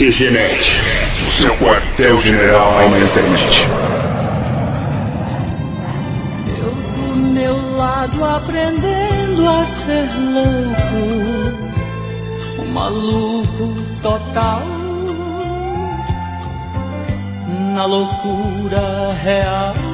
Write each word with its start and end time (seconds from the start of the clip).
QGNet, 0.00 0.80
seu 1.26 1.54
quartel-general 1.58 2.88
na 2.88 3.00
internet. 3.00 3.68
Eu 6.58 6.70
do 6.72 7.16
meu 7.20 7.76
lado 7.76 8.24
aprendendo 8.24 9.46
a 9.46 9.66
ser 9.66 10.08
louco, 10.32 11.02
um 12.62 12.72
maluco 12.72 13.74
total. 14.00 14.62
Na 17.74 17.84
loucura 17.84 19.12
real. 19.22 19.89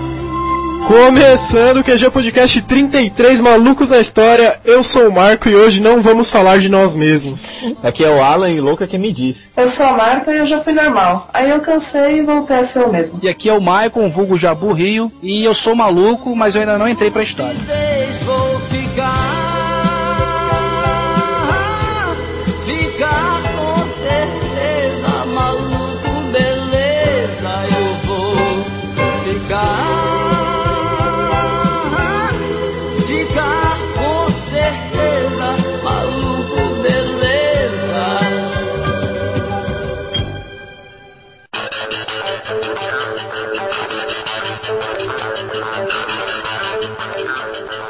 Começando 0.87 1.79
o 1.79 1.85
QG 1.85 2.11
Podcast 2.11 2.63
33 2.63 3.41
Malucos 3.41 3.91
na 3.91 3.99
História, 3.99 4.61
eu 4.65 4.85
sou 4.85 5.09
o 5.09 5.13
Marco 5.13 5.49
e 5.49 5.57
hoje 5.57 5.81
não 5.83 6.01
vamos 6.01 6.31
falar 6.31 6.59
de 6.59 6.69
nós 6.69 6.95
mesmos. 6.95 7.45
Aqui 7.83 8.05
é 8.05 8.09
o 8.09 8.23
Alan 8.23 8.51
e 8.51 8.61
louca 8.61 8.87
que 8.87 8.97
me 8.97 9.11
disse. 9.11 9.51
Eu 9.57 9.67
sou 9.67 9.85
a 9.87 9.93
Marta 9.93 10.33
e 10.33 10.39
eu 10.39 10.47
já 10.47 10.61
fui 10.61 10.73
normal. 10.73 11.29
Aí 11.35 11.51
eu 11.51 11.61
cansei 11.61 12.19
e 12.19 12.23
voltei 12.23 12.59
a 12.59 12.65
ser 12.65 12.83
eu 12.83 12.93
mesmo. 12.93 13.19
E 13.21 13.29
aqui 13.29 13.49
é 13.49 13.53
o 13.53 13.61
Maicon, 13.61 14.09
vulgo 14.09 14.39
Jabu 14.39 14.73
Rio, 14.73 15.11
e 15.21 15.45
eu 15.45 15.55
sou 15.55 15.75
maluco, 15.75 16.37
mas 16.37 16.55
eu 16.55 16.61
ainda 16.61 16.79
não 16.79 16.89
entrei 16.89 17.11
pra 17.11 17.23
história. 17.23 17.57
Vou 18.25 18.61
ficar 18.71 19.36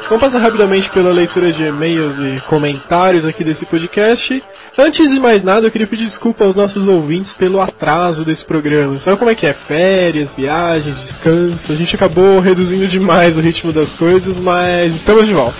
Vamos 0.09 0.21
passar 0.21 0.39
rapidamente 0.39 0.89
pela 0.89 1.11
leitura 1.11 1.51
de 1.51 1.63
e-mails 1.63 2.19
e 2.19 2.41
comentários 2.47 3.25
aqui 3.25 3.43
desse 3.43 3.65
podcast. 3.65 4.41
Antes 4.77 5.11
de 5.11 5.19
mais 5.19 5.43
nada, 5.43 5.67
eu 5.67 5.71
queria 5.71 5.85
pedir 5.85 6.05
desculpa 6.05 6.45
aos 6.45 6.55
nossos 6.55 6.87
ouvintes 6.87 7.33
pelo 7.33 7.59
atraso 7.59 8.23
desse 8.23 8.45
programa. 8.45 8.97
Sabe 8.99 9.17
como 9.17 9.29
é 9.29 9.35
que 9.35 9.45
é? 9.45 9.53
Férias, 9.53 10.33
viagens, 10.33 10.97
descanso. 10.97 11.73
A 11.73 11.75
gente 11.75 11.93
acabou 11.93 12.39
reduzindo 12.39 12.87
demais 12.87 13.37
o 13.37 13.41
ritmo 13.41 13.73
das 13.73 13.93
coisas, 13.95 14.39
mas 14.39 14.95
estamos 14.95 15.27
de 15.27 15.33
volta. 15.33 15.57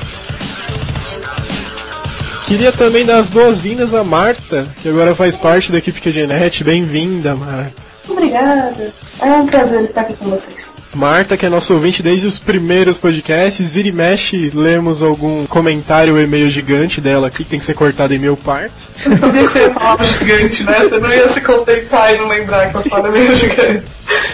Queria 2.45 2.71
também 2.71 3.05
dar 3.05 3.17
as 3.19 3.27
boas-vindas 3.27 3.93
à 3.93 4.01
Marta, 4.01 4.65
que 4.81 4.87
agora 4.87 5.13
faz 5.13 5.37
parte 5.37 5.73
da 5.73 5.79
equipe 5.79 5.99
QGNet. 5.99 6.63
Bem-vinda, 6.63 7.35
Marta. 7.35 7.73
Obrigada. 8.07 8.93
É 9.19 9.31
um 9.31 9.45
prazer 9.45 9.81
estar 9.83 10.01
aqui 10.01 10.13
com 10.13 10.29
vocês. 10.29 10.73
Marta, 10.93 11.35
que 11.35 11.45
é 11.45 11.49
nosso 11.49 11.73
ouvinte 11.73 12.03
desde 12.03 12.27
os 12.27 12.39
primeiros 12.39 12.99
podcasts, 12.99 13.71
vira 13.71 13.87
e 13.87 13.91
mexe, 13.91 14.51
lemos 14.53 15.01
algum 15.01 15.45
comentário 15.47 16.13
ou 16.13 16.21
e-mail 16.21 16.49
gigante 16.49 17.01
dela 17.01 17.27
aqui, 17.27 17.43
que 17.43 17.49
tem 17.49 17.59
que 17.59 17.65
ser 17.65 17.73
cortado 17.73 18.13
em 18.13 18.19
mil 18.19 18.37
partes. 18.37 18.91
Eu 19.05 19.17
sabia 19.17 19.43
que 19.43 19.53
você 19.53 19.59
ia 19.59 19.73
falar 19.73 20.03
gigante, 20.05 20.63
né? 20.63 20.79
Você 20.79 20.99
não 20.99 21.13
ia 21.13 21.29
se 21.29 21.41
contentar 21.41 22.13
e 22.13 22.17
não 22.17 22.27
lembrar 22.27 22.69
que 22.71 22.77
eu 22.77 22.81
falo 22.83 23.11
meio 23.11 23.35
gigante. 23.35 23.83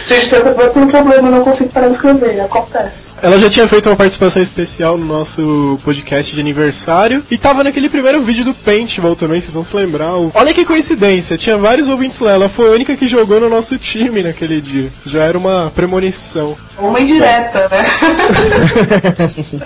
Gente, 0.08 0.30
tem, 0.30 0.40
eu 0.40 0.70
tenho 0.70 0.86
um 0.86 0.90
problema, 0.90 1.30
não 1.30 1.44
consigo 1.44 1.70
parar 1.70 1.88
de 1.88 1.94
escrever, 1.94 2.40
acontece. 2.42 3.16
Ela 3.22 3.40
já 3.40 3.50
tinha 3.50 3.68
feito 3.68 3.90
uma 3.90 3.95
participação 3.95 4.42
especial 4.42 4.97
no 4.97 5.06
nosso 5.06 5.80
podcast 5.84 6.34
de 6.34 6.42
aniversário 6.42 7.23
e 7.31 7.38
tava 7.38 7.64
naquele 7.64 7.90
primeiro 7.90 8.22
vídeo 8.22 8.44
do 8.45 8.53
Paintball 8.53 9.16
também, 9.16 9.40
vocês 9.40 9.53
vão 9.53 9.64
se 9.64 9.75
lembrar. 9.75 10.14
Olha 10.34 10.53
que 10.53 10.66
coincidência, 10.66 11.38
tinha 11.38 11.58
vários 11.58 11.88
ouvintes 11.88 12.20
lá, 12.20 12.34
ela 12.34 12.50
foi 12.50 12.68
a 12.68 12.72
única 12.72 12.95
que 12.95 13.08
jogou 13.08 13.40
no 13.40 13.50
nosso 13.50 13.78
time 13.78 14.23
naquele 14.23 14.59
dia. 14.62 14.72
Já 15.05 15.23
era 15.23 15.38
uma 15.38 15.71
premonição. 15.75 16.55
Uma 16.77 16.99
indireta, 16.99 17.69
né? 17.69 17.85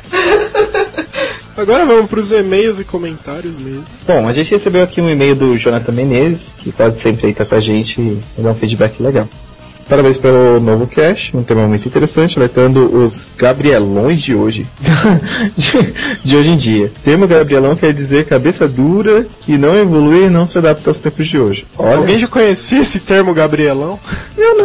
Agora 1.57 1.85
vamos 1.87 2.07
pros 2.07 2.31
e-mails 2.31 2.79
e 2.79 2.83
comentários 2.83 3.57
mesmo. 3.57 3.83
Bom, 4.05 4.27
a 4.27 4.31
gente 4.31 4.51
recebeu 4.51 4.83
aqui 4.83 5.01
um 5.01 5.09
e-mail 5.09 5.35
do 5.35 5.57
Jonathan 5.57 5.91
Menezes, 5.91 6.53
que 6.53 6.71
quase 6.71 6.99
sempre 6.99 7.27
aí 7.27 7.33
tá 7.33 7.45
com 7.45 7.55
a 7.55 7.59
gente 7.59 7.99
e 7.99 8.21
dá 8.37 8.51
um 8.51 8.55
feedback 8.55 9.01
legal. 9.01 9.27
Parabéns 9.87 10.17
pelo 10.17 10.59
novo 10.59 10.85
cast, 10.85 11.35
um 11.35 11.43
tema 11.43 11.65
muito 11.65 11.87
interessante, 11.87 12.37
alertando 12.37 12.93
os 12.93 13.29
Gabrielões 13.37 14.21
de 14.21 14.35
hoje. 14.35 14.67
de, 15.55 15.93
de 16.23 16.35
hoje 16.35 16.49
em 16.49 16.57
dia. 16.57 16.87
O 16.87 17.03
termo 17.03 17.25
Gabrielão 17.25 17.73
quer 17.73 17.93
dizer 17.93 18.25
cabeça 18.25 18.67
dura 18.67 19.25
que 19.41 19.57
não 19.57 19.77
evolui 19.77 20.25
e 20.25 20.29
não 20.29 20.45
se 20.45 20.57
adapta 20.57 20.89
aos 20.89 20.99
tempos 20.99 21.27
de 21.27 21.39
hoje. 21.39 21.65
Olha, 21.77 21.97
Alguém 21.97 22.17
já 22.17 22.27
conhecia 22.27 22.79
esse 22.79 22.99
termo 22.99 23.33
Gabrielão? 23.33 23.97
Eu 24.37 24.57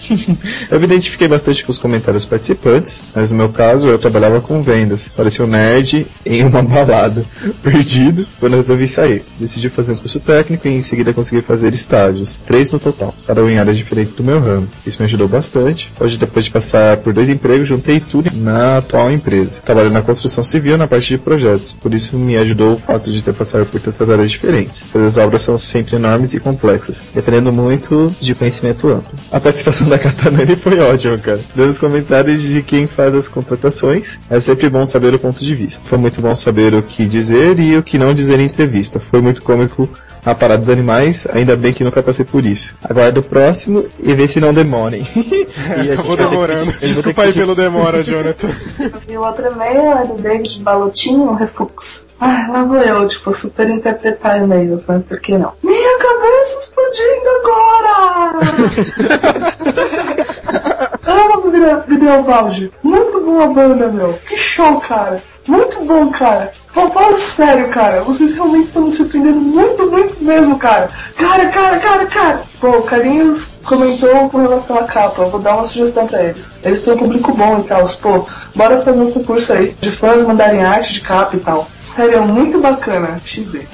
me 0.70 0.84
identifiquei 0.84 1.28
bastante 1.28 1.64
com 1.64 1.72
os 1.72 1.78
comentários 1.78 2.24
participantes, 2.24 3.02
mas 3.14 3.30
no 3.30 3.36
meu 3.36 3.48
caso 3.48 3.88
eu 3.88 3.98
trabalhava 3.98 4.40
com 4.40 4.62
vendas. 4.62 5.08
Parecia 5.08 5.44
um 5.44 5.48
nerd 5.48 6.06
em 6.24 6.44
uma 6.44 6.62
balada, 6.62 7.24
perdido, 7.62 8.26
quando 8.38 8.52
eu 8.52 8.58
resolvi 8.58 8.88
sair. 8.88 9.22
Decidi 9.38 9.68
fazer 9.68 9.92
um 9.92 9.96
curso 9.96 10.20
técnico 10.20 10.68
e 10.68 10.72
em 10.72 10.82
seguida 10.82 11.12
consegui 11.12 11.42
fazer 11.42 11.72
estágios, 11.74 12.36
três 12.36 12.70
no 12.70 12.78
total, 12.78 13.14
cada 13.26 13.42
um 13.42 13.48
em 13.48 13.58
áreas 13.58 13.76
diferentes 13.76 14.14
do 14.14 14.22
meu 14.22 14.40
ramo. 14.40 14.68
Isso 14.86 15.00
me 15.00 15.06
ajudou 15.06 15.28
bastante. 15.28 15.90
Hoje, 15.98 16.16
depois 16.16 16.44
de 16.44 16.50
passar 16.50 16.96
por 16.98 17.12
dois 17.12 17.28
empregos, 17.28 17.68
juntei 17.68 18.00
tudo 18.00 18.30
na 18.34 18.78
atual 18.78 19.10
empresa. 19.10 19.60
Trabalho 19.60 19.90
na 19.90 20.02
construção 20.02 20.44
civil 20.44 20.76
na 20.76 20.86
parte 20.86 21.08
de 21.08 21.18
projetos, 21.18 21.72
por 21.72 21.92
isso 21.94 22.16
me 22.16 22.36
ajudou 22.36 22.74
o 22.74 22.78
fato 22.78 23.10
de 23.10 23.22
ter 23.22 23.32
passado 23.32 23.66
por 23.66 23.80
tantas 23.80 24.10
áreas 24.10 24.30
diferentes, 24.30 24.84
pois 24.92 25.04
as 25.04 25.16
obras 25.16 25.42
são 25.42 25.56
sempre 25.58 25.96
enormes 25.96 26.34
e 26.34 26.40
complexas, 26.40 27.02
dependendo 27.14 27.52
muito 27.52 28.14
de 28.20 28.34
conhecimento 28.34 28.88
amplo. 28.88 29.18
A 29.30 29.40
participação 29.40 29.85
da 29.88 29.98
Catanani 29.98 30.56
foi 30.56 30.78
ótima, 30.78 31.18
cara. 31.18 31.40
Dando 31.54 31.70
os 31.70 31.78
comentários 31.78 32.42
de 32.42 32.62
quem 32.62 32.86
faz 32.86 33.14
as 33.14 33.28
contratações, 33.28 34.18
é 34.28 34.40
sempre 34.40 34.68
bom 34.68 34.84
saber 34.84 35.14
o 35.14 35.18
ponto 35.18 35.38
de 35.38 35.54
vista. 35.54 35.82
Foi 35.88 35.98
muito 35.98 36.20
bom 36.20 36.34
saber 36.34 36.74
o 36.74 36.82
que 36.82 37.06
dizer 37.06 37.58
e 37.58 37.76
o 37.76 37.82
que 37.82 37.98
não 37.98 38.12
dizer 38.12 38.40
em 38.40 38.46
entrevista. 38.46 38.98
Foi 38.98 39.20
muito 39.20 39.42
cômico 39.42 39.88
a 40.26 40.34
parada 40.34 40.58
dos 40.58 40.68
animais, 40.70 41.26
ainda 41.32 41.56
bem 41.56 41.72
que 41.72 41.84
nunca 41.84 42.02
passei 42.02 42.24
por 42.24 42.44
isso. 42.44 42.74
Aguardo 42.82 43.20
o 43.20 43.22
próximo 43.22 43.86
e 43.98 44.12
vê 44.12 44.26
se 44.26 44.40
não 44.40 44.52
demorem. 44.52 45.02
Acabou 45.94 46.16
que- 46.16 46.24
demorando. 46.26 46.72
Desculpa 46.80 47.22
aí 47.22 47.32
pelo 47.32 47.54
demora, 47.54 48.02
Jonathan. 48.02 48.50
E 49.08 49.16
o 49.16 49.20
outro 49.24 49.46
e-mail 49.46 49.92
é 49.92 50.04
do 50.04 50.14
David 50.14 50.60
Balotinho, 50.60 51.32
Refux. 51.34 52.08
Ah, 52.20 52.48
lá 52.50 52.64
vou 52.64 52.78
eu, 52.82 53.06
tipo, 53.06 53.30
super 53.32 53.70
interpretar 53.70 54.38
e-mails, 54.42 54.84
né? 54.86 55.00
Por 55.08 55.20
que 55.20 55.38
não? 55.38 55.52
Minha 55.62 55.98
cabeça 55.98 56.58
explodindo 56.58 57.28
agora! 57.40 58.36
Amo 61.06 61.50
Video- 61.50 61.82
Videovalde. 61.86 62.72
Muito 62.82 63.20
boa 63.20 63.46
banda, 63.48 63.88
meu. 63.88 64.14
Que 64.28 64.36
show, 64.36 64.80
cara. 64.80 65.22
Muito 65.46 65.84
bom, 65.84 66.10
cara. 66.10 66.52
Pô, 66.74 66.88
fala 66.88 67.16
sério, 67.16 67.68
cara. 67.68 68.02
Vocês 68.02 68.34
realmente 68.34 68.66
estão 68.66 68.82
me 68.82 68.90
surpreendendo 68.92 69.40
muito, 69.40 69.90
muito 69.90 70.22
mesmo, 70.22 70.58
cara. 70.58 70.90
Cara, 71.16 71.48
cara, 71.48 71.78
cara, 71.78 72.06
cara. 72.06 72.42
Pô, 72.60 72.68
o 72.68 72.82
Carinhos 72.82 73.50
comentou 73.64 74.28
com 74.28 74.38
relação 74.38 74.78
à 74.78 74.84
capa. 74.84 75.22
Eu 75.22 75.30
vou 75.30 75.40
dar 75.40 75.56
uma 75.56 75.66
sugestão 75.66 76.06
pra 76.06 76.22
eles. 76.22 76.50
Eles 76.62 76.80
têm 76.80 76.94
um 76.94 76.98
público 76.98 77.32
bom 77.32 77.60
e 77.60 77.62
tal. 77.62 77.88
Pô, 78.02 78.26
bora 78.54 78.82
fazer 78.82 79.00
um 79.00 79.10
concurso 79.10 79.52
aí 79.52 79.74
de 79.80 79.90
fãs 79.90 80.26
mandarem 80.26 80.64
arte 80.64 80.92
de 80.92 81.00
capa 81.00 81.36
e 81.36 81.40
tal. 81.40 81.66
Sério, 81.78 82.16
é 82.16 82.20
muito 82.20 82.60
bacana. 82.60 83.20
XD. 83.24 83.66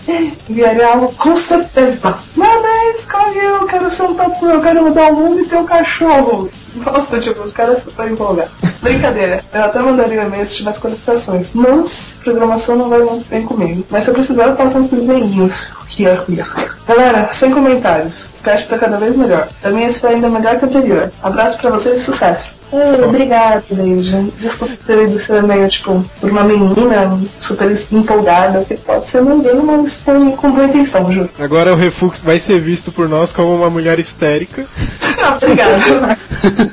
Enviaria 0.48 0.86
algo 0.86 1.12
com 1.14 1.34
certeza. 1.34 2.16
Mano, 2.36 2.66
é 2.66 2.92
Carinho. 3.12 3.56
Eu 3.56 3.66
quero 3.66 3.90
ser 3.90 4.04
um 4.04 4.14
tatu. 4.14 4.46
Eu 4.46 4.60
quero 4.60 4.84
mudar 4.84 5.10
o 5.10 5.14
mundo 5.14 5.40
e 5.40 5.46
ter 5.46 5.56
um 5.56 5.64
cachorro. 5.64 6.48
Nossa, 6.74 7.20
tipo, 7.20 7.42
os 7.42 7.52
caras 7.52 7.82
super 7.82 8.10
empolgados. 8.10 8.52
Brincadeira. 8.80 9.44
Eu 9.52 9.64
até 9.64 9.80
mandaria 9.80 10.22
e-mail 10.22 10.46
se 10.46 10.56
tivesse 10.56 10.80
qualificações. 10.80 11.52
Mas 11.54 12.20
programação 12.22 12.76
não 12.76 12.88
vai 12.88 13.00
muito 13.00 13.28
bem 13.28 13.44
comigo. 13.44 13.84
Mas 13.90 14.04
se 14.04 14.10
eu 14.10 14.14
precisar, 14.14 14.46
eu 14.46 14.56
faço 14.56 14.78
uns 14.78 14.88
desenhinhos. 14.88 15.70
Ria, 15.96 16.24
ria. 16.28 16.46
Galera, 16.86 17.28
sem 17.32 17.52
comentários. 17.52 18.28
O 18.40 18.42
cast 18.42 18.68
tá 18.68 18.76
cada 18.76 18.96
vez 18.96 19.16
melhor. 19.16 19.48
Pra 19.60 19.70
mim 19.70 19.84
esse 19.84 20.00
foi 20.00 20.14
ainda 20.14 20.28
melhor 20.28 20.58
que 20.58 20.64
o 20.64 20.68
anterior. 20.68 21.12
Abraço 21.22 21.58
pra 21.58 21.70
vocês 21.70 22.00
e 22.00 22.02
sucesso. 22.02 22.60
Ei, 22.72 23.04
obrigado, 23.04 23.62
David. 23.70 24.32
Desculpa 24.38 24.74
ter 24.86 25.04
ido 25.04 25.16
seu 25.16 25.38
e-mail, 25.38 25.68
tipo, 25.68 26.04
por 26.20 26.30
uma 26.30 26.42
menina 26.42 27.18
super 27.38 27.70
empolgada, 27.92 28.64
que 28.64 28.76
pode 28.76 29.08
ser 29.08 29.22
engano, 29.22 29.62
mas 29.62 30.02
foi 30.02 30.32
com 30.32 30.50
boa 30.50 30.66
intenção, 30.66 31.12
juro. 31.12 31.30
Agora 31.38 31.72
o 31.72 31.76
Refux 31.76 32.22
vai 32.22 32.38
ser 32.38 32.60
visto 32.60 32.90
por 32.90 33.08
nós 33.08 33.32
como 33.32 33.54
uma 33.54 33.70
mulher 33.70 33.98
histérica. 33.98 34.66
Obrigado. 35.36 36.16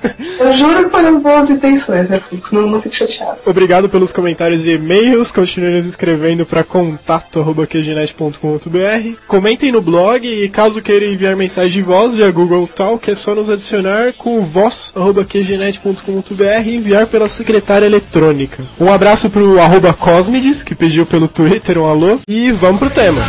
Eu 0.39 0.53
juro 0.53 0.85
que 0.85 0.89
foi 0.89 1.01
nas 1.01 1.21
boas 1.21 1.49
intenções, 1.49 2.07
Flix? 2.29 2.51
Não, 2.51 2.65
não 2.65 2.81
fique 2.81 2.95
chateado. 2.95 3.39
Obrigado 3.45 3.89
pelos 3.89 4.13
comentários 4.13 4.65
e 4.65 4.71
e-mails. 4.71 5.33
Continuem 5.33 5.75
nos 5.75 5.85
escrevendo 5.85 6.45
para 6.45 6.63
contato.qginet.com.br. 6.63 9.08
Comentem 9.27 9.71
no 9.71 9.81
blog 9.81 10.27
e 10.27 10.50
caso 10.50 10.81
queiram 10.81 11.07
enviar 11.07 11.35
mensagem 11.35 11.71
de 11.71 11.81
voz 11.81 12.15
via 12.15 12.31
Google 12.31 12.67
Talk, 12.67 13.09
é 13.09 13.15
só 13.15 13.35
nos 13.35 13.50
adicionar 13.50 14.13
com 14.17 14.41
voz.qginet.com.br 14.41 16.65
e 16.65 16.75
enviar 16.75 17.07
pela 17.07 17.29
secretária 17.29 17.85
eletrônica. 17.85 18.63
Um 18.79 18.91
abraço 18.91 19.29
pro 19.29 19.59
arroba 19.59 19.94
Cosmides, 19.94 20.63
que 20.63 20.75
pediu 20.75 21.06
pelo 21.06 21.27
Twitter 21.27 21.77
um 21.77 21.85
alô. 21.85 22.19
E 22.27 22.51
vamos 22.51 22.79
pro 22.79 22.89
tema. 22.89 23.21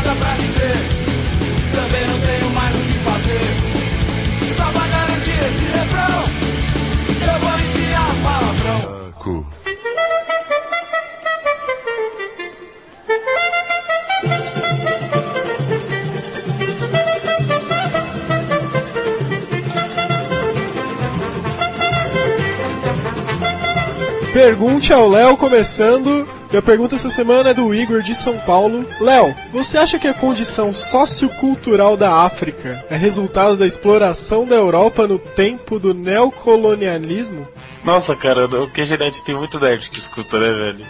Pergunte 24.50 24.92
ao 24.92 25.08
Léo 25.08 25.36
começando. 25.36 26.28
E 26.52 26.56
a 26.56 26.60
pergunta 26.60 26.96
essa 26.96 27.08
semana 27.08 27.50
é 27.50 27.54
do 27.54 27.72
Igor 27.72 28.02
de 28.02 28.16
São 28.16 28.36
Paulo. 28.36 28.84
Léo, 29.00 29.32
você 29.52 29.78
acha 29.78 29.96
que 29.96 30.08
a 30.08 30.12
condição 30.12 30.74
sociocultural 30.74 31.96
da 31.96 32.24
África 32.24 32.84
é 32.90 32.96
resultado 32.96 33.56
da 33.56 33.64
exploração 33.64 34.44
da 34.44 34.56
Europa 34.56 35.06
no 35.06 35.20
tempo 35.20 35.78
do 35.78 35.94
neocolonialismo? 35.94 37.46
Nossa, 37.84 38.16
cara, 38.16 38.46
o 38.46 38.68
que 38.68 38.80
a 38.80 38.86
tem 39.24 39.36
muito 39.36 39.60
nerd 39.60 39.88
que 39.88 40.00
escuta, 40.00 40.40
né, 40.40 40.52
velho? 40.52 40.84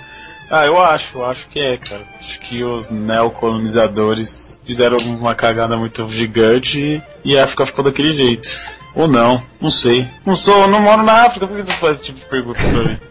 Ah, 0.51 0.65
eu 0.65 0.81
acho, 0.81 1.23
acho 1.23 1.47
que 1.51 1.61
é, 1.61 1.77
cara. 1.77 2.01
Acho 2.19 2.41
que 2.41 2.65
os 2.65 2.89
neocolonizadores 2.89 4.59
fizeram 4.65 4.97
uma 4.97 5.35
cagada 5.35 5.77
muito 5.77 6.11
gigante 6.11 7.03
e 7.23 7.39
a 7.39 7.45
África 7.45 7.67
ficou 7.67 7.85
daquele 7.85 8.17
jeito. 8.17 8.49
Ou 8.95 9.07
não, 9.07 9.43
não 9.61 9.71
sei. 9.71 10.09
Não 10.25 10.35
sou, 10.35 10.67
não 10.67 10.81
moro 10.81 11.03
na 11.03 11.27
África, 11.27 11.47
por 11.47 11.59
que 11.59 11.63
você 11.63 11.77
faz 11.77 11.97
esse 11.97 12.05
tipo 12.05 12.21
de 12.21 12.25
pergunta 12.25 12.59
pra 12.59 12.83
mim? 12.85 13.10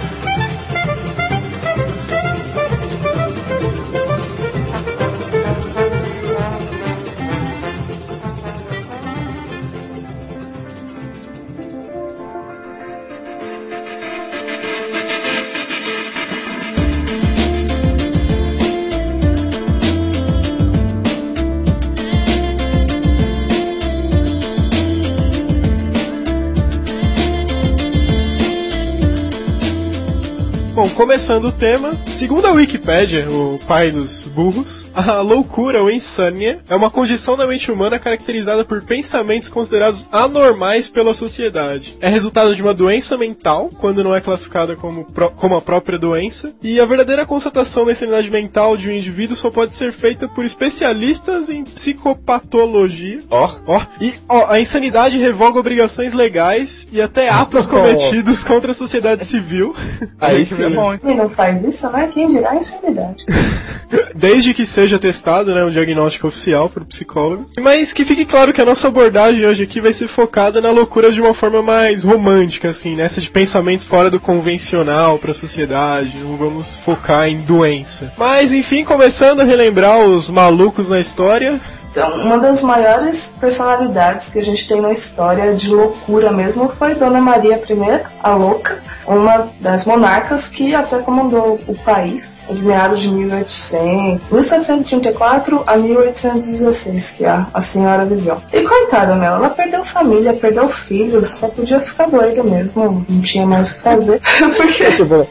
começando 31.14 31.44
o 31.44 31.52
tema, 31.52 31.96
segundo 32.08 32.44
a 32.44 32.50
Wikipédia, 32.50 33.30
o 33.30 33.56
pai 33.68 33.92
dos 33.92 34.22
burros, 34.22 34.90
a 34.92 35.20
loucura 35.20 35.80
ou 35.80 35.88
insânia 35.88 36.58
é 36.68 36.74
uma 36.74 36.90
condição 36.90 37.36
da 37.36 37.46
mente 37.46 37.70
humana 37.70 38.00
caracterizada 38.00 38.64
por 38.64 38.82
pensamentos 38.82 39.48
considerados 39.48 40.08
anormais 40.10 40.88
pela 40.88 41.14
sociedade. 41.14 41.96
É 42.00 42.08
resultado 42.08 42.52
de 42.52 42.60
uma 42.60 42.74
doença 42.74 43.16
mental, 43.16 43.70
quando 43.78 44.02
não 44.02 44.12
é 44.12 44.20
classificada 44.20 44.74
como, 44.74 45.06
como 45.36 45.54
a 45.54 45.62
própria 45.62 45.96
doença, 45.96 46.52
e 46.60 46.80
a 46.80 46.84
verdadeira 46.84 47.24
constatação 47.24 47.86
da 47.86 47.92
insanidade 47.92 48.28
mental 48.28 48.76
de 48.76 48.88
um 48.88 48.92
indivíduo 48.92 49.36
só 49.36 49.52
pode 49.52 49.72
ser 49.72 49.92
feita 49.92 50.26
por 50.26 50.44
especialistas 50.44 51.48
em 51.48 51.62
psicopatologia. 51.62 53.20
Ó. 53.30 53.48
Oh. 53.68 53.72
Ó. 53.74 53.78
Oh. 53.78 54.04
E 54.04 54.14
ó, 54.28 54.40
oh, 54.40 54.50
a 54.50 54.58
insanidade 54.58 55.16
revoga 55.16 55.60
obrigações 55.60 56.12
legais 56.12 56.88
e 56.90 57.00
até 57.00 57.28
atos 57.28 57.66
cometidos 57.66 58.42
contra 58.42 58.72
a 58.72 58.74
sociedade 58.74 59.24
civil. 59.24 59.76
Aí 60.20 60.44
sim. 60.46 60.64
Não 61.12 61.28
faz 61.28 61.64
isso, 61.64 61.90
né? 61.90 62.08
Quem 62.12 62.30
dirá 62.30 62.54
insanidade. 62.54 63.24
Desde 64.14 64.54
que 64.54 64.64
seja 64.64 64.98
testado, 64.98 65.54
né, 65.54 65.64
um 65.64 65.70
diagnóstico 65.70 66.28
oficial 66.28 66.68
por 66.70 66.84
psicólogos. 66.84 67.50
Mas 67.60 67.92
que 67.92 68.04
fique 68.04 68.24
claro 68.24 68.52
que 68.52 68.60
a 68.60 68.64
nossa 68.64 68.88
abordagem 68.88 69.46
hoje 69.46 69.62
aqui 69.62 69.80
vai 69.80 69.92
ser 69.92 70.08
focada 70.08 70.60
na 70.60 70.70
loucura 70.70 71.12
de 71.12 71.20
uma 71.20 71.34
forma 71.34 71.62
mais 71.62 72.04
romântica, 72.04 72.68
assim, 72.68 72.96
nessa 72.96 73.20
de 73.20 73.30
pensamentos 73.30 73.86
fora 73.86 74.08
do 74.10 74.18
convencional 74.18 75.18
para 75.18 75.32
a 75.32 75.34
sociedade. 75.34 76.18
Não 76.18 76.36
vamos 76.36 76.76
focar 76.76 77.28
em 77.28 77.36
doença. 77.38 78.12
Mas 78.16 78.52
enfim, 78.52 78.84
começando 78.84 79.40
a 79.40 79.44
relembrar 79.44 80.00
os 80.00 80.30
malucos 80.30 80.88
na 80.88 81.00
história. 81.00 81.60
Então, 81.94 82.16
uma 82.16 82.38
das 82.38 82.64
maiores 82.64 83.36
personalidades 83.40 84.32
que 84.32 84.40
a 84.40 84.42
gente 84.42 84.66
tem 84.66 84.80
na 84.80 84.90
história 84.90 85.54
de 85.54 85.72
loucura 85.72 86.32
mesmo 86.32 86.68
foi 86.68 86.96
Dona 86.96 87.20
Maria 87.20 87.54
I, 87.54 88.04
a 88.20 88.34
louca, 88.34 88.82
uma 89.06 89.52
das 89.60 89.86
monarcas 89.86 90.48
que 90.48 90.74
até 90.74 90.98
comandou 90.98 91.60
o 91.68 91.74
país, 91.74 92.40
nos 92.48 92.64
meados 92.64 93.00
de 93.00 93.12
1800, 93.12 94.28
1734 94.28 95.62
a 95.64 95.76
1816, 95.76 97.10
que 97.12 97.24
a, 97.24 97.46
a 97.54 97.60
senhora 97.60 98.04
viveu. 98.04 98.42
E 98.52 98.62
coitada 98.62 99.14
dela, 99.14 99.36
ela 99.36 99.50
perdeu 99.50 99.84
família, 99.84 100.34
perdeu 100.34 100.68
filhos, 100.68 101.28
só 101.28 101.46
podia 101.46 101.80
ficar 101.80 102.08
doida 102.08 102.42
mesmo, 102.42 103.04
não 103.08 103.20
tinha 103.20 103.46
mais 103.46 103.70
o 103.70 103.76
que 103.76 103.82
fazer. 103.82 104.20
Porque... 104.56 104.90
Tipo, 104.90 105.28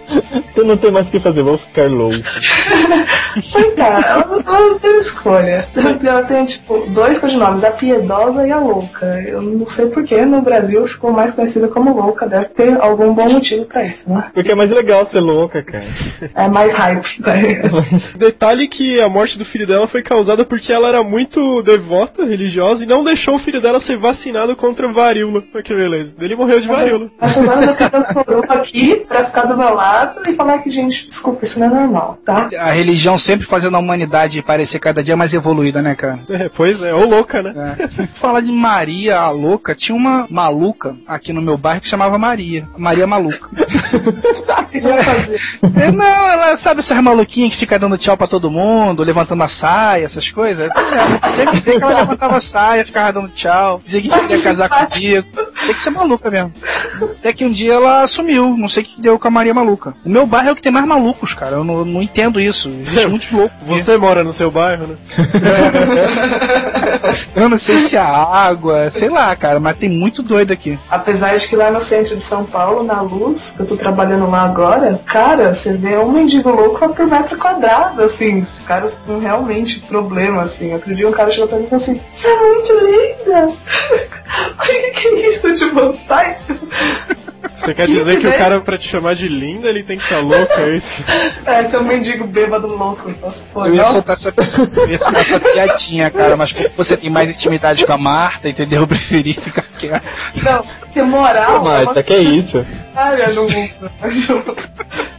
eu 0.56 0.66
não 0.66 0.78
tenho 0.78 0.94
mais 0.94 1.10
o 1.10 1.12
que 1.12 1.20
fazer, 1.20 1.44
vou 1.44 1.58
ficar 1.58 1.90
louco. 1.90 2.16
coitada, 3.52 4.08
ela, 4.08 4.44
ela 4.46 4.60
não 4.62 4.80
tem 4.80 4.98
escolha. 5.00 5.68
Ela 5.76 6.24
tem 6.24 6.53
tipo, 6.58 6.86
dois 6.90 7.20
codinomes, 7.20 7.64
a 7.64 7.72
piedosa 7.72 8.48
e 8.48 8.52
a 8.52 8.60
louca. 8.60 9.06
Eu 9.28 9.42
não 9.42 9.66
sei 9.66 9.88
porquê 9.88 10.26
no 10.26 10.42
Brasil 10.42 10.88
ficou 10.88 11.12
mais 11.12 11.34
conhecida 11.34 11.68
como 11.68 11.94
louca, 11.94 12.28
deve 12.28 12.46
ter 12.46 12.80
algum 12.82 13.14
bom 13.14 13.30
motivo 13.30 13.66
pra 13.66 13.86
isso, 13.86 14.12
né? 14.12 14.26
Porque 14.34 14.52
é 14.52 14.56
mais 14.56 14.72
legal 14.72 15.06
ser 15.06 15.20
louca, 15.20 15.62
cara. 15.62 15.86
É 16.34 16.48
mais 16.48 16.74
hype, 16.74 17.22
né? 17.22 17.62
Detalhe 18.18 18.68
que 18.68 19.00
a 19.00 19.10
morte 19.10 19.38
do 19.38 19.46
filho 19.46 19.68
dela 19.68 19.88
foi 19.88 20.02
causada 20.02 20.46
porque 20.46 20.72
ela 20.72 20.88
era 20.88 21.04
muito 21.04 21.62
devota, 21.62 22.26
religiosa, 22.26 22.84
e 22.84 22.88
não 22.88 23.04
deixou 23.04 23.36
o 23.36 23.40
filho 23.40 23.62
dela 23.62 23.80
ser 23.80 23.98
vacinado 23.98 24.56
contra 24.56 24.88
varíola. 24.88 25.44
Olha 25.54 25.64
que 25.64 25.74
beleza. 25.74 26.16
Ele 26.20 26.36
morreu 26.36 26.60
de 26.60 26.68
varíola. 26.68 27.10
Essas 27.22 27.48
horas 27.48 27.68
eu 27.68 27.76
quero 27.76 28.44
aqui 28.54 28.96
pra 29.08 29.26
ficar 29.26 29.46
do 29.46 29.58
meu 29.58 29.74
lado 29.74 30.22
e 30.28 30.36
falar 30.36 30.60
que, 30.60 30.70
gente, 30.70 31.08
desculpa, 31.08 31.46
isso 31.46 31.60
não 31.60 31.68
é 31.68 31.70
normal, 31.70 32.18
tá? 32.26 32.50
A 32.58 32.72
religião 32.72 33.18
sempre 33.18 33.46
fazendo 33.46 33.76
a 33.76 33.80
humanidade 33.80 34.42
parecer 34.42 34.80
cada 34.80 35.04
dia 35.04 35.16
mais 35.16 35.34
evoluída, 35.34 35.82
né, 35.82 35.96
cara? 35.96 36.20
É, 36.30 36.43
é, 36.44 36.50
pois 36.50 36.82
é, 36.82 36.94
ou 36.94 37.08
louca, 37.10 37.42
né? 37.42 37.76
É. 37.80 38.08
Falar 38.08 38.42
de 38.42 38.52
Maria, 38.52 39.18
a 39.20 39.30
louca, 39.30 39.74
tinha 39.74 39.96
uma 39.96 40.28
maluca 40.30 40.96
aqui 41.08 41.32
no 41.32 41.42
meu 41.42 41.58
bairro 41.58 41.82
que 41.82 41.88
chamava 41.88 42.18
Maria. 42.18 42.68
Maria 42.78 43.08
Maluca. 43.08 43.50
é, 44.74 45.92
não, 45.92 46.32
ela 46.32 46.58
sabe 46.58 46.80
essas 46.80 47.00
maluquinhas 47.02 47.54
que 47.54 47.60
fica 47.60 47.80
dando 47.80 47.98
tchau 47.98 48.18
pra 48.18 48.28
todo 48.28 48.52
mundo, 48.52 49.04
levantando 49.04 49.44
a 49.44 49.48
saia, 49.48 50.06
essas 50.06 50.30
coisas. 50.30 50.70
Deve 51.38 51.52
dizer 51.58 51.78
que 51.78 51.84
ela 51.84 52.00
levantava 52.00 52.38
a 52.38 52.42
saia, 52.42 52.86
ficava 52.86 53.14
dando 53.14 53.30
tchau, 53.30 53.82
dizia 53.84 54.02
que 54.02 54.10
queria 54.10 54.42
casar 54.42 54.70
comigo. 54.70 55.28
Tem 55.66 55.74
que 55.74 55.80
ser 55.80 55.92
maluca 55.92 56.30
mesmo. 56.30 56.54
Até 57.18 57.32
que 57.34 57.46
um 57.46 57.52
dia 57.52 57.74
ela 57.74 58.06
sumiu, 58.08 58.58
não 58.58 58.68
sei 58.68 58.84
o 58.84 58.86
que 58.86 59.02
deu 59.02 59.18
com 59.18 59.28
a 59.28 59.32
Maria 59.32 59.54
Maluca. 59.54 59.96
O 60.04 60.10
meu 60.10 60.26
bairro 60.26 60.50
é 60.50 60.52
o 60.52 60.56
que 60.56 60.62
tem 60.62 60.72
mais 60.72 60.86
malucos, 60.86 61.34
cara. 61.34 61.56
Eu 61.58 61.64
não, 61.64 61.86
não 61.86 62.02
entendo 62.02 62.40
isso. 62.40 62.70
Existe 62.70 63.08
muitos 63.14 63.32
loucos. 63.32 63.56
Você 63.66 63.98
mora 63.98 64.24
no 64.24 64.34
seu 64.34 64.52
bairro, 64.52 64.88
né? 64.88 64.96
eu 67.36 67.50
não 67.50 67.58
sei 67.58 67.78
se 67.78 67.96
é 67.96 68.00
água, 68.00 68.90
sei 68.90 69.10
lá, 69.10 69.36
cara, 69.36 69.60
mas 69.60 69.78
tem 69.78 69.90
muito 69.90 70.22
doido 70.22 70.52
aqui. 70.52 70.80
Apesar 70.90 71.36
de 71.38 71.48
que 71.48 71.56
lá 71.56 71.72
no 71.72 71.80
centro 71.80 72.16
de 72.16 72.24
São 72.24 72.46
Paulo, 72.46 72.84
na 72.84 73.02
luz, 73.02 73.54
que 73.56 73.62
eu 73.62 73.66
tô 73.66 73.76
trabalhando 73.76 74.30
lá 74.30 74.44
agora, 74.44 75.00
cara, 75.06 75.54
você 75.54 75.74
vê 75.74 75.98
um 75.98 76.12
mendigo 76.12 76.50
louco 76.50 76.90
por 76.90 77.08
metro 77.08 77.38
quadrado, 77.38 78.04
assim. 78.04 78.40
Os 78.40 78.62
caras 78.62 79.00
têm 79.06 79.20
realmente 79.20 79.80
problema, 79.82 80.44
assim. 80.44 80.74
Outro 80.74 80.96
dia 80.96 81.08
um 81.08 81.12
cara 81.12 81.32
chegou 81.32 81.48
pra 81.48 81.58
mim 81.58 81.66
e 81.66 81.68
falou 81.68 81.82
assim: 81.82 82.02
Você 82.10 82.28
é 82.28 82.40
muito 82.40 82.74
linda! 82.74 83.54
Olha 84.60 84.92
que 84.94 85.10
isso, 85.28 85.54
tipo, 85.54 85.96
sai! 86.08 86.38
Você 87.56 87.74
quer 87.74 87.88
dizer 87.88 88.20
que 88.20 88.28
o 88.28 88.34
cara, 88.34 88.60
pra 88.60 88.78
te 88.78 88.88
chamar 88.88 89.16
de 89.16 89.28
linda, 89.28 89.70
ele 89.70 89.84
tem 89.84 89.98
que 89.98 90.04
estar 90.04 90.18
tá 90.18 90.22
louco, 90.22 90.54
é 90.60 90.76
isso? 90.76 91.04
É, 91.46 91.64
seu 91.66 91.84
mendigo 91.84 92.26
bêbado 92.26 92.68
louco, 92.68 93.14
só 93.14 93.30
se 93.30 93.50
for. 93.50 93.68
Eu 93.68 93.76
ia 93.76 93.84
soltar 93.84 94.14
essa, 94.14 94.34
ia 94.90 94.98
soltar 94.98 95.22
essa 95.22 95.40
piadinha, 95.40 96.10
cara, 96.10 96.23
mas 96.38 96.54
como 96.54 96.70
você 96.76 96.98
tem 96.98 97.10
mais 97.10 97.30
intimidade 97.30 97.86
com 97.86 97.94
a 97.94 97.98
Marta, 97.98 98.50
entendeu? 98.50 98.82
Eu 98.82 98.88
preferi 98.88 99.34
ficar 99.34 99.64
quieto. 99.78 100.04
Não, 100.44 100.64
porque 100.64 101.02
moral. 101.02 101.64
Marta, 101.64 102.00
é 102.00 102.04
que 102.04 102.14
é 102.14 102.20
isso? 102.20 102.66
Ai, 102.96 103.22
eu 103.22 103.34
não. 103.36 103.48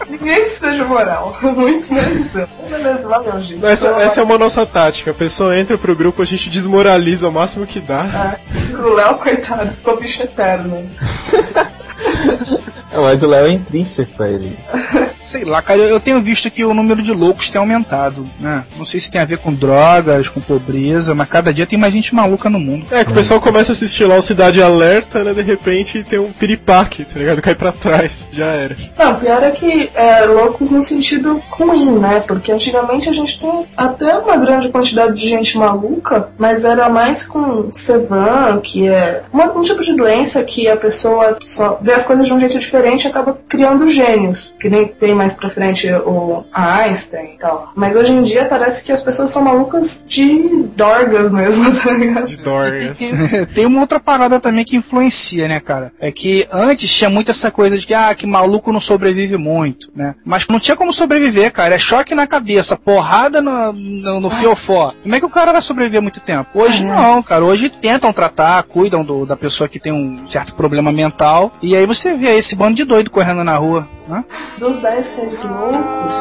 Ninguém 0.08 0.44
que 0.44 0.50
seja 0.50 0.84
moral. 0.84 1.37
Muito 1.42 1.92
menos 1.92 2.34
eu. 2.34 2.46
Beleza, 2.68 3.08
valeu, 3.08 3.40
gente. 3.40 3.64
Essa, 3.64 3.88
essa 4.00 4.20
é 4.20 4.25
uma 4.25 4.38
nossa 4.38 4.64
tática. 4.66 5.11
A 5.11 5.14
pessoa 5.14 5.58
entra 5.58 5.76
pro 5.78 5.96
grupo, 5.96 6.23
a 6.23 6.26
gente 6.26 6.49
desmoraliza 6.49 7.28
o 7.28 7.32
máximo 7.32 7.66
que 7.66 7.80
dá. 7.80 8.38
É, 8.52 8.76
o 8.76 8.94
Léo, 8.94 9.18
coitado, 9.18 9.70
ficou 9.70 9.99
bicho 9.99 10.23
eterno. 10.23 10.90
mas 13.03 13.23
o 13.23 13.29
Léo 13.29 13.47
é 13.47 13.53
intrínseco 13.53 14.23
a 14.23 14.29
ele. 14.29 14.57
Sei 15.17 15.45
lá, 15.45 15.63
cara, 15.63 15.81
eu 15.81 15.99
tenho 16.01 16.21
visto 16.21 16.51
que 16.51 16.65
o 16.65 16.75
número 16.75 17.01
de 17.01 17.13
loucos 17.13 17.49
tem 17.49 17.59
aumentado, 17.59 18.29
né? 18.39 18.65
Não 18.77 18.85
sei 18.85 18.99
se 19.01 19.11
tem 19.11 19.21
a 19.21 19.25
ver 19.25 19.39
com 19.39 19.55
drogas, 19.55 20.29
com 20.29 20.41
pobreza, 20.41 21.15
mas 21.15 21.29
cada 21.29 21.53
dia 21.55 21.67
tem 21.67 21.79
mais 21.79 21.93
gente 21.95 22.15
maluca 22.15 22.51
no 22.51 22.59
mundo. 22.61 22.85
É, 22.91 23.05
que 23.05 23.11
o 23.11 23.15
pessoal 23.15 23.41
começa 23.41 23.73
a 23.73 23.75
assistir 23.75 24.05
lá 24.05 24.17
o 24.17 24.23
Cidade 24.23 24.61
Alerta, 24.63 25.23
né? 25.25 25.33
De 25.33 25.41
repente 25.41 26.03
tem 26.03 26.19
um 26.19 26.33
piripaque, 26.33 27.05
tá 27.05 27.19
ligado? 27.19 27.41
Cai 27.41 27.55
pra 27.55 27.73
trás, 27.73 28.29
já 28.33 28.47
era. 28.47 28.77
Não, 28.99 29.15
pior 29.17 29.43
é 29.43 29.51
que 29.53 29.91
é, 29.95 30.25
loucos 30.27 30.71
no 30.71 30.83
sentido 30.83 31.41
ruim, 31.53 31.99
né? 31.99 32.23
Porque 32.27 32.53
antigamente 32.53 33.09
a 33.09 33.13
gente 33.13 33.39
tem 33.41 33.67
até 33.77 34.17
uma 34.19 34.37
grande 34.37 34.69
quantidade 34.69 35.15
de 35.19 35.29
gente 35.29 35.57
maluca, 35.57 36.29
mas 36.37 36.65
era 36.65 36.89
mais 36.89 37.27
com 37.27 37.73
Sevan, 37.73 38.61
que 38.63 38.89
é 38.89 39.23
uma- 39.33 39.53
um 39.57 39.63
tipo 39.63 39.83
de 39.83 39.95
doença 39.95 40.43
que 40.45 40.69
a 40.69 40.77
pessoa 40.77 41.39
só 41.43 41.79
vê 41.81 41.93
as 41.93 42.03
coisas 42.05 42.27
de 42.27 42.35
um 42.35 42.41
jeito 42.41 42.59
diferente 42.59 42.84
e 42.85 43.09
acaba 43.09 43.38
criando 43.49 43.88
gênios, 43.88 44.55
que 44.61 44.69
nem 44.69 44.87
tem 44.87 45.14
mais 45.14 45.35
pra 45.35 45.50
frente 45.50 45.91
o 45.93 46.45
Einstein 46.53 47.35
e 47.35 47.38
tal. 47.38 47.73
Mas 47.75 47.97
hoje 47.97 48.12
em 48.12 48.23
dia 48.23 48.45
parece 48.47 48.85
que 48.85 48.93
as 48.93 49.03
pessoas 49.03 49.31
são 49.31 49.43
malucas 49.43 50.05
de 50.07 50.64
dorgas 50.76 51.33
mesmo, 51.33 51.64
tá 51.81 51.93
ligado? 51.93 52.26
De 52.26 52.37
Dorgas. 52.37 52.97
Tem, 52.99 53.47
tem 53.55 53.67
uma 53.67 53.81
outra 53.81 53.99
parada 54.00 54.38
também 54.41 54.64
que 54.64 54.76
influencia, 54.76 55.49
né, 55.49 55.61
cara? 55.61 55.93
É 56.00 56.11
que 56.12 56.47
antes 56.53 56.93
tinha 56.93 57.11
muito 57.11 57.31
essa 57.31 57.50
coisa 57.50 57.79
de 57.79 57.87
que, 57.87 57.95
ah, 57.95 58.14
que 58.14 58.26
maluco 58.26 58.73
não 58.73 58.81
sobrevive 58.81 59.37
muito, 59.37 59.91
né? 59.95 60.14
Mas 60.25 60.47
não 60.49 60.59
tinha 60.61 60.76
como 60.76 60.93
sobreviver, 60.93 61.53
cara. 61.53 61.75
É 61.75 61.79
choque 61.79 62.14
na 62.14 62.26
cabeça, 62.26 62.76
porrada 62.76 63.41
no, 63.41 63.73
no, 63.73 64.21
no 64.21 64.31
fiofó. 64.31 64.93
Como 65.03 65.14
é 65.14 65.21
que 65.21 65.26
o 65.26 65.31
cara 65.31 65.53
vai 65.53 65.61
sobreviver 65.61 66.03
muito 66.03 66.21
tempo? 66.21 66.50
Hoje 66.55 66.85
não, 66.85 67.23
cara. 67.23 67.45
Hoje 67.45 67.69
tentam 67.69 68.12
tratar, 68.12 68.62
cuidam 68.64 69.05
do- 69.05 69.26
da 69.26 69.37
pessoa 69.37 69.69
que 69.69 69.79
tem 69.81 69.93
um 69.93 70.26
certo 70.26 70.55
problema 70.55 70.93
mental. 70.93 71.53
E 71.62 71.75
aí 71.76 71.87
você 71.87 72.14
vê 72.14 72.37
esse 72.37 72.55
bando 72.55 72.74
de 72.75 72.85
doido 72.85 73.11
correndo 73.11 73.45
na 73.45 73.57
rua, 73.57 73.88
né? 74.09 74.25
Dos 74.59 74.76
10 74.78 75.14
reis 75.16 75.45
loucos, 75.45 76.16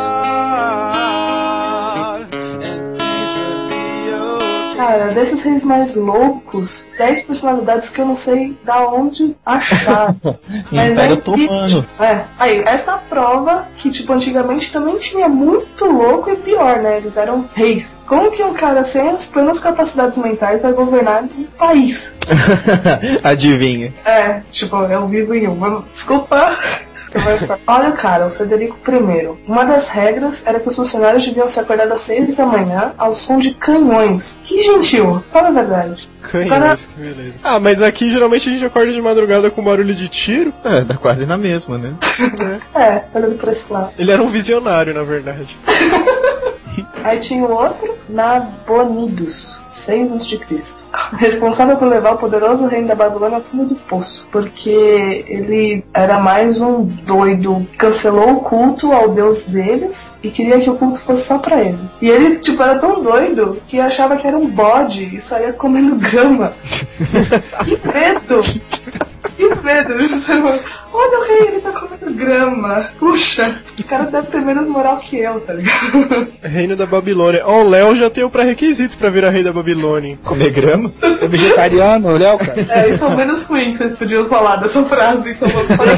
Cara, 4.86 5.14
desses 5.14 5.42
reis 5.46 5.64
mais 5.64 5.96
loucos, 5.96 6.90
10 6.98 7.24
personalidades 7.24 7.90
que 7.90 8.02
eu 8.02 8.06
não 8.06 8.16
sei 8.16 8.58
da 8.66 8.86
onde 8.86 9.34
achar. 9.46 10.14
Mas 10.70 10.98
é 11.00 11.06
Império 11.06 11.16
incrível. 11.16 11.56
Otomano. 11.56 11.86
É, 12.02 12.26
aí, 12.38 12.64
esta 12.68 12.98
prova 12.98 13.66
que, 13.78 13.90
tipo, 13.90 14.12
antigamente 14.12 14.74
também 14.74 14.98
tinha 14.98 15.30
muito 15.30 15.86
louco 15.86 16.30
e 16.30 16.36
pior, 16.36 16.82
né? 16.82 16.98
Eles 16.98 17.16
eram 17.16 17.48
reis. 17.56 18.02
Como 18.06 18.30
que 18.32 18.44
um 18.44 18.54
cara 18.54 18.84
sem 18.84 19.08
as 19.08 19.28
plenas 19.28 19.62
capacidades 19.62 20.18
mentais 20.18 20.62
vai 20.62 20.74
governar 20.74 21.24
um 21.24 21.46
país? 21.58 22.18
Adivinha. 23.24 23.94
É, 24.04 24.42
tipo, 24.52 24.76
eu 24.76 25.08
vivo 25.08 25.34
em 25.34 25.48
um. 25.48 25.82
Desculpa. 25.82 26.58
Olha, 27.68 27.92
cara, 27.92 28.28
o 28.28 28.32
Frederico 28.32 28.78
I. 28.90 29.30
Uma 29.48 29.66
das 29.66 29.90
regras 29.90 30.46
era 30.46 30.60
que 30.60 30.68
os 30.68 30.76
funcionários 30.76 31.26
deviam 31.26 31.48
se 31.48 31.60
acordar 31.60 31.92
às 31.92 32.02
seis 32.02 32.36
da 32.36 32.46
manhã 32.46 32.94
ao 32.98 33.14
som 33.14 33.38
de 33.38 33.54
canhões. 33.54 34.40
Que 34.46 34.62
gentil, 34.62 35.24
fala 35.32 35.50
a 35.50 35.52
verdade. 35.52 36.08
Canhões, 36.22 36.88
que 36.88 37.00
beleza. 37.00 37.40
Ah, 37.44 37.60
mas 37.60 37.82
aqui 37.82 38.10
geralmente 38.10 38.50
a 38.50 38.52
gente 38.52 38.66
acorda 38.66 38.92
de 38.92 39.02
madrugada 39.02 39.52
com 39.52 39.64
barulho 39.64 39.94
de 39.94 40.08
tiro. 40.08 40.54
É, 40.64 40.82
dá 40.82 40.96
quase 40.96 41.26
na 41.26 41.38
mesma, 41.38 41.78
né? 41.78 41.94
É, 42.74 43.04
olhando 43.14 43.38
por 43.38 43.50
esse 43.50 43.72
lado. 43.72 43.92
Ele 43.98 44.12
era 44.12 44.22
um 44.24 44.30
visionário, 44.30 44.94
na 44.94 45.04
verdade. 45.04 45.58
Aí 47.04 47.20
tinha 47.20 47.44
o 47.44 47.52
outro, 47.52 47.98
Nabonidos, 48.10 49.62
6 49.68 50.12
a.C. 50.14 50.40
Responsável 51.18 51.78
por 51.78 51.88
levar 51.88 52.14
o 52.14 52.18
poderoso 52.18 52.68
reino 52.68 52.88
da 52.88 52.96
Babilônia 52.96 53.38
ao 53.38 53.44
fundo 53.44 53.66
do 53.66 53.76
poço. 53.76 54.28
Porque 54.32 55.24
ele 55.28 55.84
era 55.94 56.20
mais 56.20 56.62
um 56.62 56.84
doido. 56.84 57.68
Cancelou 57.78 58.34
o 58.34 58.42
culto 58.42 58.92
ao 58.92 59.10
deus 59.10 59.46
deles 59.46 60.16
e 60.24 60.30
queria 60.30 60.60
que 60.60 60.70
o 60.70 60.76
culto 60.76 61.00
fosse 61.02 61.28
só 61.28 61.40
pra 61.40 61.62
ele. 61.62 61.80
E 62.02 62.10
ele, 62.10 62.38
tipo, 62.38 62.62
era 62.64 62.80
tão 62.80 63.02
doido 63.02 63.62
que 63.68 63.80
achava 63.80 64.16
que 64.16 64.28
era 64.28 64.38
um 64.38 64.48
bode 64.48 65.16
e 65.16 65.20
saía 65.20 65.54
comendo 65.54 65.96
grama. 66.00 66.54
que 67.66 67.88
medo! 67.88 68.42
Que 69.38 69.48
medo! 69.64 69.94
Olha 70.94 71.20
o 71.20 71.24
rei, 71.24 71.48
ele 71.48 71.60
tá 71.60 71.72
comendo 71.72 72.14
grama. 72.14 72.88
Puxa, 73.00 73.60
o 73.80 73.84
cara 73.84 74.04
deve 74.04 74.28
ter 74.28 74.42
menos 74.42 74.68
moral 74.68 74.98
que 74.98 75.18
eu, 75.18 75.40
tá 75.40 75.54
ligado? 75.54 76.28
Reino 76.44 76.76
da 76.76 76.86
Babilônia. 76.86 77.42
Ó, 77.44 77.64
o 77.64 77.70
Léo 77.70 77.96
já 77.96 78.10
tem 78.12 78.24
o 78.24 78.30
pré-requisito 78.30 78.98
pra 78.98 79.10
virar 79.10 79.32
rei 79.32 79.44
da 79.44 79.52
Babilônia. 79.52 80.20
Comer 80.24 80.52
grama? 80.52 80.94
É 81.02 81.28
vegetariano, 81.28 82.10
o 82.10 82.18
Léo, 82.18 82.38
cara. 82.38 82.66
É, 82.70 82.90
isso 82.90 83.04
é 83.04 83.08
o 83.08 83.18
menos 83.18 83.46
ruim 83.46 83.72
que 83.72 83.80
vocês 83.80 83.98
podiam 83.98 84.30
falar 84.30 84.58
dessa 84.58 84.84
frase, 84.86 85.32
então 85.32 85.48
vamos 85.48 85.76
falar 85.76 85.94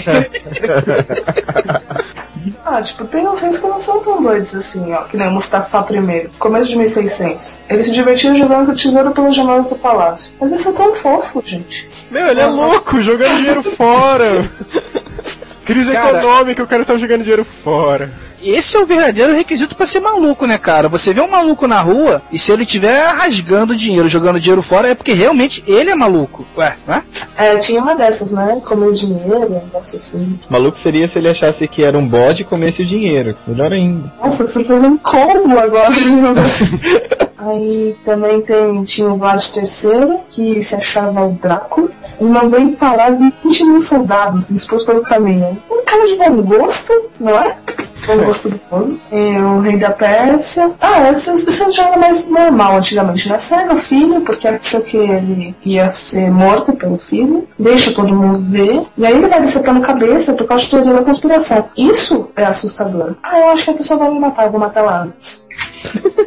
Ah, 2.66 2.82
tipo, 2.82 3.06
tem 3.06 3.28
uns 3.28 3.42
reis 3.42 3.58
que 3.58 3.68
não 3.68 3.80
são 3.80 4.00
tão 4.02 4.22
doidos 4.22 4.56
assim, 4.56 4.94
ó, 4.94 5.04
que 5.04 5.16
nem 5.18 5.28
o 5.28 5.32
Mustafa 5.32 5.86
I, 5.92 6.28
começo 6.38 6.70
de 6.70 6.78
1600. 6.78 7.64
Ele 7.70 7.84
se 7.84 7.92
divertia 7.92 8.36
jogando 8.36 8.70
o 8.70 8.76
tesouro 8.76 9.12
pelas 9.12 9.36
janelas 9.36 9.68
do 9.68 9.76
palácio. 9.76 10.34
Mas 10.40 10.52
isso 10.52 10.70
é 10.70 10.74
tão 10.74 10.94
fofo, 10.96 11.42
gente. 11.46 11.88
Meu, 12.12 12.28
ele 12.28 12.40
é 12.42 12.46
louco, 12.46 13.02
jogando 13.02 13.38
dinheiro 13.38 13.64
fora. 13.64 14.26
Crise 15.66 15.92
Cara- 15.92 16.20
econômica, 16.20 16.64
o 16.64 16.68
cara 16.68 16.86
tá 16.86 16.96
jogando 16.98 17.22
dinheiro 17.22 17.44
fora. 17.44 18.12
Esse 18.42 18.78
é 18.78 18.80
o 18.80 18.86
verdadeiro 18.86 19.36
requisito 19.36 19.76
pra 19.76 19.86
ser 19.86 20.00
maluco, 20.00 20.46
né, 20.46 20.58
cara? 20.58 20.88
Você 20.90 21.14
vê 21.14 21.22
um 21.22 21.30
maluco 21.30 21.68
na 21.68 21.82
rua 21.82 22.22
e 22.32 22.38
se 22.38 22.52
ele 22.52 22.64
estiver 22.64 23.08
rasgando 23.08 23.76
dinheiro, 23.76 24.08
jogando 24.08 24.40
dinheiro 24.40 24.62
fora, 24.62 24.90
é 24.90 24.96
porque 24.96 25.14
realmente 25.14 25.64
ele 25.68 25.90
é 25.90 25.96
maluco. 25.96 26.46
Ué, 26.58 26.78
não 26.88 26.96
é? 26.96 27.04
É, 27.38 27.58
tinha 27.58 27.82
uma 27.82 27.96
dessas, 27.96 28.32
né? 28.32 28.62
Comer 28.66 28.94
dinheiro, 28.94 29.48
um 29.48 29.54
negócio 29.54 29.96
assim. 29.96 30.40
Maluco 30.50 30.78
seria 30.78 31.08
se 31.08 31.18
ele 31.18 31.30
achasse 31.30 31.68
que 31.68 31.84
era 31.84 31.98
um 31.98 32.08
bode 32.08 32.44
e 32.44 32.46
comesse 32.46 32.84
o 32.84 32.86
dinheiro. 32.86 33.36
Melhor 33.48 33.74
ainda. 33.74 34.12
Nossa, 34.22 34.46
você 34.46 34.64
fez 34.64 34.84
um 34.84 34.98
combo 34.98 35.58
agora. 35.58 35.90
Aí 37.38 37.96
também 38.04 38.42
tem, 38.42 38.84
tinha 38.86 39.08
o 39.10 39.18
Vlad 39.18 39.44
III, 39.56 40.20
que 40.32 40.62
se 40.62 40.76
achava 40.76 41.26
o 41.26 41.34
Drácula, 41.34 41.90
e 42.20 42.24
não 42.24 42.50
vem 42.50 42.72
parar 42.72 43.12
20 43.12 43.66
mil 43.66 43.80
soldados 43.80 44.48
dispostos 44.48 44.88
pelo 44.88 45.04
caminho. 45.04 45.62
Um 45.70 45.84
cara 45.86 46.08
de 46.08 46.16
bom 46.16 46.42
gosto, 46.42 46.94
não 47.20 47.38
é? 47.38 47.58
Gosto 48.06 48.50
duvidoso. 48.50 49.00
E 49.12 49.38
o 49.38 49.60
rei 49.60 49.78
da 49.78 49.92
Pérsia. 49.92 50.72
Ah, 50.80 51.12
isso, 51.12 51.34
isso 51.34 51.72
já 51.72 51.88
era 51.88 51.98
mais 51.98 52.28
normal 52.30 52.78
antigamente, 52.78 53.30
né? 53.30 53.38
Cega 53.38 53.74
o 53.74 53.78
filho, 53.78 54.22
porque 54.22 54.48
achou 54.48 54.82
que 54.82 54.98
ele 54.98 55.56
ia 55.66 55.90
ser 55.90 56.30
morto 56.32 56.74
pelo 56.74 56.98
filho, 56.98 57.48
deixa 57.58 57.92
todo 57.92 58.16
mundo 58.16 58.46
ver, 58.50 58.84
e 58.98 59.06
aí 59.06 59.14
ele 59.14 59.28
vai 59.28 59.42
decepando 59.42 59.80
a 59.80 59.86
cabeça 59.86 60.34
por 60.34 60.46
causa 60.48 60.64
de 60.64 60.70
teoria 60.70 60.94
da 60.94 61.04
conspiração. 61.04 61.70
Isso 61.78 62.30
é 62.36 62.46
assustador. 62.46 63.16
Ah, 63.24 63.40
eu 63.40 63.50
acho 63.50 63.66
que 63.66 63.72
a 63.72 63.76
pessoa 63.76 64.00
vai 64.00 64.12
me 64.12 64.20
matar, 64.20 64.46
eu 64.46 64.52
vou 64.52 64.60
matar 64.60 64.82
ela 64.82 65.04
antes. 65.04 65.44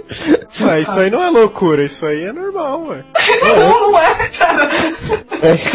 Ah, 0.69 0.79
isso 0.79 0.99
aí 0.99 1.11
não 1.11 1.23
é 1.23 1.31
loucura, 1.31 1.85
isso 1.85 2.05
aí 2.05 2.25
é 2.25 2.33
normal, 2.33 2.83
ué. 2.87 3.05
Não, 3.43 3.93
não 3.93 3.99
é, 3.99 4.29
cara. 4.29 4.71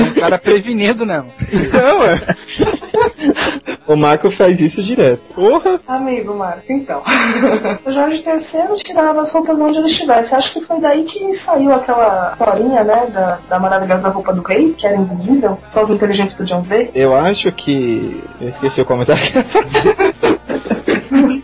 O 0.10 0.20
cara 0.20 0.38
prevenido, 0.40 1.06
né? 1.06 1.24
Não, 1.72 2.04
é. 2.04 2.20
O 3.88 3.96
Marco 3.96 4.32
faz 4.32 4.62
isso 4.62 4.82
direto. 4.82 5.34
Porra. 5.34 5.80
Amigo 5.88 6.34
Marco, 6.34 6.72
então. 6.72 7.02
o 7.86 7.92
Jorge 7.92 8.24
III 8.26 8.78
tirava 8.78 9.22
as 9.22 9.32
roupas 9.32 9.60
onde 9.60 9.78
ele 9.78 9.88
estivesse. 9.88 10.36
Acho 10.36 10.54
que 10.54 10.62
foi 10.62 10.80
daí 10.80 11.04
que 11.04 11.34
saiu 11.34 11.74
aquela 11.74 12.32
historinha, 12.34 12.84
né, 12.84 13.08
da, 13.12 13.40
da 13.50 13.60
maravilhosa 13.60 14.10
roupa 14.10 14.34
do 14.34 14.42
rei, 14.42 14.74
que 14.74 14.88
era 14.88 14.96
invisível. 14.96 15.58
Só 15.68 15.82
os 15.82 15.90
inteligentes 15.90 16.34
podiam 16.34 16.62
ver. 16.62 16.92
Eu 16.96 17.16
acho 17.16 17.52
que. 17.52 18.24
Eu 18.40 18.50
esqueci 18.50 18.82
o 18.82 18.86
comentário. 18.86 19.22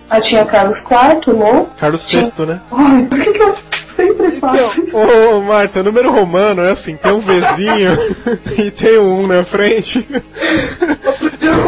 Aí 0.10 0.22
tinha 0.22 0.43
Carlos 0.43 0.79
IV, 0.81 1.34
Lou. 1.34 1.69
Carlos 1.77 2.12
VI, 2.12 2.46
né? 2.46 2.62
Ai, 2.72 3.05
por 3.05 3.19
que, 3.19 3.31
que 3.31 3.41
eu 3.41 3.55
sempre 3.86 4.31
faço 4.31 4.84
isso? 4.84 4.98
Ô, 4.98 5.38
ô, 5.38 5.41
Marta, 5.41 5.84
número 5.84 6.12
romano 6.12 6.63
é 6.63 6.72
assim, 6.72 6.96
tem 6.96 7.12
um 7.12 7.19
Vzinho 7.19 7.91
e 8.58 8.72
tem 8.72 8.98
um 8.98 9.24
1 9.24 9.27
na 9.27 9.43
frente. 9.43 10.08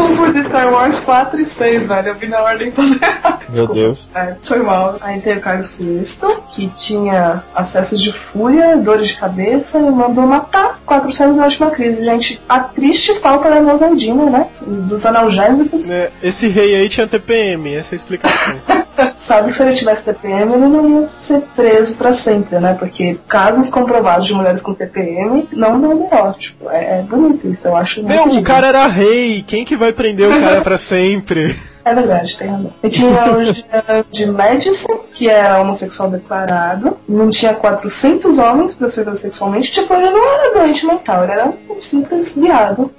Eu 0.01 0.07
confundi 0.07 0.43
Star 0.43 0.71
Wars 0.73 0.99
4 1.01 1.39
e 1.39 1.45
6, 1.45 1.87
velho. 1.87 2.07
Eu 2.07 2.15
vi 2.15 2.27
na 2.27 2.41
ordem 2.41 2.71
toda 2.71 2.95
errada. 2.95 3.39
Meu. 3.49 3.67
Deus. 3.67 4.09
É, 4.15 4.35
foi 4.43 4.59
mal. 4.59 4.97
Aí 5.01 5.21
teve 5.21 5.39
o 5.39 5.41
Carlos 5.41 5.79
VI, 5.79 6.37
que 6.51 6.67
tinha 6.69 7.43
acessos 7.53 8.01
de 8.01 8.11
fúria, 8.11 8.77
dores 8.77 9.09
de 9.09 9.17
cabeça 9.17 9.77
e 9.77 9.91
mandou 9.91 10.25
matar 10.25 10.79
400 10.85 11.37
na 11.37 11.45
última 11.45 11.69
crise. 11.69 12.03
Gente, 12.03 12.41
a 12.47 12.59
triste 12.59 13.19
falta 13.19 13.49
da 13.49 13.61
Mozardina, 13.61 14.25
né? 14.29 14.47
Dos 14.65 15.05
analgésicos. 15.05 15.87
Né, 15.87 16.09
Esse 16.23 16.47
rei 16.47 16.75
aí 16.75 16.89
tinha 16.89 17.07
TPM, 17.07 17.75
essa 17.75 17.93
é 17.93 17.95
a 17.95 17.97
explicação. 17.97 18.61
Sabe 19.15 19.47
que 19.47 19.53
se 19.53 19.63
ele 19.63 19.75
tivesse 19.75 20.05
TPM, 20.05 20.53
ele 20.53 20.67
não 20.67 20.99
ia 20.99 21.05
ser 21.05 21.41
preso 21.55 21.97
pra 21.97 22.11
sempre, 22.11 22.59
né? 22.59 22.73
Porque 22.73 23.17
casos 23.27 23.69
comprovados 23.69 24.27
de 24.27 24.33
mulheres 24.33 24.61
com 24.61 24.73
TPM 24.73 25.47
não 25.51 25.79
dão 25.79 25.95
melhor. 25.95 26.35
Tipo, 26.37 26.69
é, 26.69 26.99
é 26.99 27.01
bonito 27.03 27.47
isso, 27.47 27.67
eu 27.67 27.75
acho 27.75 28.01
muito 28.01 28.27
Meu, 28.27 28.39
o 28.39 28.43
cara 28.43 28.67
era 28.67 28.87
rei, 28.87 29.43
quem 29.45 29.65
que 29.65 29.75
vai 29.75 29.91
prender 29.91 30.29
o 30.29 30.39
cara 30.39 30.61
pra 30.61 30.77
sempre? 30.77 31.55
É 31.83 31.95
verdade, 31.95 32.37
tem 32.37 32.47
razão. 32.47 32.73
E 32.83 32.89
tinha 32.89 33.09
o 33.09 33.43
de, 33.43 33.65
de 34.11 34.31
Médici, 34.31 34.85
que 35.13 35.27
era 35.27 35.59
homossexual 35.59 36.11
declarado. 36.11 36.97
Não 37.07 37.29
tinha 37.29 37.53
400 37.55 38.37
homens 38.37 38.75
pra 38.75 38.87
ser 38.87 39.13
sexualmente. 39.15 39.71
Tipo, 39.71 39.93
ele 39.95 40.11
não 40.11 40.23
era 40.23 40.53
doente 40.53 40.85
mental, 40.85 41.23
ele 41.23 41.31
era 41.31 41.53
um 41.69 41.79
simples 41.79 42.35
viado. 42.35 42.91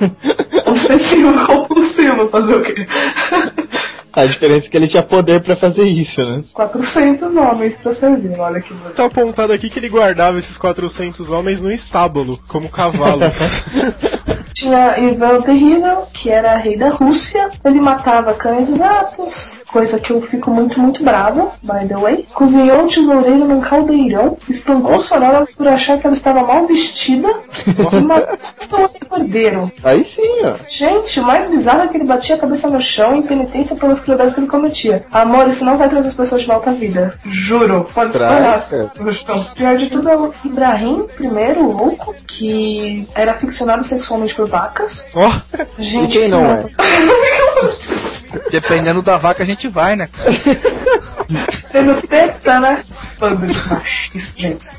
Obsessivo, 0.66 1.46
compulsivo, 1.46 2.28
fazer 2.28 2.56
o 2.56 2.62
quê? 2.62 2.86
A 4.12 4.26
diferença 4.26 4.66
é 4.66 4.70
que 4.70 4.76
ele 4.76 4.88
tinha 4.88 5.02
poder 5.02 5.40
pra 5.40 5.54
fazer 5.54 5.84
isso, 5.84 6.24
né? 6.28 6.42
400 6.52 7.36
homens 7.36 7.78
pra 7.78 7.92
servir, 7.92 8.38
olha 8.38 8.60
que 8.60 8.74
bonito. 8.74 8.94
Tá 8.94 9.04
apontado 9.04 9.52
aqui 9.52 9.70
que 9.70 9.78
ele 9.78 9.88
guardava 9.88 10.38
esses 10.38 10.56
400 10.56 11.30
homens 11.30 11.62
no 11.62 11.70
estábulo, 11.70 12.38
como 12.48 12.68
cavalos. 12.68 13.62
Tinha 14.60 14.98
Ivan 14.98 15.38
o 15.38 15.42
Terrível, 15.42 16.06
que 16.12 16.28
era 16.28 16.54
rei 16.58 16.76
da 16.76 16.90
Rússia. 16.90 17.50
Ele 17.64 17.80
matava 17.80 18.34
cães 18.34 18.68
e 18.68 18.76
gatos, 18.76 19.58
coisa 19.72 19.98
que 19.98 20.12
eu 20.12 20.20
fico 20.20 20.50
muito, 20.50 20.78
muito 20.78 21.02
brava, 21.02 21.52
by 21.62 21.88
the 21.88 21.96
way. 21.96 22.26
Cozinhou 22.34 22.82
um 22.82 22.86
tesoureiro 22.86 23.48
num 23.48 23.62
caldeirão, 23.62 24.36
espancou 24.46 25.00
sua 25.00 25.18
nora 25.18 25.48
por 25.56 25.66
achar 25.66 25.96
que 25.96 26.06
ela 26.06 26.14
estava 26.14 26.42
mal 26.42 26.66
vestida 26.66 27.26
e 27.90 28.04
matou 28.04 28.36
seu 28.38 28.90
cordeiro. 29.08 29.72
Aí 29.82 30.04
sim, 30.04 30.44
ó. 30.44 30.56
Gente, 30.68 31.20
o 31.20 31.24
mais 31.24 31.48
bizarro 31.48 31.84
é 31.84 31.88
que 31.88 31.96
ele 31.96 32.04
batia 32.04 32.34
a 32.34 32.38
cabeça 32.38 32.68
no 32.68 32.82
chão 32.82 33.16
em 33.16 33.22
penitência 33.22 33.76
pelas 33.76 34.00
crueldades 34.00 34.34
que 34.34 34.40
ele 34.40 34.46
cometia. 34.46 35.06
Amor, 35.10 35.48
isso 35.48 35.64
não 35.64 35.78
vai 35.78 35.88
trazer 35.88 36.08
as 36.08 36.14
pessoas 36.14 36.42
de 36.42 36.48
volta 36.48 36.68
à 36.68 36.74
vida. 36.74 37.18
Juro. 37.24 37.88
Pode 37.94 38.12
Traz, 38.12 38.64
estourar 38.64 38.92
no 38.98 39.14
chão. 39.14 39.42
Pior 39.56 39.76
de 39.78 39.86
tudo 39.86 40.08
é 40.10 40.16
o 40.18 40.34
Ibrahim, 40.44 41.06
primeiro, 41.16 41.62
o 41.62 41.72
louco, 41.72 42.14
que 42.28 43.08
era 43.14 43.32
ficcionado 43.32 43.82
sexualmente 43.82 44.34
por 44.34 44.49
vacas. 44.50 45.06
Ó, 45.14 45.30
E 45.78 45.82
Gente, 45.82 46.18
quem 46.18 46.28
não 46.28 46.44
é? 46.44 46.64
Dependendo 48.50 49.00
da 49.02 49.16
vaca, 49.16 49.42
a 49.42 49.46
gente 49.46 49.68
vai, 49.68 49.96
né? 49.96 50.08
Tendo 51.72 52.00
teta, 52.06 52.60
né? 52.60 52.82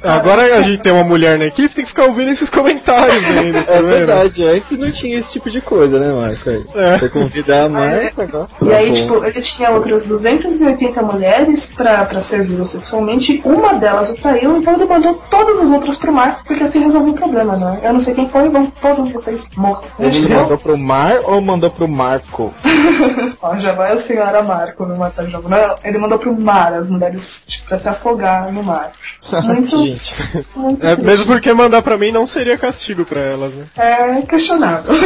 Agora 0.03 0.57
a 0.57 0.61
gente 0.61 0.79
tem 0.79 0.91
uma 0.91 1.03
mulher 1.03 1.37
na 1.37 1.45
equipe, 1.45 1.73
tem 1.73 1.83
que 1.83 1.89
ficar 1.89 2.05
ouvindo 2.05 2.29
esses 2.31 2.49
comentários 2.49 3.23
ainda, 3.25 3.63
tá 3.63 3.73
É 3.73 3.81
vendo? 3.81 3.87
verdade, 3.89 4.43
antes 4.45 4.71
não 4.77 4.91
tinha 4.91 5.17
esse 5.19 5.31
tipo 5.33 5.49
de 5.49 5.61
coisa, 5.61 5.99
né, 5.99 6.11
Marco? 6.11 6.49
É. 6.77 6.97
Você 6.97 7.09
convidar 7.09 7.65
a 7.65 7.69
Marta 7.69 8.23
agora. 8.23 8.47
E 8.61 8.73
aí, 8.73 8.87
bom. 8.87 8.93
tipo, 8.93 9.25
ele 9.25 9.41
tinha 9.41 9.69
outras 9.71 10.05
280 10.05 11.01
mulheres 11.01 11.73
pra, 11.73 12.05
pra 12.05 12.19
servi-lo 12.19 12.65
sexualmente. 12.65 13.41
Uma 13.45 13.73
delas 13.73 14.09
o 14.09 14.15
traiu, 14.15 14.57
então 14.57 14.73
ele 14.73 14.85
mandou 14.85 15.21
todas 15.29 15.59
as 15.59 15.71
outras 15.71 15.97
pro 15.97 16.11
mar, 16.11 16.41
porque 16.45 16.63
assim 16.63 16.81
resolveu 16.83 17.13
o 17.13 17.17
problema, 17.17 17.55
né? 17.55 17.79
Eu 17.83 17.93
não 17.93 17.99
sei 17.99 18.13
quem 18.13 18.27
foi, 18.29 18.49
vão 18.49 18.67
todos 18.81 19.11
vocês 19.11 19.49
morrer. 19.55 19.87
Ele 19.99 20.27
mandou 20.27 20.57
pro 20.57 20.77
mar 20.77 21.19
ou 21.23 21.41
mandou 21.41 21.69
pro 21.69 21.87
Marco? 21.87 22.53
Ó, 23.41 23.57
já 23.57 23.71
vai 23.73 23.93
a 23.93 23.97
senhora 23.97 24.41
Marco 24.41 24.85
me 24.85 24.97
matar 24.97 25.25
de 25.25 25.31
novo. 25.31 25.49
Não, 25.49 25.75
ele 25.83 25.97
mandou 25.97 26.17
pro 26.19 26.30
mar 26.39 26.73
as 26.73 26.89
mulheres 26.89 27.45
tipo, 27.47 27.67
pra 27.67 27.77
se 27.77 27.89
afogar 27.89 28.51
no 28.51 28.63
mar. 28.63 28.91
Muito, 29.43 29.77
Gente. 29.83 30.15
muito 30.55 30.85
É, 30.85 30.95
mesmo 30.95 31.27
porque 31.27 31.53
mandar 31.53 31.81
pra 31.81 31.97
mim 31.97 32.11
não 32.11 32.25
seria 32.25 32.57
castigo 32.57 33.05
pra 33.05 33.19
elas, 33.19 33.53
né? 33.53 33.65
É 33.77 34.21
questionável. 34.23 34.91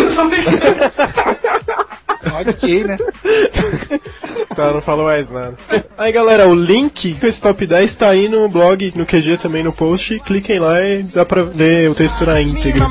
Ok, 2.38 2.84
né? 2.84 2.98
Tá, 4.56 4.72
não 4.72 4.82
falo 4.82 5.04
mais 5.04 5.30
nada. 5.30 5.54
Aí 5.98 6.12
galera, 6.12 6.48
o 6.48 6.56
link 6.56 7.14
com 7.16 7.28
esse 7.28 7.42
top 7.42 7.66
10 7.66 7.96
tá 7.96 8.10
aí 8.10 8.28
no 8.28 8.48
blog, 8.50 8.94
no 8.96 9.06
QG 9.06 9.38
também 9.38 9.64
no 9.64 9.72
post. 9.72 10.20
Cliquem 10.20 10.60
lá 10.60 10.82
e 10.82 11.04
dá 11.04 11.26
pra 11.26 11.42
ler 11.42 11.90
o 11.90 11.96
texto 11.96 12.26
na 12.26 12.42
íntegra. 12.42 12.88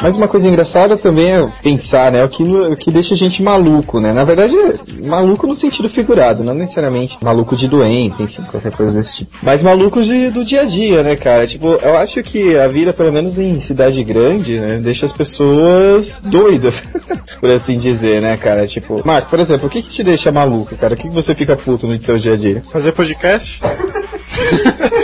Mas 0.00 0.16
uma 0.16 0.28
coisa 0.28 0.48
engraçada 0.48 0.96
também 0.96 1.32
é 1.32 1.52
pensar, 1.62 2.12
né? 2.12 2.24
O 2.24 2.28
que, 2.28 2.42
o 2.42 2.76
que 2.76 2.90
deixa 2.90 3.14
a 3.14 3.16
gente 3.16 3.42
maluco, 3.42 4.00
né? 4.00 4.12
Na 4.12 4.24
verdade, 4.24 4.54
é 4.56 5.06
maluco 5.06 5.46
no 5.46 5.54
sentido 5.54 5.88
figurado, 5.88 6.44
não 6.44 6.54
necessariamente 6.54 7.18
maluco 7.22 7.56
de 7.56 7.68
doença, 7.68 8.22
enfim, 8.22 8.42
qualquer 8.42 8.72
coisa 8.72 8.96
desse 8.96 9.16
tipo. 9.16 9.36
Mas 9.42 9.62
maluco 9.62 10.02
de, 10.02 10.30
do 10.30 10.44
dia 10.44 10.62
a 10.62 10.64
dia, 10.64 11.02
né, 11.02 11.16
cara? 11.16 11.46
Tipo, 11.46 11.66
eu 11.66 11.96
acho 11.96 12.22
que 12.22 12.56
a 12.56 12.68
vida, 12.68 12.92
pelo 12.92 13.12
menos 13.12 13.38
em 13.38 13.58
cidade 13.60 14.02
grande, 14.04 14.58
né, 14.58 14.78
deixa 14.78 15.06
as 15.06 15.12
pessoas 15.12 16.15
doidas, 16.20 16.82
por 17.40 17.50
assim 17.50 17.78
dizer, 17.78 18.20
né, 18.22 18.36
cara? 18.36 18.66
Tipo, 18.66 19.02
Marco, 19.04 19.30
por 19.30 19.38
exemplo, 19.40 19.66
o 19.66 19.70
que 19.70 19.82
que 19.82 19.90
te 19.90 20.02
deixa 20.02 20.32
maluco, 20.32 20.76
cara? 20.76 20.94
O 20.94 20.96
que 20.96 21.08
que 21.08 21.14
você 21.14 21.34
fica 21.34 21.56
puto 21.56 21.86
no 21.86 21.98
seu 21.98 22.18
dia 22.18 22.34
a 22.34 22.36
dia? 22.36 22.62
Fazer 22.70 22.92
podcast? 22.92 23.60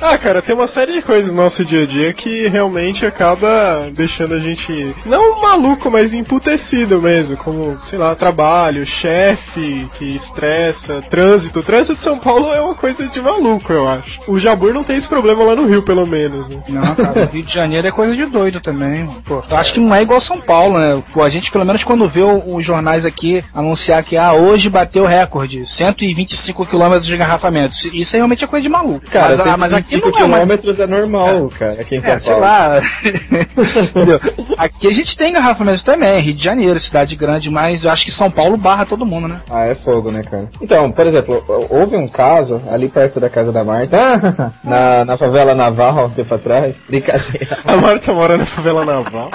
ah, 0.00 0.16
cara, 0.16 0.42
tem 0.42 0.54
uma 0.54 0.66
série 0.66 0.92
de 0.92 1.02
coisas 1.02 1.32
no 1.32 1.42
nosso 1.42 1.64
dia 1.64 1.82
a 1.82 1.86
dia 1.86 2.12
que 2.12 2.48
realmente 2.48 3.04
acaba 3.04 3.88
deixando 3.92 4.34
a 4.34 4.38
gente 4.38 4.94
não 5.04 5.40
maluco, 5.40 5.90
mas 5.90 6.12
emputecido 6.12 7.00
mesmo, 7.00 7.36
como, 7.36 7.78
sei 7.80 7.98
lá, 7.98 8.14
trabalho, 8.14 8.86
chefe 8.86 9.88
que 9.94 10.04
estressa, 10.04 11.02
trânsito. 11.02 11.60
O 11.60 11.62
trânsito 11.62 11.94
de 11.94 12.00
São 12.00 12.18
Paulo 12.18 12.52
é 12.52 12.60
uma 12.60 12.74
coisa 12.74 13.06
de 13.06 13.20
maluco, 13.20 13.72
eu 13.72 13.88
acho. 13.88 14.20
O 14.28 14.38
Jabur 14.38 14.72
não 14.72 14.84
tem 14.84 14.96
esse 14.96 15.08
problema 15.08 15.42
lá 15.42 15.54
no 15.54 15.66
Rio, 15.66 15.82
pelo 15.82 16.06
menos, 16.06 16.48
né? 16.48 16.62
Não, 16.68 16.94
cara, 16.94 17.24
o 17.24 17.32
Rio 17.32 17.42
de 17.42 17.52
Janeiro 17.52 17.86
é 17.86 17.90
coisa 17.90 18.14
de 18.14 18.26
doido 18.26 18.60
também. 18.60 19.08
Pô, 19.24 19.42
eu 19.50 19.56
acho 19.56 19.72
que 19.72 19.80
não 19.80 19.94
é 19.94 20.02
igual 20.02 20.20
São 20.20 20.40
Paulo, 20.40 20.78
né? 20.78 21.02
Pô, 21.12 21.22
a 21.22 21.28
gente, 21.28 21.50
pelo 21.50 21.64
menos, 21.64 21.82
quando 21.84 22.08
vê 22.08 22.22
os 22.22 22.64
jornais 22.64 23.04
aqui 23.04 23.44
anunciar 23.54 24.02
que 24.02 24.16
ah, 24.16 24.32
hoje 24.32 24.70
bateu 24.70 25.04
o 25.04 25.06
recorde, 25.06 25.66
125 25.66 26.66
km 26.66 26.98
de 27.00 27.14
engarrafamento. 27.14 27.74
Isso 27.92 28.16
é 28.16 28.18
realmente 28.18 28.44
é 28.44 28.46
coisa 28.46 28.62
de 28.62 28.68
maluco. 28.68 29.06
Cara, 29.10 29.28
mas, 29.28 29.40
ah, 29.40 29.56
mas 29.56 29.72
aqui 29.72 29.87
125 29.88 30.10
não 30.10 30.18
é 30.18 30.28
mais. 30.28 30.42
quilômetros 30.42 30.80
é 30.80 30.86
normal, 30.86 31.50
cara, 31.58 31.80
aqui 31.80 31.96
em 31.96 32.02
São 32.02 32.12
É, 32.14 32.18
sei 32.18 32.34
Paulo. 32.34 32.46
lá. 32.46 32.78
Aqui 34.58 34.88
a 34.88 34.92
gente 34.92 35.16
tem 35.16 35.30
engarrafamento 35.30 35.84
também, 35.84 36.20
Rio 36.20 36.34
de 36.34 36.42
Janeiro, 36.42 36.80
cidade 36.80 37.14
grande, 37.14 37.48
mas 37.48 37.84
eu 37.84 37.90
acho 37.92 38.04
que 38.04 38.10
São 38.10 38.28
Paulo 38.28 38.56
barra 38.56 38.84
todo 38.84 39.06
mundo, 39.06 39.28
né? 39.28 39.40
Ah, 39.48 39.66
é 39.66 39.74
fogo, 39.74 40.10
né, 40.10 40.22
cara? 40.22 40.48
Então, 40.60 40.90
por 40.90 41.06
exemplo, 41.06 41.44
houve 41.70 41.96
um 41.96 42.08
caso 42.08 42.60
ali 42.68 42.88
perto 42.88 43.20
da 43.20 43.30
casa 43.30 43.52
da 43.52 43.62
Marta, 43.62 43.96
na, 44.64 45.04
na 45.04 45.16
favela 45.16 45.54
naval, 45.54 45.98
há 45.98 46.04
um 46.06 46.10
tempo 46.10 46.34
atrás. 46.34 46.78
Brincadeira. 46.88 47.58
A 47.64 47.76
Marta 47.76 48.12
mora 48.12 48.36
na 48.36 48.46
favela 48.46 48.84
naval. 48.84 49.30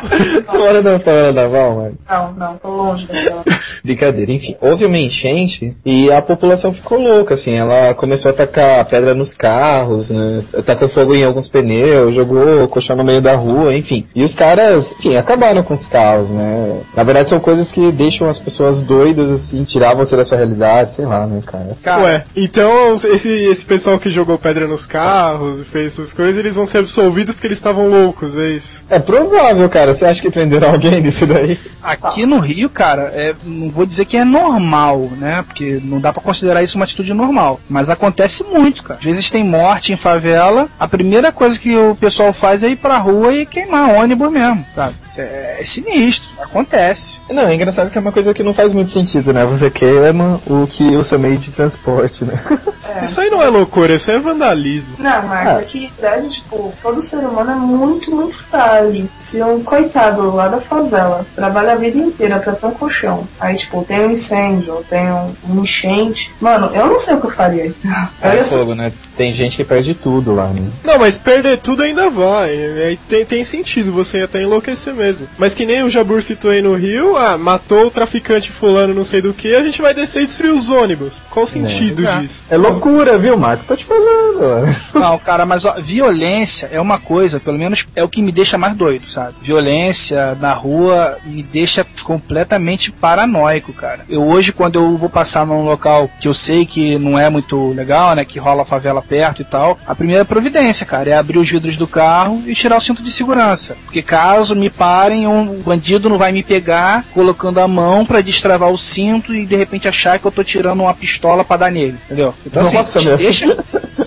Mora 0.51 0.81
na 0.81 0.99
favela 0.99 1.31
naval, 1.31 1.75
mano. 1.75 1.97
Não, 2.09 2.33
não, 2.33 2.57
tô 2.57 2.67
longe 2.67 3.07
daquela. 3.07 3.43
Brincadeira. 3.83 4.31
Enfim, 4.31 4.57
houve 4.59 4.85
uma 4.85 4.97
enchente 4.97 5.75
e 5.85 6.11
a 6.11 6.21
população 6.21 6.73
ficou 6.73 6.99
louca, 6.99 7.33
assim. 7.33 7.53
Ela 7.53 7.93
começou 7.93 8.31
a 8.31 8.33
tacar 8.33 8.83
pedra 8.85 9.13
nos 9.13 9.33
carros, 9.33 10.09
né? 10.09 10.43
Tacou 10.65 10.89
fogo 10.89 11.15
em 11.15 11.23
alguns 11.23 11.47
pneus, 11.47 12.13
jogou 12.13 12.67
colchão 12.67 12.95
no 12.95 13.03
meio 13.03 13.21
da 13.21 13.35
rua, 13.35 13.75
enfim. 13.75 14.05
E 14.13 14.21
os 14.23 14.35
caras, 14.35 14.93
enfim, 14.99 15.12
acabaram 15.17 15.63
com 15.63 15.73
os 15.73 15.87
carros, 15.87 16.31
né? 16.31 16.81
Na 16.95 17.03
verdade, 17.03 17.29
são 17.29 17.39
coisas 17.39 17.71
que 17.71 17.91
deixam 17.91 18.27
as 18.27 18.39
pessoas 18.39 18.81
doidas, 18.81 19.29
assim, 19.29 19.63
tirar 19.63 19.95
você 19.95 20.15
da 20.15 20.23
sua 20.23 20.37
realidade, 20.37 20.93
sei 20.93 21.05
lá, 21.05 21.25
né, 21.25 21.41
cara? 21.45 21.77
Cara, 21.81 22.03
Ué, 22.03 22.25
então 22.35 22.93
esse, 22.95 23.29
esse 23.29 23.65
pessoal 23.65 23.99
que 23.99 24.09
jogou 24.09 24.37
pedra 24.37 24.67
nos 24.67 24.85
carros 24.85 25.61
e 25.61 25.65
fez 25.65 25.93
essas 25.93 26.13
coisas, 26.13 26.37
eles 26.37 26.55
vão 26.55 26.65
ser 26.65 26.79
absolvidos 26.79 27.33
porque 27.33 27.47
eles 27.47 27.57
estavam 27.57 27.87
loucos, 27.87 28.37
é 28.37 28.49
isso? 28.49 28.83
É 28.89 28.99
provável, 28.99 29.69
cara. 29.69 29.93
Você 29.93 30.05
acha 30.05 30.21
que 30.21 30.29
prenderam 30.29 30.71
alguém 30.71 31.01
nisso 31.01 31.25
daí? 31.25 31.59
Aqui 31.81 32.25
no 32.25 32.39
Rio, 32.39 32.69
cara, 32.69 33.11
é, 33.13 33.35
não 33.43 33.69
vou 33.69 33.85
dizer 33.85 34.05
que 34.05 34.17
é 34.17 34.23
normal, 34.23 35.09
né? 35.17 35.43
Porque 35.43 35.81
não 35.83 35.99
dá 35.99 36.13
pra 36.13 36.21
considerar 36.21 36.63
isso 36.63 36.77
uma 36.77 36.85
atitude 36.85 37.13
normal. 37.13 37.59
Mas 37.69 37.89
acontece 37.89 38.43
muito, 38.43 38.83
cara. 38.83 38.99
Às 38.99 39.05
vezes 39.05 39.29
tem 39.29 39.43
morte 39.43 39.93
em 39.93 39.97
favela, 39.97 40.69
a 40.79 40.87
primeira 40.87 41.31
coisa 41.31 41.59
que 41.59 41.75
o 41.75 41.95
pessoal 41.95 42.31
faz 42.31 42.63
é 42.63 42.69
ir 42.69 42.75
pra 42.77 42.97
rua 42.97 43.33
e 43.33 43.45
queimar 43.45 43.89
ônibus 43.89 44.31
mesmo, 44.31 44.65
sabe? 44.75 44.95
Isso 45.03 45.21
é, 45.21 45.57
é 45.59 45.63
sinistro, 45.63 46.29
acontece. 46.41 47.21
Não, 47.29 47.43
é 47.47 47.53
engraçado 47.55 47.89
que 47.89 47.97
é 47.97 48.01
uma 48.01 48.11
coisa 48.11 48.33
que 48.33 48.41
não 48.43 48.53
faz 48.53 48.71
muito 48.71 48.89
sentido, 48.89 49.33
né? 49.33 49.43
Você 49.45 49.69
queima 49.69 50.39
o 50.47 50.65
que 50.67 50.95
o 50.95 51.03
seu 51.03 51.19
meio 51.19 51.37
de 51.37 51.51
transporte, 51.51 52.23
né? 52.25 52.33
Isso 53.03 53.19
aí 53.19 53.29
não 53.29 53.41
é 53.41 53.47
loucura, 53.47 53.95
isso 53.95 54.11
é 54.11 54.19
vandalismo. 54.19 54.95
Não, 54.99 55.23
Marco, 55.23 55.49
Ah. 55.49 55.61
é 55.61 55.63
que, 55.63 55.91
na 55.99 56.09
verdade, 56.09 56.29
tipo, 56.29 56.71
todo 56.81 57.01
ser 57.01 57.17
humano 57.17 57.51
é 57.51 57.55
muito, 57.55 58.15
muito 58.15 58.35
frágil. 58.35 59.09
Se 59.17 59.41
um 59.41 59.63
coitado 59.63 60.33
lá 60.33 60.47
da 60.47 60.61
favela 60.61 61.25
trabalha 61.35 61.73
a 61.73 61.75
vida 61.75 61.97
inteira 61.97 62.37
pra 62.39 62.53
ter 62.53 62.65
um 62.67 62.71
colchão, 62.71 63.27
aí, 63.39 63.55
tipo, 63.55 63.83
tem 63.83 64.01
um 64.05 64.11
incêndio, 64.11 64.85
tem 64.89 65.11
um, 65.11 65.33
um 65.49 65.63
enchente, 65.63 66.31
mano, 66.39 66.69
eu 66.73 66.85
não 66.87 66.99
sei 66.99 67.15
o 67.15 67.19
que 67.21 67.27
eu 67.27 67.31
faria. 67.31 67.73
É 68.21 68.43
fogo, 68.43 68.75
né? 68.75 68.93
Tem 69.17 69.31
gente 69.31 69.57
que 69.57 69.63
perde 69.63 69.93
tudo 69.93 70.33
lá, 70.33 70.47
né? 70.47 70.61
Não, 70.83 70.97
mas 70.99 71.17
perder 71.17 71.57
tudo 71.57 71.83
ainda 71.83 72.09
vai. 72.09 72.49
Aí 72.51 72.99
tem, 73.07 73.25
tem 73.25 73.43
sentido, 73.43 73.91
você 73.91 74.19
ia 74.19 74.25
até 74.25 74.41
enlouquecer 74.41 74.93
mesmo. 74.93 75.27
Mas 75.37 75.53
que 75.53 75.65
nem 75.65 75.83
o 75.83 75.89
Jabur 75.89 76.21
citou 76.21 76.51
aí 76.51 76.61
no 76.61 76.75
Rio, 76.75 77.15
ah, 77.17 77.37
matou 77.37 77.87
o 77.87 77.91
traficante 77.91 78.51
fulano 78.51 78.93
não 78.93 79.03
sei 79.03 79.21
do 79.21 79.33
que, 79.33 79.53
a 79.55 79.61
gente 79.63 79.81
vai 79.81 79.93
descer 79.93 80.23
e 80.23 80.25
destruir 80.25 80.51
os 80.53 80.69
ônibus. 80.69 81.23
Qual 81.29 81.43
o 81.43 81.47
sentido 81.47 82.07
É. 82.07 82.19
disso? 82.19 82.43
É 82.49 82.57
loucura, 82.57 83.17
viu, 83.17 83.37
Marco? 83.37 83.63
Tô 83.65 83.75
te 83.75 83.85
falando. 83.85 84.39
mano. 84.39 84.75
Não, 84.95 85.17
cara, 85.19 85.45
mas 85.45 85.63
ó, 85.65 85.75
violência 85.79 86.69
é 86.71 86.79
uma 86.81 86.99
coisa, 86.99 87.39
pelo 87.39 87.57
menos 87.57 87.87
é 87.95 88.03
o 88.03 88.09
que 88.09 88.21
me 88.21 88.31
deixa 88.31 88.57
mais 88.57 88.73
doido, 88.75 89.07
sabe? 89.07 89.35
Violência 89.41 90.35
na 90.39 90.53
rua 90.53 91.17
me 91.25 91.43
deixa 91.43 91.85
completamente 92.03 92.91
paranoico, 92.91 93.73
cara. 93.73 94.05
Eu 94.09 94.23
hoje, 94.25 94.51
quando 94.51 94.75
eu 94.79 94.97
vou 94.97 95.09
passar 95.09 95.45
num 95.45 95.63
local 95.65 96.09
que 96.19 96.27
eu 96.27 96.33
sei 96.33 96.65
que 96.65 96.97
não 96.97 97.17
é 97.17 97.29
muito 97.29 97.71
legal, 97.73 98.15
né? 98.15 98.25
Que 98.25 98.39
rola 98.39 98.65
favela 98.65 99.02
perto 99.03 99.41
e 99.41 99.45
tal, 99.45 99.77
a 99.85 99.95
primeira 99.95 100.25
providência, 100.25 100.85
cara, 100.85 101.09
é 101.09 101.13
abrir 101.13 101.37
os 101.37 101.49
vidros 101.49 101.77
do 101.77 101.87
carro 101.87 102.43
e 102.45 102.53
tirar 102.53 102.77
o 102.77 102.81
cinto 102.81 103.03
de 103.03 103.11
segurança. 103.11 103.75
Porque 103.85 104.01
caso 104.01 104.55
me 104.55 104.69
parem, 104.69 105.27
um 105.27 105.61
bandido 105.61 106.09
não 106.09 106.17
vai 106.17 106.31
me 106.31 106.43
pegar 106.43 107.05
colocando 107.13 107.59
a 107.59 107.67
mão 107.67 108.05
pra 108.05 108.21
destravar 108.21 108.69
o 108.69 108.77
cinto 108.77 109.33
e 109.33 109.45
de 109.45 109.55
repente 109.55 109.87
achar 109.87 110.19
que 110.19 110.25
eu 110.25 110.31
tô 110.31 110.43
tirando 110.43 110.81
uma 110.81 110.93
pistola 110.93 111.43
pra 111.43 111.57
dar 111.57 111.71
nele, 111.71 111.97
entendeu? 112.05 112.33
Então 112.45 112.61
assim, 112.61 113.15
deixa. 113.17 113.57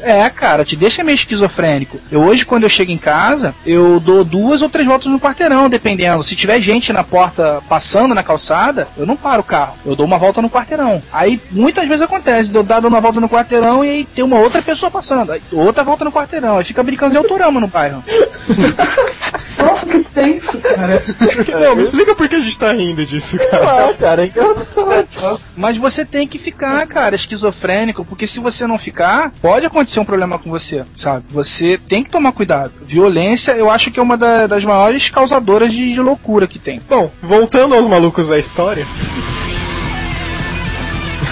É, 0.06 0.30
cara, 0.30 0.64
te 0.64 0.76
deixa 0.76 1.02
meio 1.02 1.16
esquizofrênico. 1.16 1.98
Eu 2.12 2.22
hoje, 2.22 2.46
quando 2.46 2.62
eu 2.62 2.68
chego 2.68 2.92
em 2.92 2.96
casa, 2.96 3.52
eu 3.66 3.98
dou 3.98 4.22
duas 4.24 4.62
ou 4.62 4.68
três 4.68 4.86
voltas 4.86 5.10
no 5.10 5.18
quarteirão, 5.18 5.68
dependendo. 5.68 6.22
Se 6.22 6.36
tiver 6.36 6.60
gente 6.60 6.92
na 6.92 7.02
porta 7.02 7.60
passando 7.68 8.14
na 8.14 8.22
calçada, 8.22 8.86
eu 8.96 9.04
não 9.04 9.16
paro 9.16 9.40
o 9.40 9.44
carro. 9.44 9.74
Eu 9.84 9.96
dou 9.96 10.06
uma 10.06 10.16
volta 10.16 10.40
no 10.40 10.48
quarteirão. 10.48 11.02
Aí 11.12 11.42
muitas 11.50 11.88
vezes 11.88 12.02
acontece, 12.02 12.54
eu 12.54 12.62
dar 12.62 12.86
uma 12.86 13.00
volta 13.00 13.20
no 13.20 13.28
quarteirão 13.28 13.84
e 13.84 13.90
aí 13.90 14.04
tem 14.04 14.24
uma 14.24 14.38
outra 14.38 14.62
pessoa 14.62 14.92
passando. 14.92 15.32
Aí, 15.32 15.42
outra 15.50 15.82
volta 15.82 16.04
no 16.04 16.12
quarteirão. 16.12 16.58
Aí 16.58 16.64
fica 16.64 16.84
brincando 16.84 17.10
de 17.10 17.18
autorama 17.18 17.58
no 17.58 17.66
bairro. 17.66 18.04
Nossa, 19.66 19.86
que 19.86 19.98
tenso, 20.04 20.60
cara. 20.60 21.02
Não, 21.60 21.76
me 21.76 21.82
explica 21.82 22.14
por 22.14 22.28
que 22.28 22.36
a 22.36 22.40
gente 22.40 22.58
tá 22.58 22.72
rindo 22.72 23.04
disso, 23.04 23.36
cara. 23.50 23.88
Ah, 23.90 23.94
cara, 23.94 24.24
é 24.24 24.26
engraçado. 24.28 25.40
Mas 25.56 25.76
você 25.76 26.04
tem 26.04 26.26
que 26.26 26.38
ficar, 26.38 26.86
cara, 26.86 27.14
esquizofrênico, 27.14 28.04
porque 28.04 28.26
se 28.26 28.40
você 28.40 28.66
não 28.66 28.78
ficar, 28.78 29.32
pode 29.42 29.66
acontecer 29.66 30.00
um 30.00 30.04
problema 30.04 30.38
com 30.38 30.50
você, 30.50 30.84
sabe? 30.94 31.24
Você 31.30 31.78
tem 31.78 32.02
que 32.02 32.10
tomar 32.10 32.32
cuidado. 32.32 32.72
Violência, 32.84 33.52
eu 33.52 33.70
acho 33.70 33.90
que 33.90 33.98
é 33.98 34.02
uma 34.02 34.16
da- 34.16 34.46
das 34.46 34.64
maiores 34.64 35.10
causadoras 35.10 35.72
de, 35.72 35.92
de 35.92 36.00
loucura 36.00 36.46
que 36.46 36.58
tem. 36.58 36.80
Bom, 36.88 37.10
voltando 37.22 37.74
aos 37.74 37.86
malucos 37.88 38.28
da 38.28 38.38
história. 38.38 38.86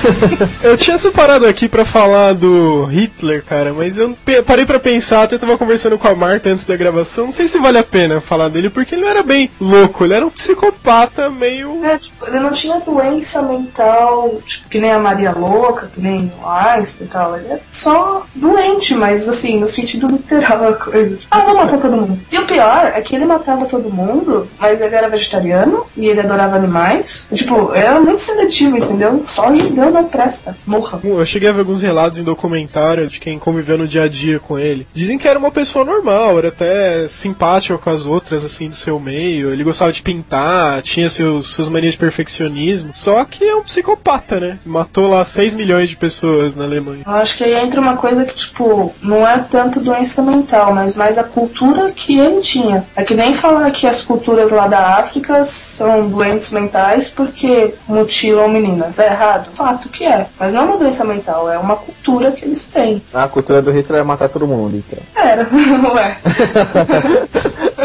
eu 0.63 0.77
tinha 0.77 0.99
separado 0.99 1.47
aqui 1.47 1.69
pra 1.69 1.85
falar 1.85 2.33
do 2.35 2.85
Hitler, 2.85 3.43
cara, 3.45 3.73
mas 3.73 3.97
eu 3.97 4.17
parei 4.47 4.67
pra 4.67 4.79
pensar, 4.79 5.23
até 5.23 5.39
tava 5.39 5.59
conversando 5.59 5.99
com 5.99 6.09
a 6.09 6.15
Marta 6.15 6.51
antes 6.51 6.67
da 6.67 6.77
gravação, 6.77 7.27
não 7.27 7.33
sei 7.33 7.49
se 7.49 7.59
vale 7.59 7.79
a 7.79 7.85
pena 7.85 8.21
falar 8.21 8.49
dele, 8.49 8.71
porque 8.71 8.95
ele 8.95 9.03
não 9.03 9.09
era 9.09 9.23
bem 9.23 9.51
louco, 9.61 10.05
ele 10.05 10.15
era 10.15 10.27
um 10.27 10.31
psicopata 10.31 11.31
meio. 11.31 11.85
É, 11.85 11.99
tipo, 11.99 12.27
ele 12.27 12.41
não 12.41 12.51
tinha 12.51 12.81
doença 12.81 13.43
mental, 13.43 14.41
tipo, 14.47 14.69
que 14.69 14.79
nem 14.79 14.93
a 14.93 14.99
Maria 14.99 15.33
Louca, 15.33 15.89
que 15.93 16.01
nem 16.01 16.33
o 16.43 16.49
Einstein 16.49 17.07
e 17.07 17.11
tal. 17.11 17.37
Ele 17.37 17.49
é 17.49 17.61
só 17.69 18.27
doente, 18.35 18.95
mas 18.95 19.29
assim, 19.29 19.59
no 19.59 19.67
sentido 19.67 20.09
literal 20.09 20.59
da 20.59 20.73
coisa. 20.75 21.19
Ah, 21.31 21.41
vou 21.41 21.57
matar 21.57 21.79
todo 21.79 21.97
mundo. 21.97 22.21
E 22.31 22.39
o 22.39 22.47
pior 22.47 22.93
é 22.95 23.01
que 23.01 23.15
ele 23.15 23.25
matava 23.25 23.67
todo 23.67 23.93
mundo, 23.93 24.49
mas 24.59 24.81
ele 24.81 24.95
era 24.95 25.09
vegetariano 25.09 25.87
e 25.97 26.07
ele 26.07 26.21
adorava 26.21 26.57
animais. 26.57 27.29
Tipo, 27.33 27.73
era 27.75 28.01
muito 28.01 28.21
seletivo, 28.21 28.77
entendeu? 28.77 29.21
Só 29.25 29.55
judeu 29.55 29.84
não 29.91 30.05
presta. 30.05 30.57
Morra. 30.67 31.01
Eu 31.03 31.25
cheguei 31.27 31.49
a 31.49 31.53
ver 31.53 31.61
alguns 31.61 31.83
relatos 31.83 32.19
em 32.19 32.25
documentário 32.25 33.07
de 33.07 33.21
quem 33.21 33.39
conviveu 33.39 33.79
no 33.79 33.89
dia 33.89 34.05
a 34.05 34.09
dia 34.09 34.39
com 34.39 34.59
ele. 34.59 34.87
Dizem 34.95 35.19
que 35.19 35.29
era 35.29 35.39
uma 35.39 35.51
pessoa 35.51 35.85
normal, 35.85 36.39
era 36.39 36.49
até 36.49 37.07
simpático 37.09 37.79
com 37.79 37.91
as 37.91 38.07
outras, 38.07 38.45
assim, 38.45 38.69
do 38.69 38.75
seu 38.75 38.99
meio. 38.99 39.53
Ele 39.53 39.65
gostava 39.65 39.93
de 39.93 40.03
pintar, 40.03 40.83
tinha 40.83 41.09
seus, 41.09 41.49
suas 41.49 41.69
manias 41.69 41.93
de 41.93 41.99
perfeccionismo. 41.99 42.93
Só 42.93 43.25
que 43.25 43.45
é 43.45 43.55
um 43.55 43.63
psicopata, 43.63 44.41
né? 44.41 44.59
Matou 44.65 45.09
lá 45.09 45.25
6 45.25 45.55
milhões 45.55 45.89
de 45.89 45.97
pessoas 45.97 46.55
na 46.57 46.65
Alemanha. 46.65 47.03
Eu 47.07 47.13
acho 47.15 47.37
que 47.37 47.45
aí 47.45 47.55
entra 47.55 47.81
uma 47.81 47.97
coisa 47.97 48.25
que, 48.25 48.35
tipo, 48.35 48.95
não 49.03 49.27
é 49.27 49.39
tanto 49.39 49.81
doença 49.81 50.23
mental, 50.23 50.75
mas 50.75 50.95
mais 50.95 51.19
a 51.19 51.25
cultura 51.25 51.91
que 51.91 52.19
ele 52.19 52.41
tinha. 52.41 52.85
É 52.97 53.03
que 53.03 53.15
nem 53.15 53.35
falar 53.35 53.71
que 53.71 53.87
as 53.87 54.03
culturas 54.03 54.53
lá 54.53 54.67
da 54.67 54.99
África 54.99 55.45
são 55.45 56.09
doentes 56.09 56.53
mentais 56.53 57.09
porque 57.09 57.75
mutilam 57.89 58.49
meninas. 58.49 58.99
É 58.99 59.07
errado? 59.07 59.51
Fato 59.55 59.74
que 59.79 60.05
é. 60.05 60.27
Mas 60.39 60.53
não 60.53 60.63
é 60.63 60.65
uma 60.65 60.77
doença 60.79 61.05
mental, 61.05 61.51
é 61.51 61.59
uma 61.59 61.77
cultura 61.77 62.33
que 62.33 62.45
eles 62.45 62.67
têm. 62.67 63.03
A 63.13 63.29
cultura 63.29 63.63
do 63.63 63.71
Hitler 63.71 64.01
é 64.01 64.05
matar 64.05 64.29
todo 64.29 64.47
mundo, 64.47 64.77
então. 64.77 64.99
Era, 65.15 65.45
não 65.51 65.99
é? 65.99 66.19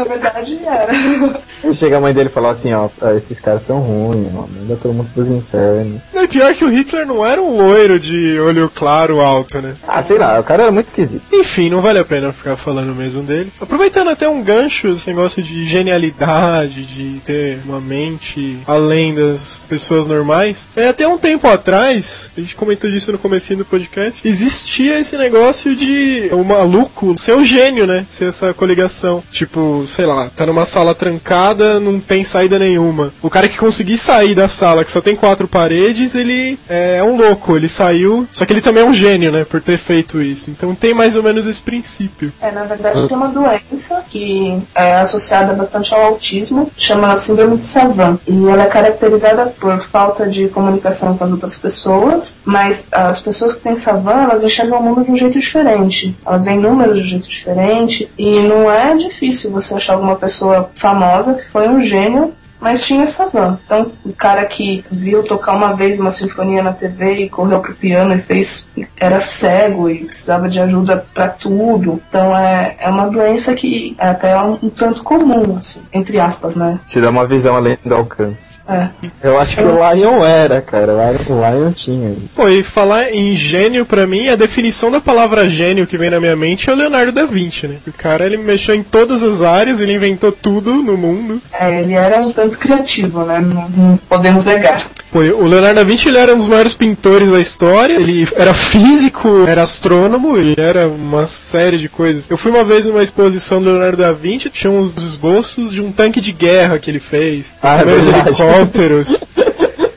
Na 0.00 0.04
verdade, 0.04 0.60
era. 0.66 0.92
Aí 1.62 1.74
chega 1.74 1.98
a 1.98 2.00
mãe 2.00 2.14
dele 2.14 2.28
e 2.28 2.32
fala 2.32 2.50
assim, 2.50 2.72
ó, 2.72 2.88
"Ah, 3.00 3.14
esses 3.14 3.38
caras 3.40 3.62
são 3.62 3.78
ruins, 3.80 4.32
mano. 4.32 4.48
Manda 4.60 4.76
todo 4.76 4.94
mundo 4.94 5.10
pros 5.12 5.30
infernos. 5.30 6.00
Não, 6.14 6.24
e 6.24 6.28
pior 6.28 6.54
que 6.54 6.64
o 6.64 6.68
Hitler 6.70 7.06
não 7.06 7.24
era 7.24 7.40
um 7.40 7.56
loiro 7.56 7.98
de 7.98 8.38
olho 8.40 8.70
claro 8.74 9.20
alto, 9.20 9.60
né? 9.60 9.74
Ah, 9.86 10.02
sei 10.02 10.16
lá, 10.18 10.40
o 10.40 10.44
cara 10.44 10.62
era 10.64 10.72
muito 10.72 10.86
esquisito. 10.86 11.22
Enfim, 11.32 11.68
não 11.68 11.80
vale 11.82 11.98
a 11.98 12.04
pena 12.04 12.32
ficar 12.32 12.56
falando 12.56 12.94
mesmo 12.94 13.22
dele. 13.22 13.52
Aproveitando 13.60 14.08
até 14.08 14.26
um 14.28 14.42
gancho, 14.42 14.88
esse 14.88 15.08
negócio 15.08 15.42
de 15.42 15.64
genialidade, 15.64 16.84
de 16.86 17.20
ter 17.24 17.60
uma 17.66 17.80
mente 17.80 18.58
além 18.66 19.14
das 19.14 19.66
pessoas 19.68 20.06
normais. 20.06 20.68
É, 20.74 20.88
até 20.88 21.06
um 21.06 21.18
tempo 21.18 21.46
atrás, 21.46 22.30
a 22.36 22.40
gente 22.40 22.56
comentou 22.56 22.90
disso 22.90 23.12
no 23.12 23.18
comecinho 23.18 23.58
do 23.58 23.64
podcast, 23.64 24.26
existia 24.26 24.98
esse 24.98 25.16
negócio 25.16 25.76
de 25.76 26.28
o 26.32 26.42
maluco 26.42 27.14
ser 27.18 27.32
o 27.32 27.44
gênio, 27.44 27.86
né? 27.86 28.06
Ser 28.08 28.26
essa 28.28 28.54
coligação. 28.54 29.22
Tipo, 29.30 29.84
sei 29.90 30.06
lá, 30.06 30.30
tá 30.34 30.46
numa 30.46 30.64
sala 30.64 30.94
trancada, 30.94 31.78
não 31.80 32.00
tem 32.00 32.24
saída 32.24 32.58
nenhuma. 32.58 33.12
O 33.22 33.30
cara 33.30 33.48
que 33.48 33.58
conseguir 33.58 33.98
sair 33.98 34.34
da 34.34 34.48
sala, 34.48 34.84
que 34.84 34.90
só 34.90 35.00
tem 35.00 35.16
quatro 35.16 35.46
paredes, 35.46 36.14
ele 36.14 36.58
é 36.68 37.02
um 37.02 37.16
louco, 37.16 37.56
ele 37.56 37.68
saiu. 37.68 38.26
Só 38.32 38.44
que 38.44 38.52
ele 38.52 38.60
também 38.60 38.82
é 38.82 38.86
um 38.86 38.94
gênio, 38.94 39.32
né? 39.32 39.44
Por 39.44 39.60
ter 39.60 39.76
feito 39.76 40.22
isso. 40.22 40.50
Então 40.50 40.74
tem 40.74 40.94
mais 40.94 41.16
ou 41.16 41.22
menos 41.22 41.46
esse 41.46 41.62
princípio. 41.62 42.32
É, 42.40 42.50
na 42.50 42.64
verdade, 42.64 43.06
tem 43.06 43.16
uma 43.16 43.28
doença 43.28 44.02
que 44.08 44.60
é 44.74 44.96
associada 44.96 45.52
bastante 45.52 45.94
ao 45.94 46.02
autismo, 46.02 46.70
chama 46.76 47.16
Síndrome 47.16 47.56
de 47.56 47.64
Savant. 47.64 48.18
E 48.26 48.48
ela 48.48 48.64
é 48.64 48.66
caracterizada 48.66 49.46
por 49.60 49.84
falta 49.86 50.26
de 50.26 50.48
comunicação 50.48 51.16
com 51.16 51.24
as 51.24 51.30
outras 51.30 51.58
pessoas, 51.58 52.38
mas 52.44 52.88
as 52.92 53.20
pessoas 53.20 53.54
que 53.54 53.62
têm 53.62 53.74
Savant, 53.74 54.24
elas 54.24 54.44
enxergam 54.44 54.78
o 54.78 54.82
mundo 54.82 55.04
de 55.04 55.10
um 55.10 55.16
jeito 55.16 55.38
diferente. 55.38 56.16
Elas 56.24 56.44
veem 56.44 56.58
números 56.58 56.98
de 56.98 57.04
um 57.04 57.08
jeito 57.08 57.28
diferente, 57.28 58.10
e 58.18 58.40
não 58.40 58.70
é 58.70 58.96
difícil 58.96 59.50
você 59.50 59.74
achar 59.80 59.94
alguma 59.94 60.16
pessoa 60.16 60.70
famosa 60.74 61.34
que 61.34 61.48
foi 61.48 61.68
um 61.68 61.82
gênio 61.82 62.34
mas 62.60 62.82
tinha 62.82 63.06
Savan. 63.06 63.58
Então, 63.64 63.92
o 64.04 64.12
cara 64.12 64.44
que 64.44 64.84
viu 64.90 65.22
tocar 65.22 65.52
uma 65.52 65.74
vez 65.74 65.98
uma 65.98 66.10
sinfonia 66.10 66.62
na 66.62 66.72
TV 66.72 67.14
e 67.14 67.30
correu 67.30 67.60
pro 67.60 67.74
piano 67.74 68.14
e 68.14 68.20
fez. 68.20 68.68
era 68.98 69.18
cego 69.18 69.88
e 69.88 70.04
precisava 70.04 70.48
de 70.48 70.60
ajuda 70.60 71.04
para 71.14 71.28
tudo. 71.28 72.00
Então, 72.08 72.36
é, 72.36 72.76
é 72.78 72.88
uma 72.88 73.08
doença 73.08 73.54
que 73.54 73.96
é 73.98 74.08
até 74.08 74.36
um, 74.40 74.58
um 74.62 74.68
tanto 74.68 75.02
comum, 75.02 75.56
assim, 75.56 75.82
entre 75.92 76.18
aspas, 76.20 76.56
né? 76.56 76.80
Te 76.86 77.00
dá 77.00 77.10
uma 77.10 77.26
visão 77.26 77.56
além 77.56 77.78
do 77.84 77.94
alcance. 77.94 78.58
É. 78.68 78.88
Eu 79.22 79.38
acho 79.38 79.56
que 79.56 79.62
o 79.62 79.92
Lion 79.92 80.24
era, 80.24 80.60
cara. 80.60 80.92
O 80.92 80.96
Lion, 80.96 81.36
o 81.36 81.58
Lion 81.58 81.72
tinha. 81.72 82.16
Pô, 82.34 82.48
e 82.48 82.62
falar 82.62 83.12
em 83.12 83.34
gênio, 83.34 83.86
pra 83.86 84.06
mim, 84.06 84.28
a 84.28 84.36
definição 84.36 84.90
da 84.90 85.00
palavra 85.00 85.48
gênio 85.48 85.86
que 85.86 85.96
vem 85.96 86.10
na 86.10 86.20
minha 86.20 86.36
mente 86.36 86.68
é 86.68 86.72
o 86.72 86.76
Leonardo 86.76 87.12
da 87.12 87.24
Vinci, 87.24 87.66
né? 87.66 87.76
O 87.86 87.92
cara, 87.92 88.26
ele 88.26 88.36
mexeu 88.36 88.74
em 88.74 88.82
todas 88.82 89.22
as 89.22 89.42
áreas, 89.42 89.80
ele 89.80 89.94
inventou 89.94 90.32
tudo 90.32 90.74
no 90.82 90.96
mundo. 90.96 91.40
É, 91.52 91.80
ele 91.80 91.94
era 91.94 92.20
um 92.20 92.32
tanto 92.32 92.49
criativo, 92.58 93.24
né? 93.24 93.40
Não, 93.40 93.68
não 93.68 93.96
podemos 93.96 94.44
negar. 94.44 94.90
Pô, 95.12 95.18
o 95.18 95.46
Leonardo 95.46 95.74
da 95.76 95.84
Vinci, 95.84 96.08
ele 96.08 96.18
era 96.18 96.32
um 96.32 96.36
dos 96.36 96.46
maiores 96.46 96.72
pintores 96.72 97.30
da 97.30 97.40
história, 97.40 97.94
ele 97.94 98.28
era 98.36 98.54
físico, 98.54 99.44
era 99.46 99.62
astrônomo, 99.62 100.36
ele 100.36 100.54
era 100.56 100.86
uma 100.86 101.26
série 101.26 101.78
de 101.78 101.88
coisas. 101.88 102.30
Eu 102.30 102.36
fui 102.36 102.52
uma 102.52 102.62
vez 102.62 102.86
numa 102.86 103.02
exposição 103.02 103.60
do 103.60 103.70
Leonardo 103.70 103.96
da 103.96 104.12
Vinci, 104.12 104.48
tinha 104.50 104.70
uns 104.70 104.94
esboços 104.96 105.72
de 105.72 105.80
um 105.82 105.90
tanque 105.90 106.20
de 106.20 106.30
guerra 106.32 106.78
que 106.78 106.90
ele 106.90 107.00
fez, 107.00 107.56
Ah, 107.60 107.78
é 107.80 108.26
helicópteros. 108.28 109.24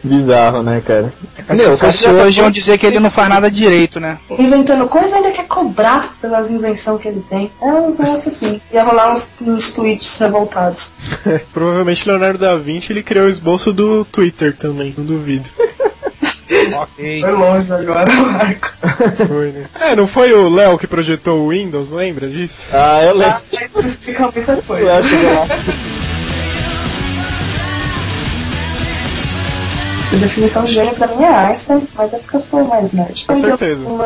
Bizarro, 0.04 0.62
né, 0.62 0.82
cara? 0.86 1.14
Se 1.34 1.68
Meu, 1.68 1.78
fosse 1.78 2.10
hoje, 2.10 2.42
iam 2.42 2.52
dizer 2.52 2.78
que 2.78 2.86
ele 2.86 3.00
não 3.00 3.10
faz 3.10 3.30
nada 3.30 3.50
direito, 3.50 4.00
né? 4.00 4.20
Inventando 4.38 4.88
coisa 4.88 5.16
ainda 5.16 5.32
quer 5.32 5.48
cobrar 5.48 6.14
pelas 6.22 6.52
invenções 6.52 7.02
que 7.02 7.08
ele 7.08 7.22
tem. 7.22 7.50
É 7.62 7.66
um 7.66 7.92
negócio 7.92 8.28
assim. 8.28 8.60
Ia 8.72 8.84
rolar 8.84 9.14
uns, 9.14 9.32
uns 9.42 9.72
tweets 9.72 10.20
revoltados. 10.20 10.94
Provavelmente 11.54 12.08
Leonardo 12.08 12.40
da 12.40 12.58
Vinci, 12.58 12.92
ele 12.92 13.02
criou 13.02 13.26
o 13.26 13.30
esboço 13.30 13.72
do 13.72 14.04
Twitter 14.06 14.56
também, 14.56 14.94
não 14.98 15.06
duvido. 15.06 15.50
Ok. 16.76 17.22
Foi 17.22 17.32
longe 17.32 17.74
agora, 17.74 18.12
Marco. 18.14 18.74
Foi, 19.28 19.52
né? 19.52 19.66
É, 19.80 19.96
não 19.96 20.08
foi 20.08 20.34
o 20.34 20.50
Léo 20.50 20.78
que 20.78 20.88
projetou 20.88 21.40
o 21.40 21.50
Windows, 21.50 21.90
lembra 21.90 22.28
disso? 22.30 22.68
Ah, 22.72 23.02
eu 23.04 23.16
lembro. 23.16 23.42
Isso 23.52 23.80
explica 23.80 24.32
muita 24.32 24.58
coisa. 24.58 24.92
Eu 24.92 25.04
chegou 25.04 25.34
lá. 25.34 25.48
A 30.14 30.16
definição 30.16 30.64
de 30.64 30.74
gênio 30.74 30.94
pra 30.94 31.08
mim 31.08 31.24
é 31.24 31.28
Einstein, 31.28 31.88
mas 31.96 32.14
é 32.14 32.20
porque 32.20 32.36
eu 32.36 32.40
sou 32.40 32.64
mais 32.66 32.92
nerd. 32.92 33.26
Com 33.26 33.36
certeza. 33.36 33.88
Uma, 33.88 34.06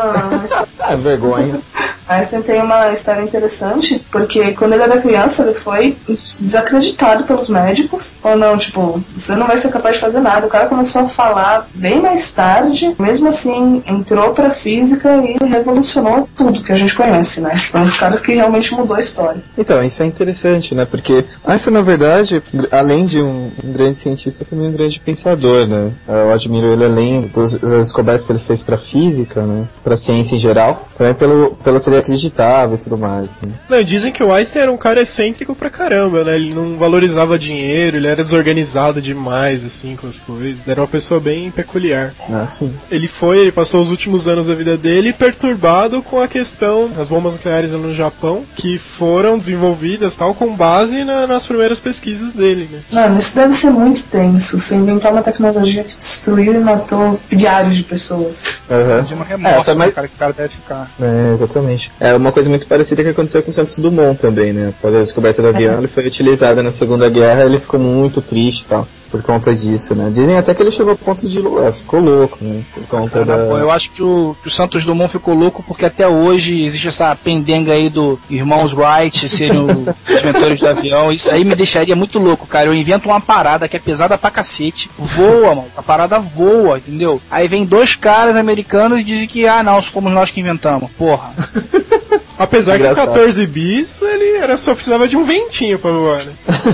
Ah, 0.80 0.96
vergonha. 0.96 1.60
Einstein 2.08 2.42
tem 2.42 2.62
uma 2.62 2.92
história 2.92 3.22
interessante, 3.22 4.04
porque 4.12 4.54
quando 4.54 4.74
ele 4.74 4.84
era 4.84 5.02
criança, 5.02 5.44
ele 5.44 5.54
foi 5.54 5.98
desacreditado 6.40 7.24
pelos 7.26 7.50
médicos. 7.50 8.16
Ou 8.24 8.36
não, 8.36 8.58
tipo, 8.58 9.04
você 9.14 9.36
não 9.36 9.48
vai 9.48 9.58
ser 9.58 9.72
capaz 9.72 9.96
de 9.96 10.02
fazer 10.02 10.20
nada. 10.20 10.48
O 10.48 10.50
cara 10.50 10.68
começou 10.68 11.02
a 11.04 11.08
falar 11.08 11.68
bem 11.74 12.02
mais 12.02 12.32
tarde, 12.32 12.96
mesmo 13.00 13.28
assim, 13.28 13.84
entrou 13.86 14.34
pra 14.34 14.50
física 14.52 15.10
e 15.18 15.38
revolucionou 15.46 16.28
tudo 16.36 16.64
que 16.64 16.72
a 16.72 16.76
gente 16.76 16.96
conhece, 16.96 17.42
né? 17.42 17.58
Foi 17.72 17.82
um 17.82 17.84
dos 17.84 17.98
caras 17.98 18.22
que 18.22 18.34
realmente 18.34 18.74
mudou 18.74 18.96
a 18.96 19.00
história. 19.00 19.42
Então, 19.58 19.84
isso 19.84 20.02
é 20.02 20.06
interessante, 20.06 20.74
né? 20.74 20.86
Porque 20.86 21.26
Einstein, 21.46 21.74
na 21.74 21.82
verdade, 21.82 22.42
além 22.72 23.06
de 23.06 23.22
um, 23.22 23.52
grande 23.64 23.98
cientista, 23.98 24.46
também 24.46 24.68
é 24.68 24.70
um 24.70 24.74
grande 24.74 25.00
pensador, 25.00 25.68
né? 25.68 25.92
Eu 26.08 26.32
admiro 26.32 26.68
ele 26.68 26.86
além 26.86 27.28
das 27.34 27.58
descobertas 27.58 28.26
que 28.26 28.32
ele 28.32 28.40
fez 28.40 28.64
para 28.64 28.78
física, 28.78 29.42
né? 29.42 29.68
Para 29.84 29.98
ciência 29.98 30.36
em 30.36 30.40
geral, 30.40 30.88
também 30.98 31.14
pelo, 31.14 31.56
pelo 31.64 31.80
que 31.80 31.90
ele 31.90 31.97
ele 31.98 32.04
acreditava 32.04 32.76
e 32.76 32.78
tudo 32.78 32.98
mais. 32.98 33.38
Né? 33.42 33.52
Não, 33.70 33.84
dizem 33.84 34.12
que 34.12 34.24
o 34.24 34.32
Einstein 34.32 34.64
era 34.64 34.72
um 34.72 34.78
cara 34.78 35.02
excêntrico 35.02 35.56
pra 35.56 35.70
caramba, 35.70 36.24
né? 36.24 36.36
Ele 36.36 36.54
não 36.54 36.78
valorizava 36.78 37.38
dinheiro, 37.38 37.98
ele 37.98 38.08
era 38.08 38.24
desorganizado 38.24 39.02
demais, 39.02 39.64
assim, 39.64 39.96
com 39.96 40.08
as 40.08 40.20
coisas. 40.20 40.68
Era 40.68 40.82
uma 40.82 40.88
pessoa 40.88 41.20
bem 41.20 41.50
peculiar. 41.52 42.14
Ah, 42.30 42.46
sim. 42.48 42.74
Ele 42.92 43.08
foi, 43.08 43.40
ele 43.40 43.52
passou 43.52 43.82
os 43.82 43.92
últimos 43.92 44.28
anos 44.28 44.48
da 44.48 44.56
vida 44.56 44.78
dele 44.78 45.14
perturbado 45.14 46.02
com 46.02 46.20
a 46.22 46.28
questão 46.28 46.90
das 46.90 47.08
bombas 47.08 47.34
nucleares 47.34 47.72
no 47.72 47.94
Japão, 47.94 48.44
que 48.56 48.78
foram 48.78 49.38
desenvolvidas 49.38 50.16
tal 50.16 50.34
com 50.34 50.56
base 50.56 51.04
na- 51.04 51.28
nas 51.28 51.46
primeiras 51.46 51.80
pesquisas 51.80 52.34
dele, 52.34 52.68
né? 52.72 52.80
Mano, 52.92 53.18
isso 53.18 53.36
deve 53.36 53.54
ser 53.54 53.72
muito 53.72 54.08
tenso. 54.10 54.60
Você 54.60 54.76
inventar 54.76 55.12
uma 55.12 55.24
tecnologia 55.24 55.84
que 55.84 55.96
destruiu 55.98 56.54
e 56.54 56.60
matou 56.60 57.20
milhares 57.32 57.76
de 57.76 57.84
pessoas. 57.84 58.46
Aham. 58.70 59.04
De 59.04 59.14
uma 59.14 59.24
remorso, 59.26 59.72
É, 59.72 59.76
mas- 59.76 59.94
cara, 59.94 60.08
que 60.08 60.16
o 60.16 60.18
cara 60.18 60.34
deve 60.34 60.50
ficar. 60.50 60.92
É, 61.00 61.32
exatamente. 61.32 61.87
É 62.00 62.14
uma 62.14 62.32
coisa 62.32 62.50
muito 62.50 62.68
parecida 62.68 63.04
que 63.04 63.10
aconteceu 63.10 63.42
com 63.42 63.50
o 63.50 63.54
Santos 63.54 63.80
Dumont 63.80 64.20
também, 64.20 64.54
né? 64.54 64.74
Após 64.78 64.94
a 64.94 65.00
descoberta 65.00 65.42
do 65.42 65.48
avião, 65.48 65.78
ele 65.80 65.88
foi 65.88 66.06
utilizado 66.06 66.62
na 66.62 66.72
Segunda 66.72 67.10
Guerra, 67.10 67.46
ele 67.46 67.60
ficou 67.60 67.80
muito 67.80 68.22
triste 68.22 68.62
e 68.62 68.66
tal, 68.66 68.88
por 69.18 69.24
conta 69.24 69.54
disso, 69.56 69.96
né? 69.96 70.12
Dizem 70.12 70.38
até 70.38 70.54
que 70.54 70.62
ele 70.62 70.72
chegou 70.72 70.92
ao 70.92 70.98
ponto 70.98 71.28
de 71.28 71.40
é, 71.40 71.72
ficou 71.72 72.00
louco, 72.00 72.38
né? 72.42 72.64
Por 72.74 72.84
conta 72.86 73.26
Cara, 73.26 73.26
da... 73.26 73.56
eu 73.56 73.72
acho 73.72 73.90
que 73.92 74.04
o, 74.04 74.36
que 74.42 74.48
o 74.48 74.52
Santos 74.52 74.86
Dumont 74.86 75.12
ficou 75.12 75.34
louco 75.34 75.64
porque 75.64 75.86
até 75.86 76.08
hoje 76.08 76.64
existe 76.64 76.88
essa 76.88 77.16
pendenga 77.16 77.74
aí 77.74 77.90
do 77.90 78.20
irmãos 78.30 78.74
Wright 78.74 79.28
serem 79.28 79.64
os 79.64 79.80
inventores 80.22 80.60
do 80.60 80.68
avião. 80.68 81.12
Isso 81.12 81.34
aí 81.34 81.44
me 81.44 81.56
deixaria 81.56 81.96
muito 81.96 82.20
louco, 82.20 82.46
cara. 82.46 82.68
Eu 82.68 82.74
invento 82.74 83.10
uma 83.10 83.20
parada 83.20 83.68
que 83.68 83.76
é 83.76 83.80
pesada 83.80 84.18
pra 84.18 84.30
cacete, 84.30 84.90
voa, 84.98 85.56
mano. 85.56 85.68
A 85.76 85.82
parada 85.82 86.20
voa, 86.20 86.78
entendeu? 86.78 87.20
Aí 87.32 87.48
vem 87.48 87.66
dois 87.66 87.96
caras 87.96 88.36
americanos 88.36 89.00
e 89.00 89.04
dizem 89.04 89.28
que, 89.28 89.48
ah, 89.48 89.64
não, 89.64 89.82
fomos 89.82 90.14
nós 90.14 90.30
que 90.30 90.40
inventamos. 90.40 90.92
Porra. 90.98 91.34
Apesar 92.38 92.78
que 92.78 92.84
o 92.84 92.92
Engraçado. 92.92 93.14
14 93.14 93.48
bis, 93.48 94.02
ele 94.02 94.38
era 94.38 94.56
só 94.58 94.74
precisava 94.74 95.08
de 95.08 95.18
um 95.18 95.24
ventinho 95.24 95.80
pra 95.80 95.92
voar, 95.92 96.24
né? 96.24 96.34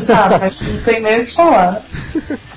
Ah, 0.09 0.37
mas 0.41 0.61
não 0.61 0.77
tem 0.81 0.99
nem 1.01 1.21
o 1.21 1.25
que 1.25 1.33
falar. 1.33 1.85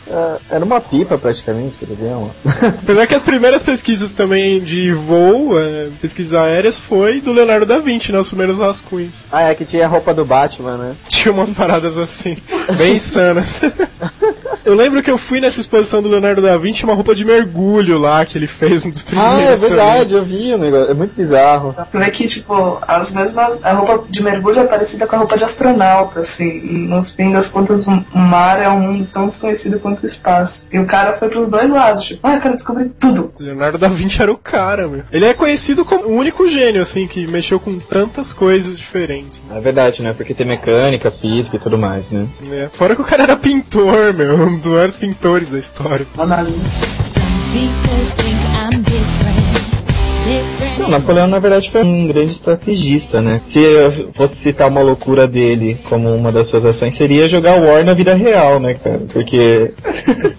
É, 0.08 0.38
Era 0.56 0.64
uma 0.64 0.80
pipa 0.80 1.16
praticamente, 1.16 1.76
aquele 1.76 1.92
avião. 1.92 2.30
Apesar 2.82 3.06
que 3.06 3.14
as 3.14 3.22
primeiras 3.22 3.62
pesquisas 3.62 4.12
também 4.12 4.60
de 4.60 4.92
voo, 4.92 5.58
é, 5.58 5.88
pesquisas 6.00 6.34
aéreas, 6.34 6.80
foi 6.80 7.20
do 7.20 7.32
Leonardo 7.32 7.66
da 7.66 7.78
Vinci, 7.78 8.12
né? 8.12 8.18
Os 8.18 8.28
primeiros 8.28 8.58
rascunhos. 8.58 9.26
ah, 9.30 9.42
é 9.44 9.54
que 9.54 9.64
tinha 9.64 9.84
a 9.84 9.88
roupa 9.88 10.12
do 10.12 10.24
Batman, 10.24 10.76
né? 10.76 10.96
Tinha 11.08 11.32
umas 11.32 11.52
paradas 11.52 11.96
assim, 11.98 12.36
bem 12.76 12.96
insanas. 12.96 13.60
Eu 14.66 14.74
lembro 14.74 15.00
que 15.02 15.10
eu 15.10 15.16
fui 15.16 15.40
nessa 15.40 15.60
exposição 15.60 16.02
do 16.02 16.08
Leonardo 16.08 16.42
da 16.42 16.56
Vinci, 16.58 16.84
uma 16.84 16.92
roupa 16.94 17.14
de 17.14 17.24
mergulho 17.24 17.98
lá, 17.98 18.26
que 18.26 18.36
ele 18.36 18.48
fez 18.48 18.84
um 18.84 18.90
dos 18.90 19.02
primeiros. 19.02 19.32
Ah, 19.32 19.40
é 19.40 19.54
também. 19.54 19.70
verdade, 19.70 20.14
eu 20.14 20.24
vi 20.24 20.52
o 20.52 20.58
negócio, 20.58 20.90
é 20.90 20.94
muito 20.94 21.14
bizarro. 21.14 21.74
Tu 21.90 21.98
vê 21.98 22.10
que, 22.10 22.26
tipo, 22.26 22.78
as 22.82 23.12
mesmas. 23.12 23.64
A 23.64 23.72
roupa 23.72 24.04
de 24.10 24.22
mergulho 24.22 24.58
é 24.60 24.64
parecida 24.64 25.06
com 25.06 25.14
a 25.16 25.18
roupa 25.20 25.38
de 25.38 25.44
astronauta, 25.44 26.20
assim. 26.20 26.48
E 26.48 26.72
no 26.88 27.04
fim 27.04 27.30
das 27.32 27.48
contas, 27.48 27.86
o 27.86 28.04
mar 28.18 28.60
é 28.60 28.68
um 28.68 28.80
mundo 28.80 29.06
tão 29.12 29.28
desconhecido 29.28 29.78
quanto 29.78 30.02
o 30.02 30.06
espaço. 30.06 30.66
E 30.72 30.78
o 30.78 30.84
cara 30.86 31.12
foi 31.14 31.28
pros 31.28 31.48
dois 31.48 31.70
lados, 31.70 32.04
tipo, 32.04 32.26
ah, 32.26 32.34
eu 32.34 32.40
quero 32.40 32.54
descobrir 32.54 32.90
tudo. 32.98 33.32
Leonardo 33.38 33.78
da 33.78 33.88
Vinci 33.88 34.20
era 34.20 34.32
o 34.32 34.36
cara, 34.36 34.88
meu. 34.88 35.02
Ele 35.12 35.24
é 35.26 35.32
conhecido 35.32 35.84
como 35.84 36.06
o 36.08 36.16
único 36.16 36.48
gênio, 36.48 36.82
assim, 36.82 37.06
que 37.06 37.26
mexeu 37.28 37.60
com 37.60 37.78
tantas 37.78 38.32
coisas 38.32 38.76
diferentes. 38.76 39.44
né? 39.48 39.58
É 39.58 39.60
verdade, 39.60 40.02
né? 40.02 40.12
Porque 40.12 40.34
tem 40.34 40.44
mecânica, 40.46 41.10
física 41.10 41.56
e 41.56 41.60
tudo 41.60 41.78
mais, 41.78 42.10
né? 42.10 42.26
É, 42.50 42.68
Fora 42.72 42.96
que 42.96 43.00
o 43.00 43.04
cara 43.04 43.22
era 43.22 43.36
pintor, 43.36 44.12
meu, 44.12 44.55
um 44.56 44.58
dos 44.58 44.72
maiores 44.72 44.96
pintores 44.96 45.50
da 45.50 45.58
história. 45.58 46.06
Análise. 46.18 46.64
Não, 50.86 50.98
Napoleão 50.98 51.26
na 51.26 51.40
verdade 51.40 51.68
foi 51.68 51.82
um 51.82 52.06
grande 52.06 52.30
estrategista, 52.30 53.20
né? 53.20 53.40
Se 53.44 53.60
eu 53.60 54.12
fosse 54.14 54.36
citar 54.36 54.68
uma 54.68 54.80
loucura 54.80 55.26
dele 55.26 55.76
como 55.88 56.14
uma 56.14 56.30
das 56.30 56.46
suas 56.46 56.64
ações, 56.64 56.94
seria 56.94 57.28
jogar 57.28 57.60
War 57.60 57.84
na 57.84 57.92
vida 57.92 58.14
real, 58.14 58.60
né, 58.60 58.74
cara? 58.74 59.00
Porque 59.12 59.72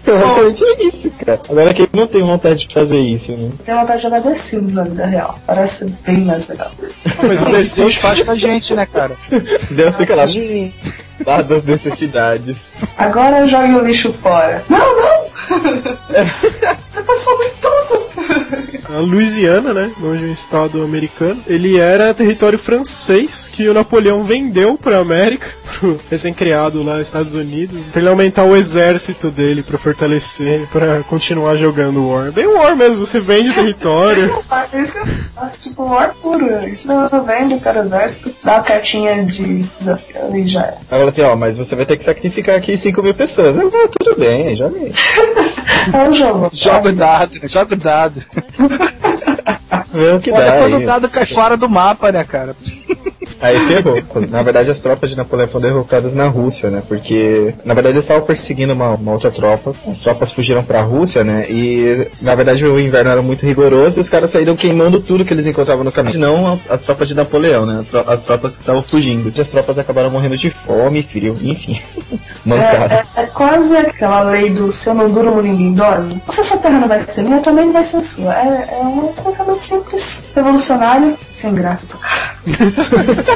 basicamente 0.06 0.64
é 0.64 0.84
isso, 0.84 1.10
cara. 1.24 1.40
Agora 1.48 1.74
que 1.74 1.82
ele 1.82 1.90
não 1.92 2.06
tem 2.06 2.22
vontade 2.22 2.66
de 2.66 2.74
fazer 2.74 2.98
isso, 2.98 3.32
né? 3.32 3.50
Tem 3.64 3.74
vontade 3.74 3.98
de 3.98 4.02
jogar 4.04 4.22
The 4.22 4.34
Sims 4.34 4.72
na 4.72 4.84
vida 4.84 5.06
real. 5.06 5.38
Parece 5.46 5.84
bem 6.04 6.22
mais 6.22 6.48
legal. 6.48 6.70
Mas 7.26 7.42
o 7.42 7.46
The 7.46 7.62
Sims 7.62 7.96
faz 7.96 8.22
com 8.22 8.30
a 8.30 8.36
gente, 8.36 8.74
né, 8.74 8.86
cara? 8.86 9.16
Deus 9.70 9.96
fica 9.96 10.14
lá, 10.14 10.24
lá 11.26 11.42
das 11.42 11.64
necessidades. 11.64 12.68
Agora 12.96 13.46
jogue 13.46 13.74
o 13.74 13.84
lixo 13.84 14.14
fora. 14.22 14.64
Não, 14.68 14.78
não! 14.78 15.28
Você 16.90 17.02
pode 17.02 17.20
falar 17.20 17.36
tudo! 17.36 17.57
A 18.90 19.00
Louisiana, 19.00 19.74
né, 19.74 19.92
longe 20.00 20.24
um 20.24 20.32
estado 20.32 20.82
americano, 20.82 21.42
ele 21.46 21.76
era 21.76 22.14
território 22.14 22.58
francês 22.58 23.46
que 23.46 23.68
o 23.68 23.74
Napoleão 23.74 24.22
vendeu 24.22 24.78
pra 24.78 24.98
América, 24.98 25.46
pro 25.68 25.98
recém-criado 26.10 26.82
lá 26.82 26.96
nos 26.96 27.06
Estados 27.06 27.34
Unidos, 27.34 27.86
pra 27.86 28.00
ele 28.00 28.08
aumentar 28.08 28.44
o 28.44 28.56
exército 28.56 29.30
dele, 29.30 29.62
pra 29.62 29.78
fortalecer, 29.78 30.66
pra 30.72 31.02
continuar 31.04 31.56
jogando 31.56 32.08
War. 32.08 32.32
Bem 32.32 32.46
War 32.46 32.76
mesmo, 32.76 33.04
você 33.04 33.20
vende 33.20 33.52
território. 33.52 34.38
É 34.72 34.82
isso 34.82 34.92
que 34.92 34.98
eu 34.98 35.06
falo, 35.06 35.50
tipo, 35.60 35.82
war 35.84 36.14
puro. 36.20 36.46
Não, 36.84 37.24
vende 37.24 37.54
o 37.54 37.60
cara 37.60 37.80
exército, 37.80 38.34
dá 38.42 38.56
a 38.56 38.62
cartinha 38.62 39.24
de 39.24 39.62
desafio 39.78 40.36
e 40.36 40.48
já 40.48 40.62
é. 40.62 40.74
Fala 40.88 41.08
assim, 41.08 41.22
ó, 41.22 41.36
mas 41.36 41.56
você 41.56 41.76
vai 41.76 41.86
ter 41.86 41.96
que 41.96 42.02
sacrificar 42.04 42.56
aqui 42.56 42.76
5 42.76 43.02
mil 43.02 43.14
pessoas. 43.14 43.56
Eu, 43.56 43.68
ah, 43.68 43.88
tudo 43.98 44.18
bem, 44.18 44.56
joga 44.56 44.76
aí. 44.78 44.92
É 45.92 46.08
um 46.08 46.12
jogo. 46.12 46.50
Joga 46.52 46.88
o 46.90 46.92
dado, 46.92 47.48
joga 47.48 47.74
o 47.74 47.78
dado. 47.78 48.22
Vê 49.92 50.10
o 50.12 50.20
que 50.20 50.30
Olha, 50.30 50.44
dá. 50.44 50.58
todo 50.58 50.76
aí. 50.76 50.84
dado 50.86 51.08
cai 51.08 51.24
fora 51.24 51.56
do 51.56 51.68
mapa, 51.68 52.12
né, 52.12 52.24
cara? 52.24 52.54
Aí 53.40 53.58
ferrou. 53.66 54.02
Na 54.28 54.42
verdade, 54.42 54.70
as 54.70 54.80
tropas 54.80 55.10
de 55.10 55.16
Napoleão 55.16 55.48
foram 55.48 55.68
derrotadas 55.68 56.14
na 56.14 56.26
Rússia, 56.26 56.70
né? 56.70 56.82
Porque, 56.86 57.54
na 57.64 57.74
verdade, 57.74 57.94
eles 57.94 58.04
estavam 58.04 58.24
perseguindo 58.24 58.72
uma, 58.72 58.90
uma 58.90 59.12
outra 59.12 59.30
tropa. 59.30 59.74
As 59.86 60.00
tropas 60.00 60.32
fugiram 60.32 60.64
pra 60.64 60.80
Rússia, 60.80 61.22
né? 61.22 61.46
E, 61.48 62.08
na 62.22 62.34
verdade, 62.34 62.64
o 62.64 62.80
inverno 62.80 63.10
era 63.10 63.22
muito 63.22 63.46
rigoroso 63.46 63.98
e 63.98 64.02
os 64.02 64.08
caras 64.08 64.30
saíram 64.30 64.56
queimando 64.56 65.00
tudo 65.00 65.24
que 65.24 65.32
eles 65.32 65.46
encontravam 65.46 65.84
no 65.84 65.92
caminho. 65.92 66.18
Não 66.18 66.60
as 66.68 66.82
tropas 66.82 67.08
de 67.08 67.14
Napoleão, 67.14 67.64
né? 67.64 67.84
As 68.06 68.24
tropas 68.24 68.56
que 68.56 68.62
estavam 68.62 68.82
fugindo. 68.82 69.32
E 69.34 69.40
as 69.40 69.50
tropas 69.50 69.78
acabaram 69.78 70.10
morrendo 70.10 70.36
de 70.36 70.50
fome, 70.50 71.02
frio, 71.02 71.38
enfim. 71.40 71.80
Mancada. 72.44 73.06
É, 73.16 73.20
é, 73.20 73.22
é 73.24 73.26
quase 73.26 73.76
aquela 73.76 74.22
lei 74.22 74.50
do 74.50 74.70
se 74.70 74.88
eu 74.88 74.94
não 74.94 75.10
durmo, 75.10 75.40
ninguém 75.42 75.74
dorme. 75.74 76.22
Se 76.28 76.40
essa 76.40 76.58
terra 76.58 76.80
não 76.80 76.88
vai 76.88 76.98
ser 76.98 77.22
minha, 77.22 77.40
também 77.40 77.66
não 77.66 77.72
vai 77.72 77.84
ser 77.84 78.02
sua. 78.02 78.34
É, 78.34 78.68
é 78.72 78.82
um 78.82 79.12
pensamento 79.12 79.60
simples, 79.60 80.24
revolucionário, 80.34 81.16
sem 81.30 81.54
graça 81.54 81.86
pra 81.86 81.98
cá. 81.98 82.34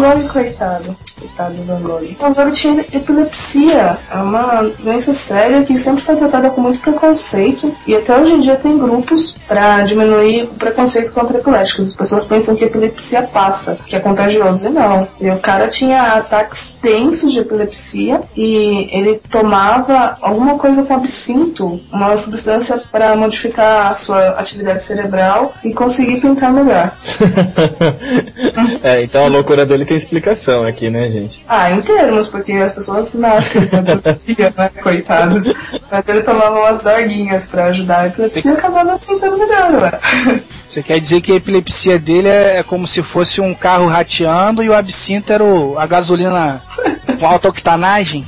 Gogh, 0.00 0.28
coitado. 0.32 0.96
Coitado 1.34 1.54
do 1.54 1.76
Gogh. 1.82 2.16
Van 2.20 2.32
Gogh 2.32 2.50
tinha 2.52 2.84
epilepsia. 2.92 3.98
É 4.10 4.16
uma 4.16 4.62
doença 4.78 5.12
séria 5.12 5.64
que 5.64 5.76
sempre 5.76 6.00
foi 6.00 6.14
tratada 6.14 6.48
com 6.50 6.60
muito 6.60 6.78
preconceito. 6.78 7.74
E 7.86 7.94
até 7.94 8.16
hoje 8.16 8.32
em 8.34 8.40
dia 8.40 8.54
tem 8.54 8.78
grupos 8.78 9.36
pra 9.46 9.82
diminuir 9.82 10.44
o 10.44 10.54
preconceito 10.54 11.12
contra 11.12 11.38
epiléticos. 11.38 11.88
As 11.88 11.94
pessoas 11.94 12.24
pensam 12.24 12.54
que 12.54 12.64
epilepsia 12.64 13.22
passa, 13.22 13.76
que 13.86 13.96
é 13.96 14.00
contagioso. 14.00 14.66
E 14.66 14.70
não. 14.70 15.08
E 15.20 15.28
o 15.28 15.38
cara 15.38 15.66
tinha 15.66 16.14
ataques 16.14 16.76
tensos 16.80 17.32
de 17.32 17.40
epilepsia 17.40 18.20
e 18.36 18.88
ele 18.92 19.20
tomava 19.30 20.16
alguma 20.20 20.56
coisa 20.56 20.84
com 20.84 20.94
absinto, 20.94 21.80
uma 21.92 22.16
substância 22.16 22.80
para 22.92 23.16
modificar 23.16 23.90
a 23.90 23.94
sua 23.94 24.30
atividade 24.30 24.82
cerebral 24.82 25.54
e 25.64 25.72
conseguir 25.72 26.20
pintar 26.20 26.52
melhor. 26.52 26.96
é, 28.82 29.02
então 29.02 29.24
a 29.24 29.28
loucura 29.28 29.66
dele 29.66 29.84
tem 29.84 29.96
explicação 29.96 30.64
aqui, 30.64 30.90
né, 30.90 31.10
gente? 31.10 31.23
Ah, 31.48 31.70
em 31.70 31.80
termos, 31.80 32.28
porque 32.28 32.52
as 32.52 32.72
pessoas 32.72 33.14
nascem 33.14 33.66
com 33.66 33.76
epilepsia, 33.76 34.52
né? 34.56 34.70
Coitado. 34.82 35.42
Mas 35.90 36.04
ele 36.08 36.22
tomava 36.22 36.58
umas 36.60 36.78
droguinhas 36.80 37.46
pra 37.46 37.64
ajudar 37.66 38.00
a 38.00 38.06
epilepsia 38.08 38.50
e 38.52 38.54
acabava 38.54 38.98
pintando 38.98 39.38
melhor, 39.38 39.72
ué. 39.82 40.40
Você 40.68 40.82
quer 40.82 40.98
dizer 40.98 41.20
que 41.20 41.30
a 41.32 41.36
epilepsia 41.36 41.98
dele 41.98 42.28
é, 42.28 42.56
é 42.58 42.62
como 42.62 42.86
se 42.86 43.02
fosse 43.02 43.40
um 43.40 43.54
carro 43.54 43.86
rateando 43.86 44.62
e 44.62 44.68
o 44.68 44.74
absinto 44.74 45.32
era 45.32 45.44
o- 45.44 45.78
a 45.78 45.86
gasolina 45.86 46.60
com 47.18 47.26
alta 47.26 47.48
octanagem? 47.48 48.26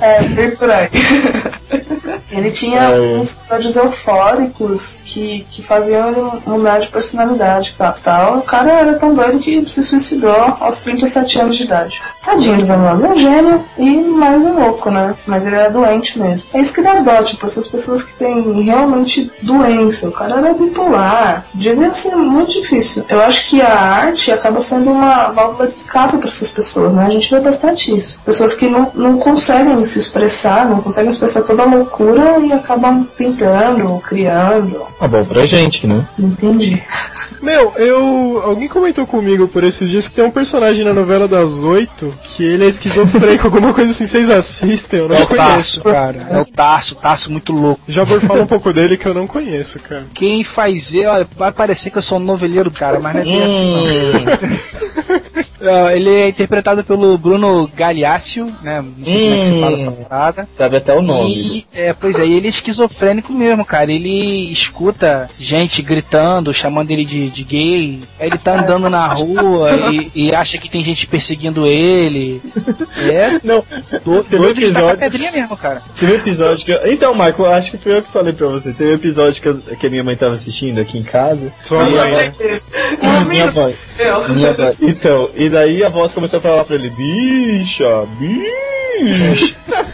É, 0.00 0.22
bem 0.22 0.50
por 0.56 0.70
aí. 0.70 0.88
Ele 2.36 2.50
tinha 2.50 2.80
É. 2.80 3.16
uns 3.18 3.36
episódios 3.38 3.76
eufóricos 3.76 4.98
que, 5.04 5.46
que 5.50 5.62
faziam 5.62 6.08
ele 6.10 6.20
mudar 6.46 6.78
de 6.80 6.88
personalidade 6.88 7.74
e 7.78 8.02
tal. 8.02 8.38
O 8.38 8.42
cara 8.42 8.70
era 8.72 8.94
tão 8.98 9.14
doido 9.14 9.38
que 9.38 9.66
se 9.68 9.82
suicidou 9.82 10.56
aos 10.60 10.80
37 10.80 11.40
anos 11.40 11.56
de 11.56 11.64
idade. 11.64 11.94
Tadinho 12.24 12.58
do 12.58 12.66
Van 12.66 12.76
Gogh, 12.96 13.06
é 13.06 13.08
um 13.10 13.16
gênio 13.16 13.64
e 13.78 14.00
mais 14.00 14.42
um 14.42 14.54
louco, 14.58 14.90
né? 14.90 15.14
Mas 15.26 15.46
ele 15.46 15.54
era 15.54 15.70
doente 15.70 16.18
mesmo. 16.18 16.46
É 16.52 16.58
isso 16.60 16.74
que 16.74 16.82
dá 16.82 16.94
dó, 17.00 17.22
tipo, 17.22 17.46
essas 17.46 17.68
pessoas 17.68 18.02
que 18.02 18.12
têm 18.14 18.62
realmente 18.62 19.30
doença. 19.42 20.08
O 20.08 20.12
cara 20.12 20.36
era 20.38 20.52
bipolar. 20.54 21.44
Devia 21.54 21.90
ser 21.92 22.16
muito 22.16 22.50
difícil. 22.52 23.04
Eu 23.08 23.20
acho 23.20 23.48
que 23.48 23.62
a 23.62 23.72
arte 23.78 24.32
acaba 24.32 24.60
sendo 24.60 24.90
uma 24.90 25.28
válvula 25.28 25.68
de 25.68 25.76
escape 25.76 26.18
para 26.18 26.28
essas 26.28 26.50
pessoas, 26.50 26.92
né? 26.92 27.06
A 27.06 27.10
gente 27.10 27.30
vê 27.32 27.40
bastante 27.40 27.96
isso. 27.96 28.20
Pessoas 28.24 28.54
que 28.54 28.66
não, 28.68 28.90
não 28.94 29.18
conseguem 29.18 29.84
se 29.84 29.98
expressar, 29.98 30.68
não 30.68 30.80
conseguem 30.82 31.10
expressar 31.10 31.42
toda 31.42 31.62
a 31.62 31.66
loucura 31.66 32.25
e 32.44 32.52
acabam 32.52 33.06
pintando, 33.16 34.00
criando. 34.00 34.86
Ah, 35.00 35.08
bom 35.08 35.24
pra 35.24 35.46
gente, 35.46 35.86
né? 35.86 36.06
Entendi. 36.18 36.82
Meu, 37.42 37.72
eu. 37.76 38.42
Alguém 38.44 38.68
comentou 38.68 39.06
comigo 39.06 39.46
por 39.48 39.62
esses 39.62 39.88
dias 39.88 40.08
que 40.08 40.14
tem 40.14 40.24
um 40.24 40.30
personagem 40.30 40.84
na 40.84 40.92
novela 40.92 41.28
das 41.28 41.58
oito 41.58 42.12
que 42.24 42.42
ele 42.44 42.64
é 42.64 42.68
esquizofrênico, 42.68 43.46
alguma 43.48 43.72
coisa 43.72 43.90
assim, 43.90 44.06
vocês 44.06 44.30
assistem, 44.30 45.00
eu 45.00 45.08
não 45.08 45.16
É 45.16 45.22
o 45.22 45.26
conheço. 45.26 45.46
Tarso, 45.46 45.82
cara. 45.82 46.26
É 46.30 46.40
o 46.40 46.44
Tarso, 46.44 46.94
o 46.94 46.96
Tarso 46.98 47.32
muito 47.32 47.52
louco. 47.52 47.80
Jabor 47.86 48.20
fala 48.20 48.42
um 48.42 48.46
pouco 48.46 48.72
dele 48.72 48.96
que 48.96 49.06
eu 49.06 49.14
não 49.14 49.26
conheço, 49.26 49.78
cara. 49.80 50.06
Quem 50.14 50.42
faz 50.42 50.94
ele, 50.94 51.06
olha, 51.06 51.26
vai 51.36 51.52
parecer 51.52 51.90
que 51.90 51.98
eu 51.98 52.02
sou 52.02 52.18
um 52.18 52.22
noveleiro, 52.22 52.70
cara, 52.70 52.98
mas 53.00 53.14
não 53.14 53.20
é 53.20 53.24
bem 53.24 53.44
assim, 53.44 54.24
não. 54.24 55.20
É, 55.60 55.96
Ele 55.96 56.10
é 56.10 56.28
interpretado 56.28 56.84
pelo 56.84 57.16
Bruno 57.16 57.70
Galeácio, 57.74 58.46
né? 58.62 58.82
Não 58.82 59.04
sei 59.04 59.14
como 59.14 59.34
é 59.34 59.38
que 59.40 59.46
se 59.46 59.60
fala 59.60 59.76
essa 59.76 59.90
parada. 59.92 60.48
Sabe 60.56 60.76
até 60.76 60.94
o 60.94 61.02
nome. 61.02 61.32
E, 61.34 61.66
é, 61.74 61.92
pois 61.92 62.18
é, 62.18 62.26
e 62.26 62.34
ele 62.34 62.46
é 62.46 62.50
esquizofrênico 62.50 63.32
mesmo, 63.32 63.64
cara. 63.64 63.90
Ele 63.92 64.50
escuta 64.52 65.28
gente 65.38 65.80
gritando, 65.82 66.52
chamando 66.52 66.90
ele 66.90 67.04
de, 67.04 67.30
de 67.30 67.42
gay. 67.44 68.00
Aí 68.20 68.28
Ele 68.28 68.38
tá 68.38 68.60
andando 68.60 68.90
na 68.90 69.06
rua 69.06 69.70
e, 69.92 70.10
e 70.14 70.34
acha 70.34 70.58
que 70.58 70.68
tem 70.68 70.82
gente 70.84 71.06
perseguindo 71.06 71.66
ele. 71.66 72.40
É 72.98 73.40
Não, 73.44 73.64
do, 74.04 74.24
teve 74.24 74.44
um 74.44 74.48
episódio. 74.50 74.98
pedrinha 74.98 75.32
mesmo, 75.32 75.56
cara. 75.56 75.82
Teve 75.98 76.12
um 76.12 76.16
episódio 76.16 76.64
que. 76.64 76.72
eu- 76.72 76.86
Então, 76.92 77.14
Marco, 77.14 77.44
acho 77.44 77.70
que 77.70 77.78
foi 77.78 77.96
eu 77.98 78.02
que 78.02 78.10
falei 78.10 78.32
pra 78.32 78.46
você. 78.48 78.72
Teve 78.72 78.90
um 78.90 78.94
episódio 78.94 79.40
que, 79.42 79.48
eu- 79.48 79.76
que 79.78 79.86
a 79.86 79.90
minha 79.90 80.04
mãe 80.04 80.16
tava 80.16 80.34
assistindo 80.34 80.80
aqui 80.80 80.98
em 80.98 81.02
casa. 81.02 81.52
Sua 81.64 81.84
mãe, 81.84 81.92
minha. 83.26 83.46
Eu. 83.98 84.28
Minha 84.34 84.52
voz. 84.52 84.76
Então, 84.80 85.30
e 85.34 85.45
daí 85.48 85.84
a 85.84 85.88
voz 85.88 86.14
começou 86.14 86.38
a 86.38 86.42
falar 86.42 86.64
pra 86.64 86.76
ele: 86.76 86.90
bicha, 86.90 88.06
bicha. 88.18 89.56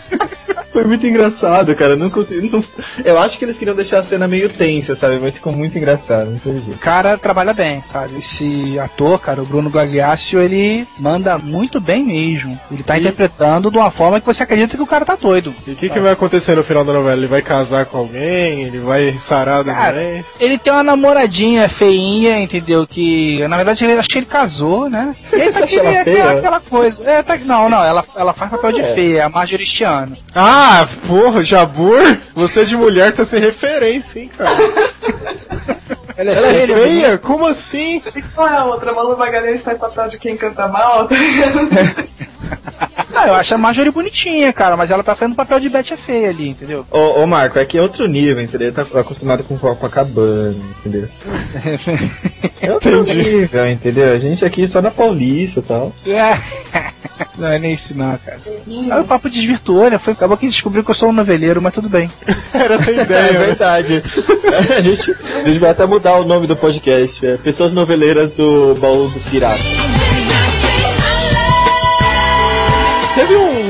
Foi 0.73 0.85
muito 0.85 1.07
engraçado, 1.07 1.75
cara. 1.75 1.93
eu 1.93 1.97
Não 1.97 2.09
consigo. 2.11 2.49
não- 2.57 2.65
Eu 3.05 3.19
acho 3.19 3.39
que 3.39 3.45
eles 3.45 3.59
queriam 3.59 3.77
deixar 3.77 3.99
a 4.01 4.05
cena 4.05 4.27
meio 4.27 4.49
tensa, 4.49 4.95
sabe? 4.95 5.19
Mas 5.19 5.37
ficou 5.37 5.53
muito 5.53 5.77
engraçado, 5.77 6.31
não 6.31 6.39
teve 6.39 6.61
jeito. 6.61 6.77
O 6.77 6.79
cara 6.79 7.19
trabalha 7.19 7.53
bem, 7.53 7.81
sabe? 7.81 8.19
Esse 8.19 8.79
ator, 8.79 9.21
cara, 9.21 9.43
o 9.43 9.47
Bruno 9.47 9.69
Gagliasso, 9.71 10.39
ele 10.39 10.87
manda 10.99 11.37
muito 11.39 11.81
bem 11.81 12.05
mesmo. 12.05 12.59
Ele 12.71 12.83
tá 12.83 12.99
interpretando 12.99 13.71
de 13.71 13.77
uma 13.79 13.91
forma 13.91 14.19
que 14.21 14.27
você 14.27 14.43
acredita 14.43 14.77
que 14.77 14.83
o 14.83 14.87
cara 14.87 15.05
tá 15.05 15.15
doido. 15.17 15.55
E 15.67 15.73
o 15.73 15.77
que, 15.77 15.89
que 15.89 16.01
vai 16.01 16.13
acontecer 16.13 16.55
no 16.57 16.65
final 16.65 16.85
da 16.85 16.93
novela? 16.93 17.17
Ele 17.17 17.27
vai 17.27 17.43
casar 17.43 17.85
com 17.87 17.99
alguém? 17.99 18.63
Ele 18.65 18.79
vai 18.79 19.17
sarar 19.19 19.63
da 19.63 19.75
Cara, 19.75 19.93
doença? 19.99 20.33
Ele 20.41 20.59
tem 20.59 20.73
uma 20.73 20.83
namoradinha 20.83 21.69
feinha, 21.69 22.41
entendeu? 22.41 22.87
Que 22.87 23.47
na 23.49 23.57
verdade 23.57 23.85
ele, 23.85 23.93
acho 23.99 24.09
que 24.09 24.19
ele 24.19 24.27
casou, 24.27 24.89
né? 24.89 25.15
E 25.33 25.41
aí 25.43 25.53
tá 25.53 25.65
aquele, 25.65 25.89
aquela, 25.97 26.33
aquela 26.39 26.61
coisa. 26.61 27.09
É, 27.11 27.23
tá, 27.23 27.37
não, 27.45 27.69
não, 27.69 27.83
ela, 27.85 28.05
ela 28.17 28.33
faz 28.33 28.51
papel 28.51 28.73
de 28.73 28.83
feia, 28.85 29.19
é 29.19 29.23
a 29.23 29.29
Marjorie 29.29 29.67
Stiano. 29.67 30.17
Ah, 30.35 30.62
porra, 31.07 31.43
Jabur, 31.43 32.01
você 32.35 32.65
de 32.65 32.77
mulher 32.77 33.13
tá 33.13 33.25
sem 33.25 33.41
referência, 33.41 34.21
hein, 34.21 34.31
cara? 34.37 34.51
Ela 36.17 36.31
é 36.31 36.37
Ela 36.37 36.47
é 36.49 36.67
feia, 36.67 36.77
feia? 36.77 37.19
Como 37.19 37.47
assim? 37.47 38.03
E 38.15 38.23
qual 38.23 38.49
é 38.49 38.57
a 38.57 38.65
outra? 38.65 38.93
Malu 38.93 39.17
Magalhães 39.17 39.63
faz 39.63 39.79
papel 39.79 40.09
de 40.09 40.19
quem 40.19 40.37
canta 40.37 40.69
mal, 40.69 41.09
tá 41.09 41.15
Ah, 43.15 43.29
eu 43.29 43.35
acho 43.35 43.55
a 43.55 43.59
Marjorie 43.59 43.91
bonitinha, 43.93 44.53
cara, 44.53 44.77
mas 44.77 44.91
ela 44.91 45.03
tá 45.03 45.15
fazendo 45.15 45.35
papel 45.37 45.61
de 45.61 45.69
Betty 45.69 45.93
é 45.93 45.97
feia 45.97 46.31
ali, 46.31 46.49
entendeu? 46.49 46.87
Ô, 46.91 47.23
ô 47.23 47.27
Marco, 47.27 47.59
é 47.59 47.65
que 47.65 47.77
é 47.79 47.83
outro 47.83 48.07
nível, 48.07 48.43
entendeu? 48.43 48.69
Ele 48.69 48.75
tá 48.77 48.83
acostumado 48.99 49.45
com 49.45 49.57
Copacabana, 49.59 50.55
entendeu? 50.81 51.09
É 52.63 52.73
outro 52.73 53.03
nível, 53.03 53.69
entendeu? 53.69 54.13
A 54.13 54.19
gente 54.21 54.45
aqui 54.45 54.69
só 54.69 54.81
na 54.81 54.91
Paulista 54.91 55.59
e 55.59 55.63
tal. 55.65 55.93
É. 56.07 56.33
Não, 57.37 57.49
é 57.49 57.59
nem 57.59 57.73
isso 57.75 57.97
não, 57.97 58.17
cara. 58.19 58.39
Aí 58.91 59.01
o 59.01 59.05
papo 59.05 59.29
desvirtuou, 59.31 59.89
né? 59.91 59.99
Foi, 59.99 60.13
acabou 60.13 60.37
que 60.37 60.47
descobriu 60.47 60.85
que 60.85 60.91
eu 60.91 60.95
sou 60.95 61.09
um 61.09 61.13
noveleiro, 61.13 61.63
mas 61.63 61.73
tudo 61.75 61.89
bem. 61.89 62.11
Era 62.53 62.75
essa 62.75 62.91
É 62.91 63.03
ideia. 63.03 63.33
né? 63.33 63.39
verdade. 63.47 64.03
a, 64.77 64.81
gente, 64.81 65.11
a 65.41 65.45
gente 65.45 65.59
vai 65.59 65.71
até 65.71 65.87
mudar 65.87 66.17
o 66.17 66.25
nome 66.25 66.47
do 66.47 66.57
podcast. 66.57 67.27
É 67.27 67.37
Pessoas 67.37 67.73
Noveleiras 67.73 68.33
do 68.33 68.75
Baú 68.81 69.09
do 69.09 69.21
Pirata. 69.31 69.61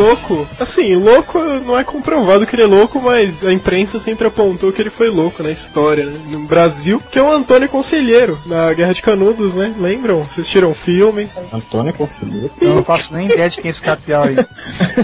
Louco, 0.03 0.49
assim, 0.59 0.97
louco 0.97 1.38
não 1.65 1.79
é 1.79 1.85
comprovado 1.85 2.45
que 2.47 2.57
ele 2.57 2.62
é 2.62 2.67
louco, 2.67 3.01
mas 3.01 3.45
a 3.45 3.53
imprensa 3.53 3.99
sempre 3.99 4.27
apontou 4.27 4.73
que 4.73 4.83
ele 4.83 4.91
foi 4.91 5.09
louco 5.09 5.43
na 5.43 5.51
história, 5.51 6.07
né? 6.07 6.19
No 6.29 6.47
Brasil, 6.47 7.01
que 7.11 7.19
é 7.19 7.23
o 7.23 7.33
Antônio 7.33 7.69
Conselheiro, 7.69 8.38
na 8.47 8.73
Guerra 8.73 8.93
de 8.93 9.03
Canudos, 9.03 9.55
né? 9.55 9.73
Lembram? 9.79 10.25
Vocês 10.25 10.49
tiram 10.49 10.71
o 10.71 10.75
filme. 10.75 11.29
Antônio 11.53 11.93
Conselheiro. 11.95 12.51
Eu 12.61 12.75
não 12.75 12.85
faço 12.85 13.15
nem 13.15 13.29
ideia 13.29 13.49
de 13.49 13.61
quem 13.61 13.69
é 13.69 13.71
esse 13.71 13.83
capial 13.83 14.25
aí. 14.25 14.37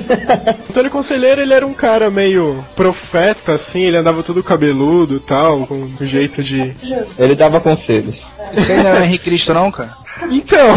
Antônio 0.69 0.91
Conselheiro, 0.91 1.41
ele 1.41 1.55
era 1.55 1.67
um 1.67 1.75
cara 1.75 2.11
meio 2.11 2.65
profeta, 2.75 3.53
assim, 3.53 3.83
ele 3.83 3.97
andava 3.97 4.23
todo 4.23 4.43
cabeludo 4.43 5.17
e 5.17 5.21
tal, 5.21 5.67
com 5.67 5.75
um 5.75 6.07
jeito 6.07 6.43
de... 6.43 6.75
Ele 7.19 7.35
dava 7.35 7.61
conselhos. 7.61 8.27
Aí 8.69 8.83
não 8.83 8.91
é 8.97 9.01
o 9.01 9.05
Henrique 9.05 9.25
Cristo, 9.25 9.55
não, 9.55 9.71
cara? 9.71 9.97
Então... 10.31 10.75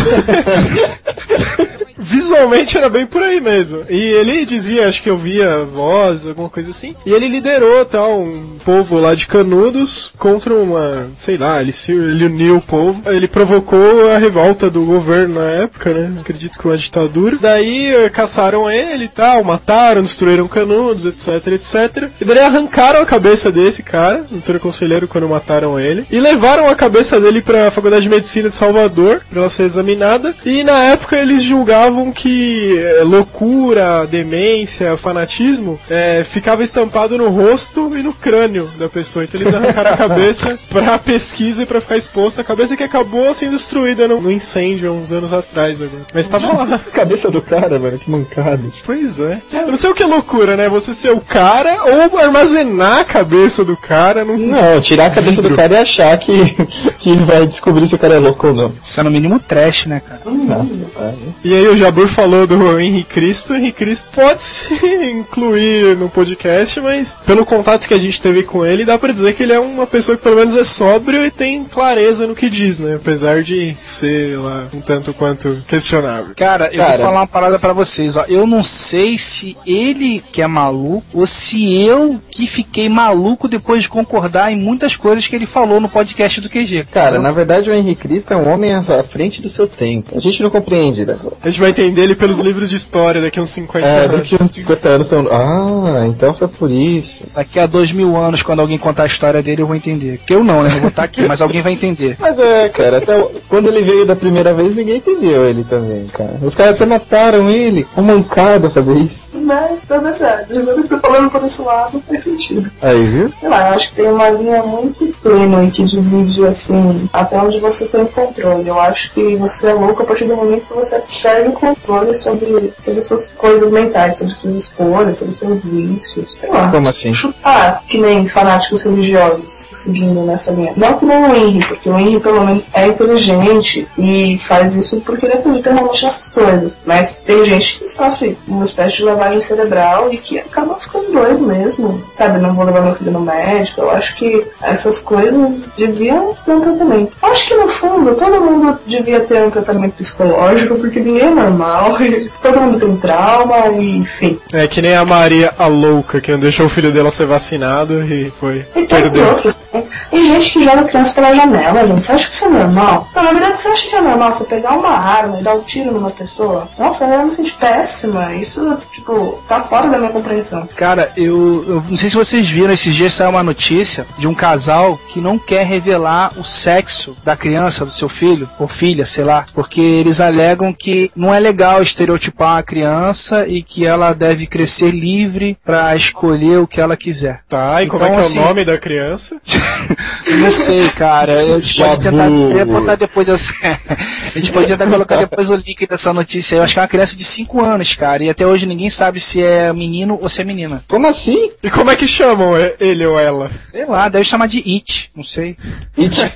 Visualmente 2.02 2.78
era 2.78 2.90
bem 2.90 3.06
por 3.06 3.22
aí 3.22 3.40
mesmo. 3.40 3.84
E 3.90 3.96
ele 3.96 4.46
dizia, 4.46 4.88
acho 4.88 5.04
que 5.04 5.10
eu 5.10 5.18
via 5.18 5.64
voz, 5.64 6.28
alguma 6.28 6.50
coisa 6.50 6.72
assim. 6.72 6.96
E 7.06 7.14
ele 7.14 7.28
liderou 7.28 7.86
tal 7.86 8.22
um 8.22 8.58
povo 8.66 8.98
lá 8.98 9.14
de 9.14 9.28
Canudos 9.28 10.12
contra 10.18 10.54
uma, 10.54 11.10
sei 11.16 11.38
lá, 11.38 11.62
ele 11.62 11.72
se 11.72 11.92
ele 11.92 12.26
uniu 12.26 12.58
o 12.58 12.62
povo. 12.62 13.10
Ele 13.10 13.28
provocou 13.28 14.12
a 14.12 14.18
revolta 14.18 14.70
do 14.70 14.84
governo 14.84 15.40
na 15.40 15.50
época, 15.52 15.94
né? 15.94 16.20
Acredito 16.20 16.58
que 16.58 16.68
uma 16.68 16.78
ditadura. 16.78 17.38
Daí 17.40 17.94
eh, 17.94 18.10
caçaram 18.10 18.70
ele 18.70 19.06
e 19.06 19.10
tal, 19.10 19.44
mataram, 19.44 20.02
destruíram 20.02 20.48
Canudos, 20.48 21.06
etc, 21.06 21.48
etc. 21.54 22.10
E 22.20 22.26
daí 22.26 22.40
arrancaram 22.40 23.02
a 23.02 23.06
cabeça 23.06 23.52
desse 23.52 23.84
cara, 23.84 24.26
doutor 24.30 24.60
conselheiro, 24.60 25.08
quando 25.08 25.30
mataram 25.30 25.80
ele. 25.80 26.06
E 26.12 26.20
levaram 26.20 26.68
a 26.68 26.76
cabeça 26.76 27.20
dele 27.20 27.42
pra 27.42 27.72
Faculdade 27.72 28.04
de 28.04 28.10
Medicina 28.10 28.50
de 28.50 28.56
Salvador, 28.56 29.22
pra 29.30 29.42
ela 29.42 29.50
ser 29.50 29.64
examinada. 29.64 30.36
E 30.46 30.64
na 30.64 30.84
época 30.84 31.18
eles 31.18 31.44
julgavam 31.44 31.90
que 32.12 32.77
eh, 32.77 33.04
loucura, 33.04 34.06
demência, 34.06 34.95
fanatismo 34.97 35.80
eh, 35.89 36.23
ficava 36.27 36.63
estampado 36.63 37.17
no 37.17 37.30
rosto 37.30 37.97
e 37.97 38.04
no 38.04 38.13
crânio 38.13 38.69
da 38.77 38.88
pessoa. 38.88 39.23
Então 39.23 39.39
eles 39.39 39.54
arrancaram 39.54 39.93
a 39.93 39.97
cabeça 39.97 40.60
pra 40.69 40.97
pesquisa 40.97 41.63
e 41.63 41.65
pra 41.65 41.82
ficar 41.82 41.97
exposta. 41.97 42.41
A 42.41 42.45
cabeça 42.45 42.77
que 42.77 42.84
acabou 42.84 43.34
sendo 43.34 43.51
destruída 43.51 44.08
no, 44.08 44.21
no 44.21 44.32
incêndio 44.32 44.89
há 44.89 44.93
uns 44.93 45.12
anos 45.12 45.34
atrás 45.34 45.82
agora. 45.82 46.06
Mas 46.13 46.27
tava 46.27 46.51
lá. 46.51 46.80
Cabeça 46.91 47.32
do 47.32 47.41
cara, 47.41 47.80
mano, 47.80 47.97
que 47.97 48.10
mancada. 48.10 48.62
Pois 48.86 49.19
é. 49.19 49.41
Eu 49.51 49.67
não 49.67 49.77
sei 49.77 49.89
o 49.89 49.93
que 49.93 50.04
é 50.04 50.06
loucura, 50.06 50.56
né? 50.56 50.69
Você 50.69 50.93
ser 50.93 51.12
o 51.12 51.21
cara 51.21 51.77
ou 51.84 52.17
armazenar 52.17 52.99
a 52.99 53.04
cabeça 53.04 53.63
do 53.63 53.75
cara 53.75 54.23
num. 54.23 54.38
Não, 54.38 54.80
tirar 54.82 55.08
a 55.08 55.10
cabeça 55.10 55.41
do 55.41 55.56
cara 55.56 55.73
e 55.73 55.77
achar 55.77 56.17
que, 56.17 56.32
que 56.99 57.15
vai 57.17 57.47
descobrir 57.47 57.88
se 57.88 57.95
o 57.95 57.99
cara 57.99 58.15
é 58.15 58.19
louco 58.19 58.47
ou 58.47 58.54
não. 58.54 58.73
Isso 58.86 58.99
é 58.99 59.04
no 59.04 59.12
mínimo 59.12 59.39
trash, 59.39 59.86
né, 59.86 60.01
cara? 60.06 60.21
Nossa, 60.25 60.86
cara. 60.93 61.15
E 61.43 61.54
aí 61.54 61.67
o 61.67 61.75
Jabur 61.82 62.08
falou 62.08 62.46
do 62.46 62.80
Henrique 62.80 63.15
Cristo. 63.15 63.54
O 63.54 63.56
Henrique 63.56 63.80
Cristo 63.80 64.10
pode 64.13 64.44
se 64.44 64.72
incluir 65.10 65.98
no 65.98 66.10
podcast, 66.10 66.80
mas 66.80 67.17
pelo 67.26 67.44
contato 67.44 67.88
que 67.88 67.94
a 67.96 68.00
gente 68.00 68.22
teve 68.22 68.44
com 68.44 68.63
ele, 68.63 68.86
dá 68.86 69.00
pra 69.00 69.12
dizer 69.12 69.34
que 69.34 69.41
ele 69.41 69.54
é 69.54 69.60
uma 69.60 69.88
pessoa 69.88 70.15
que 70.15 70.22
pelo 70.22 70.36
menos 70.36 70.56
é 70.56 70.63
sóbrio 70.63 71.26
e 71.26 71.32
tem 71.32 71.63
clareza 71.63 72.28
no 72.28 72.36
que 72.36 72.52
diz, 72.52 72.80
né? 72.80 72.96
Apesar 72.98 73.41
de 73.41 73.76
ser 73.84 74.38
lá 74.38 74.67
um 74.72 74.80
tanto 74.80 75.12
quanto 75.12 75.58
questionável. 75.67 76.36
Cara, 76.36 76.70
eu 76.72 76.78
Cara. 76.78 76.91
vou 76.91 77.06
falar 77.06 77.20
uma 77.22 77.28
parada 77.28 77.58
pra 77.58 77.74
vocês, 77.74 78.15
ó. 78.15 78.26
Eu 78.28 78.46
não 78.46 78.62
sei 78.62 79.17
se 79.17 79.58
ele 79.65 80.24
que 80.32 80.41
é 80.41 80.48
maluco 80.48 81.04
ou 81.13 81.26
se 81.26 81.82
eu 81.82 82.20
que 82.30 82.46
fiquei 82.46 82.89
maluco 82.89 83.48
depois 83.48 83.82
de 83.82 83.89
concordar 83.89 84.52
em 84.52 84.56
muitas 84.56 84.96
coisas 84.96 85.28
que 85.28 85.36
ele 85.36 85.48
falou 85.48 85.82
no 85.82 85.89
podcast 85.89 86.39
do 86.41 86.50
QG. 86.50 86.86
Cara, 86.91 87.17
na 87.17 87.32
verdade 87.32 87.72
o 87.72 87.74
Henrique 87.74 88.08
Cristo 88.08 88.34
é 88.34 88.38
um 88.38 88.48
homem 88.48 88.72
à 88.72 88.82
à 88.82 89.04
frente 89.04 89.41
do 89.41 89.50
seu 89.50 89.67
tempo. 89.67 90.15
A 90.15 90.20
gente 90.20 90.44
não 90.44 90.50
compreende, 90.50 91.06
né? 91.06 91.17
A 91.41 91.50
gente 91.50 91.60
vai 91.60 91.71
entender 91.72 92.02
ele 92.04 92.16
pelos 92.16 92.40
livros 92.40 92.70
de 92.70 92.76
história 92.76 93.22
daqui 93.22 93.40
a 93.40 93.44
uns 93.44 93.50
50 93.50 93.86
É, 93.88 94.00
anos. 94.06 94.18
daqui 94.18 94.38
a 94.40 94.44
uns 94.44 94.52
50 94.52 94.90
anos 94.90 95.08
são. 95.08 95.28
Ah, 95.32 96.06
então 96.08 96.34
foi 96.34 96.48
por 96.48 96.70
isso. 96.70 97.24
Daqui 97.36 97.60
a 97.60 97.66
dois 97.66 97.92
mil 97.92 98.16
anos, 98.16 98.42
quando 98.44 98.60
alguém 98.60 98.78
contar 98.78 99.04
a 99.04 99.08
história 99.08 99.42
dele, 99.42 99.62
eu 99.62 99.68
vou 99.68 99.76
entender. 99.76 100.20
Que 100.26 100.34
eu 100.34 100.44
não, 100.44 100.64
né? 100.64 100.70
Eu 100.74 100.80
vou 100.80 100.90
estar 100.90 101.04
aqui, 101.04 101.22
mas 101.24 101.42
alguém 101.42 101.62
vai 101.62 101.74
entender. 101.74 102.16
Mas 102.20 102.40
é, 102.40 102.70
cara, 102.70 102.98
até 103.00 103.18
o- 103.20 103.32
quando 103.50 103.68
ele 103.68 103.82
veio 103.82 104.06
da 104.06 104.16
primeira 104.16 104.54
vez, 104.54 104.76
ninguém 104.76 104.98
entendeu 104.98 105.46
ele 105.50 105.64
também, 105.64 106.06
cara. 106.08 106.38
Os 106.42 106.56
caras 106.56 106.76
até 106.76 106.86
mataram 106.86 107.50
ele. 107.50 107.86
Uma 107.96 108.14
mancada 108.16 108.70
fazer 108.70 108.94
isso. 108.96 109.26
Mas 109.34 109.80
é 109.90 110.00
verdade. 110.00 110.58
Agora 110.58 110.82
que 110.82 110.88
você 110.88 111.00
falando 111.00 111.30
por 111.32 111.44
esse 111.44 111.62
lado, 111.62 112.02
faz 112.08 112.24
sentido. 112.24 112.72
Aí, 112.82 113.04
viu? 113.06 113.32
Sei 113.38 113.50
lá, 113.50 113.70
eu 113.70 113.76
acho 113.76 113.90
que 113.90 113.96
tem 113.96 114.08
uma 114.12 114.30
linha 114.30 114.62
muito 114.63 115.13
tênue 115.24 115.72
que 115.72 115.84
divide, 115.84 116.46
assim, 116.46 117.10
até 117.12 117.38
onde 117.42 117.60
você 117.60 117.86
tem 117.88 118.06
controle. 118.06 118.67
Eu 118.67 118.80
acho 118.80 119.12
que 119.13 119.36
você 119.36 119.69
é 119.69 119.74
louco 119.74 120.04
a 120.04 120.06
partir 120.06 120.26
do 120.26 120.36
momento 120.36 120.67
que 120.67 120.74
você 120.74 121.02
perde 121.22 121.50
o 121.52 121.54
controle 121.54 122.13
sobre, 122.15 122.73
sobre 122.79 123.02
suas 123.02 123.29
coisas 123.29 123.71
mentais, 123.71 124.17
sobre 124.17 124.33
suas 124.33 124.56
escolhas, 124.56 125.17
sobre 125.17 125.35
seus 125.35 125.63
vícios. 125.63 126.39
Sei 126.39 126.49
lá. 126.49 126.69
Como 126.71 126.89
assim? 126.89 127.13
chutar 127.13 127.83
que 127.87 127.97
nem 127.97 128.27
fanáticos 128.27 128.83
religiosos 128.83 129.65
seguindo 129.71 130.23
nessa 130.23 130.52
linha. 130.52 130.73
Não 130.75 130.97
que 130.97 131.06
nem 131.06 131.17
o 131.17 131.35
Henry, 131.35 131.65
porque 131.65 131.89
o 131.89 131.97
Henry 131.97 132.19
pelo 132.19 132.45
menos 132.45 132.63
é 132.73 132.87
inteligente 132.87 133.87
e 133.97 134.37
faz 134.39 134.73
isso 134.73 135.02
porque 135.02 135.25
ele 135.25 135.35
acredita 135.35 135.71
realmente 135.71 136.04
nessas 136.04 136.29
coisas. 136.29 136.79
Mas 136.85 137.17
tem 137.17 137.43
gente 137.45 137.79
que 137.79 137.87
sofre 137.87 138.37
uma 138.47 138.63
espécie 138.63 138.97
de 138.97 139.04
lavagem 139.04 139.41
cerebral 139.41 140.12
e 140.12 140.17
que 140.17 140.39
acaba 140.39 140.75
ficando 140.75 141.12
doido 141.12 141.41
mesmo, 141.41 142.04
sabe? 142.13 142.39
Não 142.39 142.54
vou 142.54 142.65
levar 142.65 142.81
meu 142.81 142.95
filho 142.95 143.12
no 143.12 143.21
médico. 143.21 143.81
Eu 143.81 143.91
acho 143.91 144.15
que 144.15 144.45
essas 144.62 144.99
coisas 144.99 145.67
deviam 145.77 146.35
ter 146.45 146.54
um 146.54 146.62
tratamento. 146.62 147.17
Eu 147.21 147.29
acho 147.29 147.47
que 147.47 147.56
no 147.56 147.67
fundo 147.67 148.15
todo 148.15 148.41
mundo 148.41 148.79
devia 148.85 149.19
ter 149.21 149.43
um 149.43 149.49
tratamento 149.49 149.93
psicológico, 149.93 150.75
porque 150.75 150.99
ninguém 150.99 151.27
é 151.27 151.29
normal, 151.42 151.98
todo 152.42 152.62
mundo 152.62 152.79
tem 152.79 152.98
trauma, 152.98 153.67
e, 153.79 153.98
enfim. 153.98 154.39
É 154.54 154.67
que 154.67 154.81
nem 154.81 154.96
a 154.96 155.06
Maria 155.06 155.54
a 155.58 155.67
louca, 155.67 156.21
que 156.21 156.31
não 156.31 156.39
deixou 156.39 156.65
o 156.65 156.69
filho 156.69 156.92
dela 156.92 157.12
ser 157.12 157.25
vacinado 157.25 158.04
e 158.04 158.31
foi. 158.31 158.65
E 158.75 158.85
tantos 158.85 159.12
Perdeu. 159.12 159.27
outros. 159.27 159.67
Tem, 159.71 159.87
tem 160.10 160.23
gente 160.25 160.54
que 160.54 160.63
joga 160.63 160.83
criança 160.83 161.13
pela 161.13 161.33
janela, 161.33 161.87
gente. 161.87 162.04
Você 162.04 162.12
acha 162.13 162.27
que 162.27 162.33
isso 162.33 162.46
é 162.46 162.50
normal? 162.50 163.08
Não, 163.15 163.23
na 163.23 163.31
verdade, 163.31 163.60
você 163.60 163.67
acha 163.67 163.89
que 163.89 163.96
é 163.96 164.02
normal 164.02 164.31
você 164.31 164.44
pegar 164.46 164.71
uma 164.71 164.89
arma 164.89 165.39
e 165.39 165.44
dar 165.44 165.56
um 165.56 165.62
tiro 165.62 165.92
numa 165.92 166.10
pessoa? 166.10 166.67
Nossa, 166.77 167.06
eu 167.06 167.25
me 167.25 167.31
sinto 167.31 167.56
péssima. 167.58 168.33
Isso, 168.35 168.77
tipo, 168.94 169.42
tá 169.48 169.60
fora 169.60 169.89
da 169.89 169.98
minha 169.98 170.12
compreensão. 170.12 170.67
Cara, 170.75 171.12
eu, 171.15 171.63
eu 171.67 171.83
não 171.89 171.98
sei 171.98 172.10
se 172.10 172.15
vocês 172.15 172.50
viram, 172.50 172.73
esses 172.73 172.94
dias 172.94 173.13
saiu 173.13 173.31
uma 173.31 173.44
notícia 173.44 174.06
de 174.17 174.27
um 174.27 174.33
casal 174.33 175.00
que 175.08 175.21
não 175.21 175.37
quer 175.37 175.65
revelar 175.65 176.33
o 176.37 176.44
sexo 176.44 177.15
da 177.23 177.35
criança, 177.35 177.85
do 177.85 177.92
seu 177.92 178.10
filho, 178.10 178.50
ou 178.60 178.67
filha, 178.67 179.06
sei 179.06 179.23
lá, 179.23 179.46
porque 179.54 179.81
eles 179.81 180.19
alegam 180.19 180.73
que 180.73 181.12
não 181.15 181.31
é 181.34 181.40
legal 181.40 181.82
estereotipar 181.82 182.58
a 182.58 182.63
criança 182.63 183.48
e 183.48 183.62
que 183.62 183.86
ela 183.86 184.13
deve 184.13 184.48
crescer 184.48 184.92
livre 184.92 185.58
pra 185.63 185.96
escolher 185.96 186.60
o 186.60 186.67
que 186.67 186.79
ela 186.79 186.98
quiser. 186.98 187.42
Tá, 187.48 187.84
e 187.84 187.88
como 187.88 188.04
é 188.04 188.08
Então, 188.08 188.19
que 188.19 188.23
é 188.23 188.25
assim, 188.25 188.40
o 188.40 188.42
nome 188.44 188.65
da 188.65 188.77
criança? 188.77 189.40
Não 190.40 190.52
sei, 190.52 190.90
cara. 190.90 191.40
A 191.40 191.60
gente 191.60 191.82
pode 191.82 192.02
tentar 192.02 192.65
botar 192.65 192.96
depois 192.96 193.27
essa. 193.27 193.67
a 194.36 194.40
gente 194.40 194.52
pode 194.52 194.67
tentar 194.67 194.88
colocar 194.88 195.17
depois 195.21 195.50
o 195.50 195.56
link 195.56 195.86
dessa 195.88 196.13
notícia. 196.13 196.56
Eu 196.56 196.63
acho 196.63 196.73
que 196.73 196.79
é 196.79 196.82
uma 196.82 196.88
criança 196.88 197.15
de 197.15 197.23
5 197.23 197.63
anos, 197.63 197.96
cara. 197.96 198.23
E 198.23 198.29
até 198.29 198.46
hoje 198.46 198.65
ninguém 198.65 198.90
sabe 198.90 199.19
se 199.19 199.42
é 199.42 199.71
menino 199.73 200.19
ou 200.21 200.29
se 200.29 200.42
é 200.42 200.44
menina. 200.44 200.84
Como 200.88 201.08
assim? 201.08 201.52
E 201.62 201.69
como 201.69 201.92
é 201.92 201.96
que 201.96 202.08
chamam 202.08 202.54
ele 202.79 203.06
ou 203.06 203.19
ela? 203.19 203.52
Sei 203.71 203.86
lá, 203.86 204.08
deve 204.10 204.25
chamar 204.25 204.48
de 204.48 204.58
It, 204.58 205.12
não 205.15 205.23
sei. 205.23 205.58
It. 205.98 206.32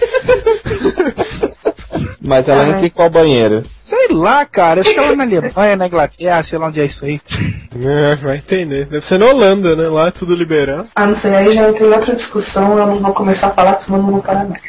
Mas 2.26 2.50
ela 2.50 2.68
entra 2.68 2.86
em 2.86 2.90
qual 2.90 3.10
banheiro? 3.10 3.64
Sei 3.76 4.08
lá, 4.10 4.46
cara. 4.46 4.82
Acho 4.82 4.92
que 4.92 5.00
ela 5.00 5.10
é 5.10 5.16
na 5.16 5.24
Alemanha, 5.26 5.76
na 5.76 5.88
Inglaterra, 5.88 6.44
sei 6.44 6.58
lá 6.58 6.68
onde 6.68 6.82
é 6.82 6.86
isso 6.86 7.06
aí. 7.06 7.22
É, 7.84 8.16
vai 8.16 8.38
entender. 8.38 8.86
Deve 8.86 9.06
ser 9.06 9.20
na 9.20 9.28
Holanda, 9.28 9.76
né? 9.76 9.88
Lá 9.88 10.08
é 10.08 10.12
tudo 10.12 10.36
liberado. 10.36 10.90
Ah, 10.96 11.06
não 11.06 11.14
sei, 11.14 11.36
aí 11.36 11.54
já 11.54 11.70
entrei 11.70 11.90
em 11.90 11.94
outra 11.94 12.16
discussão, 12.16 12.78
eu 12.78 12.88
não 12.88 12.96
vou 13.00 13.14
começar 13.14 13.48
a 13.48 13.52
falar, 13.52 13.76
que 13.76 13.84
senão 13.84 14.02
não 14.02 14.12
vou 14.12 14.22
parar 14.22 14.46
mais. 14.46 14.62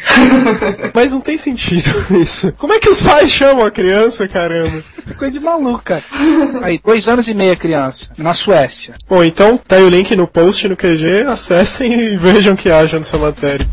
Mas 0.94 1.12
não 1.12 1.20
tem 1.20 1.36
sentido 1.36 1.90
isso. 2.20 2.52
Como 2.58 2.72
é 2.72 2.78
que 2.78 2.88
os 2.88 3.02
pais 3.02 3.30
chamam 3.30 3.64
a 3.64 3.70
criança, 3.70 4.28
caramba? 4.28 4.82
Coisa 5.18 5.32
de 5.32 5.40
maluco, 5.40 5.82
cara. 5.84 6.02
Aí, 6.62 6.80
dois 6.84 7.08
anos 7.08 7.28
e 7.28 7.34
meio 7.34 7.52
a 7.52 7.56
criança, 7.56 8.10
na 8.18 8.34
Suécia. 8.34 8.94
Bom, 9.08 9.22
então 9.22 9.56
tá 9.56 9.76
aí 9.76 9.82
o 9.82 9.88
link 9.88 10.14
no 10.16 10.26
post 10.26 10.68
no 10.68 10.76
QG, 10.76 11.26
acessem 11.28 11.92
e 11.92 12.16
vejam 12.16 12.54
o 12.54 12.56
que 12.56 12.70
acham 12.70 12.98
dessa 12.98 13.16
matéria. 13.16 13.66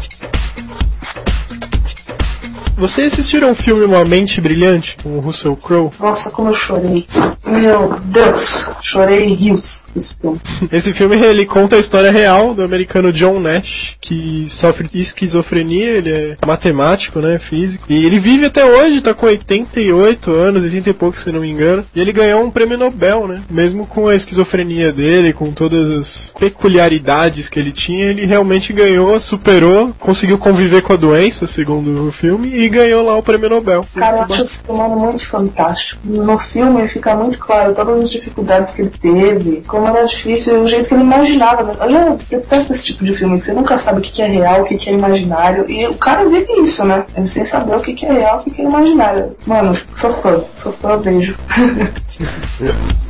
Vocês 2.76 3.14
assistiram 3.14 3.52
o 3.52 3.56
filme 3.56 3.86
Uma 3.86 4.04
Mente 4.04 4.42
Brilhante 4.42 4.98
com 5.02 5.18
o 5.18 5.20
Russell 5.20 5.56
Crowe? 5.56 5.92
Nossa, 6.00 6.32
como 6.32 6.50
eu 6.50 6.56
chorei. 6.56 7.06
Meu 7.46 8.00
Deus, 8.06 8.72
chorei 8.82 9.26
em 9.26 9.34
rios 9.36 9.86
esse 9.96 10.16
filme. 10.16 10.40
Esse 10.72 10.94
filme 10.94 11.16
ele 11.16 11.46
conta 11.46 11.76
a 11.76 11.80
história 11.80 12.12
real 12.12 12.54
do 12.54 12.64
americano 12.64 13.14
John 13.14 13.40
Nash, 13.40 13.96
que 14.02 14.48
sofre 14.50 14.90
esquizofrenia, 14.94 15.90
ele 15.92 16.12
é 16.12 16.38
matemático, 16.46 17.20
né, 17.20 17.38
físico, 17.38 17.86
e 17.90 18.06
ele 18.06 18.18
vive 18.18 18.46
até 18.46 18.66
hoje, 18.66 19.02
tá 19.02 19.14
com 19.14 19.28
88 19.28 20.32
anos, 20.32 20.64
80 20.64 20.90
e 20.90 20.94
pouco 20.94 21.18
se 21.18 21.32
não 21.32 21.42
me 21.42 21.50
engano, 21.50 21.86
e 21.96 22.02
ele 22.02 22.12
ganhou 22.12 22.44
um 22.44 22.50
prêmio 22.50 22.78
Nobel, 22.78 23.28
né, 23.28 23.42
mesmo 23.50 23.86
com 23.86 24.08
a 24.08 24.16
esquizofrenia 24.16 24.92
dele, 24.92 25.34
com 25.34 25.52
todas 25.52 25.92
as 25.92 26.34
peculiaridades 26.40 27.50
que 27.50 27.60
ele 27.60 27.72
tinha, 27.72 28.06
ele 28.06 28.26
realmente 28.26 28.74
ganhou, 28.74 29.20
superou, 29.20 29.94
conseguiu 30.00 30.38
conviver 30.38 30.82
com 30.82 30.94
a 30.94 30.98
doença, 30.98 31.46
segundo 31.46 32.08
o 32.08 32.12
filme, 32.12 32.63
e 32.64 32.70
ganhou 32.70 33.06
lá 33.06 33.18
o 33.18 33.24
prêmio 33.24 33.50
Nobel. 33.50 33.86
Cara, 33.94 34.18
eu 34.18 34.24
acho 34.24 34.42
o 34.42 34.46
ser 34.46 34.72
humano 34.72 34.96
muito 34.96 35.28
fantástico. 35.28 36.00
No 36.06 36.38
filme 36.38 36.88
fica 36.88 37.14
muito 37.16 37.38
claro 37.38 37.74
todas 37.74 38.00
as 38.00 38.10
dificuldades 38.10 38.74
que 38.74 38.84
ele 38.84 38.92
teve, 39.02 39.62
como 39.68 39.88
era 39.88 40.06
difícil, 40.06 40.62
o 40.64 40.68
jeito 40.68 40.88
que 40.88 40.94
ele 40.94 41.04
imaginava. 41.04 41.64
né? 41.64 41.74
Eu 41.82 41.92
já 41.92 42.10
detesto 42.30 42.72
esse 42.72 42.86
tipo 42.86 43.04
de 43.04 43.14
filme, 43.14 43.38
que 43.38 43.46
você 43.46 43.54
nunca 43.54 43.76
sabe 43.78 44.00
o 44.00 44.02
que 44.02 44.22
é 44.22 44.28
real, 44.28 44.62
o 44.62 44.66
que 44.66 44.90
é 44.90 44.94
imaginário. 44.94 45.70
E 45.70 45.86
o 45.88 45.96
cara 45.96 46.28
vive 46.28 46.48
isso, 46.60 46.86
né? 46.86 47.06
Ele 47.16 47.28
sem 47.28 47.44
saber 47.44 47.76
o 47.76 47.82
que 47.82 48.06
é 48.06 48.12
real, 48.12 48.44
o 48.46 48.50
que 48.50 48.62
é 48.62 48.66
imaginário. 48.66 49.36
Mano, 49.46 49.78
sou 49.94 50.14
fã, 50.14 50.42
sou 50.56 50.72
fã, 50.74 50.98
beijo. 50.98 51.36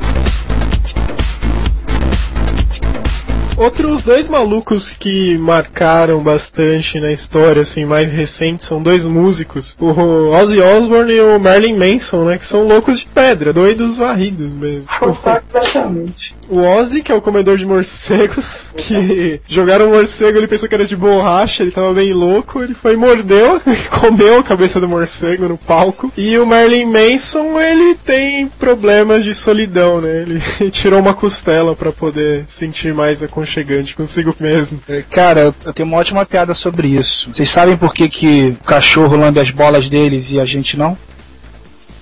Outros 3.64 4.02
dois 4.02 4.28
malucos 4.28 4.94
que 4.94 5.38
marcaram 5.38 6.20
bastante 6.20 7.00
na 7.00 7.14
história, 7.14 7.62
assim, 7.62 7.86
mais 7.86 8.12
recentes, 8.12 8.68
são 8.68 8.84
dois 8.84 9.06
músicos. 9.06 9.74
O 9.80 10.32
Ozzy 10.32 10.60
Osbourne 10.60 11.14
e 11.14 11.22
o 11.22 11.40
Marilyn 11.40 11.78
Manson, 11.78 12.26
né? 12.26 12.38
Que 12.38 12.46
são 12.46 12.68
loucos 12.68 13.00
de 13.00 13.06
pedra, 13.06 13.54
doidos 13.54 13.96
varridos 13.96 14.58
mesmo. 14.58 14.90
Completamente. 15.00 16.33
O 16.54 16.60
Ozzy, 16.60 17.02
que 17.02 17.12
é 17.12 17.16
o 17.16 17.22
comedor 17.22 17.58
de 17.58 17.66
morcegos, 17.66 18.66
que 18.78 19.42
jogaram 19.48 19.88
um 19.88 19.96
morcego, 19.96 20.38
ele 20.38 20.48
pensou 20.48 20.70
que 20.70 20.76
era 20.76 20.86
de 20.86 20.96
borracha, 20.96 21.64
ele 21.64 21.72
tava 21.72 21.92
bem 21.96 22.14
louco, 22.14 22.62
ele 22.62 22.76
foi 22.76 22.96
mordeu, 22.96 23.60
comeu 23.90 24.38
a 24.38 24.44
cabeça 24.44 24.80
do 24.80 24.88
morcego 24.88 25.50
no 25.50 25.58
palco. 25.58 26.14
E 26.16 26.38
o 26.38 26.46
Marilyn 26.46 26.86
Manson, 26.86 27.60
ele 27.60 27.96
tem 27.96 28.46
problemas 28.48 29.24
de 29.24 29.34
solidão, 29.34 30.00
né? 30.00 30.22
Ele 30.22 30.40
tirou 30.70 31.00
uma 31.00 31.16
costela 31.16 31.76
pra 31.76 31.92
poder 31.92 32.46
sentir 32.48 32.94
mais 32.94 33.24
aconchegante 33.24 33.96
consigo 33.96 34.36
mesmo. 34.40 34.80
É, 34.88 35.04
Cara, 35.10 35.56
eu 35.66 35.74
tenho 35.74 35.90
uma 35.90 35.98
ótima 35.98 36.24
piada 36.24 36.54
sobre 36.54 36.88
isso. 36.88 37.34
Vocês 37.34 37.50
sabem 37.50 37.76
por 37.76 37.96
que, 37.96 38.08
que 38.08 38.56
o 38.62 38.64
cachorro 38.64 39.18
lambe 39.18 39.40
as 39.40 39.50
bolas 39.50 39.90
deles 39.90 40.30
e 40.30 40.40
a 40.40 40.46
gente 40.46 40.78
não? 40.78 40.96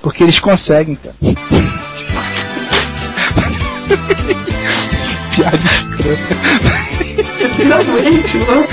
Porque 0.02 0.24
eles 0.24 0.42
conseguem, 0.42 0.96
cara. 0.96 1.16
Piada 5.36 5.58
escrota. 5.58 6.36
Finalmente, 7.56 8.38
mano. 8.40 8.68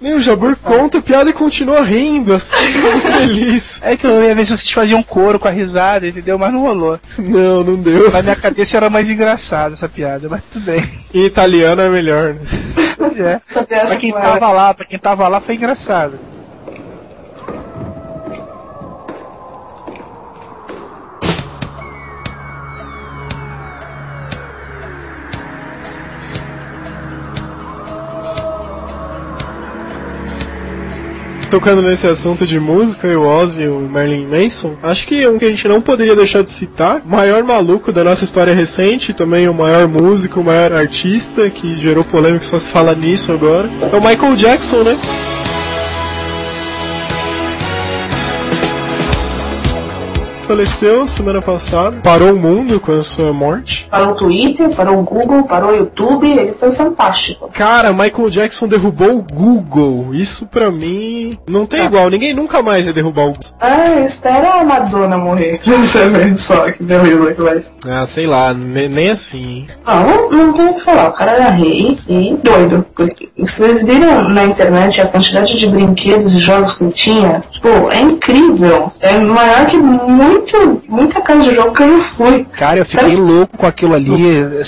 Meu, 0.00 0.16
o 0.18 0.20
Jabur 0.20 0.56
conta 0.56 0.98
a 0.98 1.02
piada 1.02 1.30
e 1.30 1.32
continua 1.32 1.80
rindo, 1.82 2.34
assim, 2.34 2.56
todo 2.82 3.00
feliz. 3.00 3.78
É 3.82 3.96
que 3.96 4.06
eu 4.06 4.22
ia 4.22 4.34
ver 4.34 4.44
se 4.44 4.56
vocês 4.56 4.70
faziam 4.70 5.02
coro 5.02 5.38
com 5.38 5.48
a 5.48 5.50
risada, 5.50 6.06
entendeu? 6.06 6.38
Mas 6.38 6.52
não 6.52 6.60
rolou. 6.60 6.98
Não, 7.18 7.62
não 7.64 7.76
deu. 7.76 8.10
Na 8.10 8.22
minha 8.22 8.36
cabeça 8.36 8.76
era 8.76 8.90
mais 8.90 9.08
engraçada 9.08 9.74
essa 9.74 9.88
piada, 9.88 10.28
mas 10.28 10.42
tudo 10.44 10.64
bem. 10.66 10.84
Em 11.14 11.24
italiano 11.24 11.80
é 11.80 11.88
melhor, 11.88 12.34
né? 12.34 12.40
Pois 12.96 13.18
é. 13.20 13.40
Pra 13.86 13.96
quem 13.96 14.12
foi- 14.12 14.20
tava 14.20 14.52
lá, 14.52 14.74
pra 14.74 14.84
quem 14.84 14.98
tava 14.98 15.28
lá 15.28 15.40
foi 15.40 15.54
engraçado. 15.54 16.18
Tocando 31.54 31.82
nesse 31.82 32.08
assunto 32.08 32.44
de 32.44 32.58
música, 32.58 33.06
o 33.06 33.24
Ozzy 33.24 33.62
e 33.62 33.68
o 33.68 33.78
Marilyn 33.78 34.26
Manson, 34.26 34.74
acho 34.82 35.06
que 35.06 35.24
um 35.28 35.38
que 35.38 35.44
a 35.44 35.48
gente 35.48 35.68
não 35.68 35.80
poderia 35.80 36.16
deixar 36.16 36.42
de 36.42 36.50
citar, 36.50 37.00
o 37.06 37.08
maior 37.08 37.44
maluco 37.44 37.92
da 37.92 38.02
nossa 38.02 38.24
história 38.24 38.52
recente, 38.52 39.14
também 39.14 39.48
o 39.48 39.54
maior 39.54 39.86
músico, 39.86 40.40
o 40.40 40.44
maior 40.44 40.72
artista, 40.72 41.48
que 41.48 41.76
gerou 41.76 42.02
polêmica, 42.02 42.44
só 42.44 42.58
se 42.58 42.72
fala 42.72 42.92
nisso 42.92 43.30
agora, 43.30 43.70
é 43.80 43.96
o 43.96 44.00
Michael 44.04 44.34
Jackson, 44.34 44.82
né? 44.82 44.98
Faleceu 50.46 51.06
semana 51.06 51.40
passada, 51.40 51.96
parou 52.02 52.34
o 52.34 52.38
mundo 52.38 52.78
com 52.78 52.92
a 52.92 53.02
sua 53.02 53.32
morte. 53.32 53.88
Parou 53.90 54.12
o 54.12 54.14
Twitter, 54.14 54.68
parou 54.70 54.98
o 54.98 55.02
Google, 55.02 55.42
parou 55.44 55.70
o 55.70 55.74
YouTube, 55.76 56.30
ele 56.30 56.52
foi 56.52 56.70
fantástico. 56.72 57.48
Cara, 57.52 57.92
Michael 57.94 58.28
Jackson 58.28 58.68
derrubou 58.68 59.16
o 59.18 59.22
Google. 59.22 60.14
Isso 60.14 60.46
pra 60.46 60.70
mim 60.70 61.38
não 61.48 61.64
tem 61.64 61.86
igual. 61.86 62.10
Ninguém 62.10 62.34
nunca 62.34 62.62
mais 62.62 62.84
vai 62.84 62.92
derrubar 62.92 63.22
o 63.24 63.32
Google. 63.32 63.50
Ah, 63.58 64.00
espera 64.00 64.60
a 64.60 64.64
Madonna 64.64 65.16
morrer. 65.16 65.60
Você 65.64 66.08
ver 66.10 66.36
só 66.36 66.70
que 66.70 66.82
beleza 66.82 67.32
que 67.34 67.40
vai. 67.42 67.58
Ah, 67.88 68.04
sei 68.04 68.26
lá, 68.26 68.52
ne- 68.52 68.88
nem 68.88 69.10
assim. 69.10 69.44
hein? 69.44 69.66
Não, 69.86 70.30
não 70.30 70.52
tem 70.52 70.66
o 70.68 70.74
que 70.74 70.80
falar. 70.82 71.08
O 71.08 71.12
cara 71.12 71.32
era 71.32 71.50
rei 71.50 71.98
e 72.06 72.36
doido. 72.42 72.84
Porque 72.94 73.30
vocês 73.38 73.82
viram 73.84 74.28
na 74.28 74.44
internet 74.44 75.00
a 75.00 75.06
quantidade 75.06 75.56
de 75.58 75.66
brinquedos 75.68 76.34
e 76.34 76.38
jogos 76.38 76.74
que 76.76 76.84
ele 76.84 76.92
tinha? 76.92 77.40
Tipo, 77.50 77.68
é 77.90 78.00
incrível. 78.02 78.92
É 79.00 79.16
maior 79.18 79.66
que 79.66 79.76
muitos 79.78 80.33
muito, 80.34 80.82
muita 80.88 81.20
casa 81.20 81.42
de 81.42 81.54
jogo 81.54 81.72
que 81.72 81.82
eu 81.82 81.86
não 81.88 82.02
fui. 82.02 82.46
Cara, 82.52 82.78
eu 82.78 82.84
fiquei 82.86 83.16
louco 83.16 83.56
com 83.56 83.66
aquilo 83.66 83.94
ali. 83.94 84.12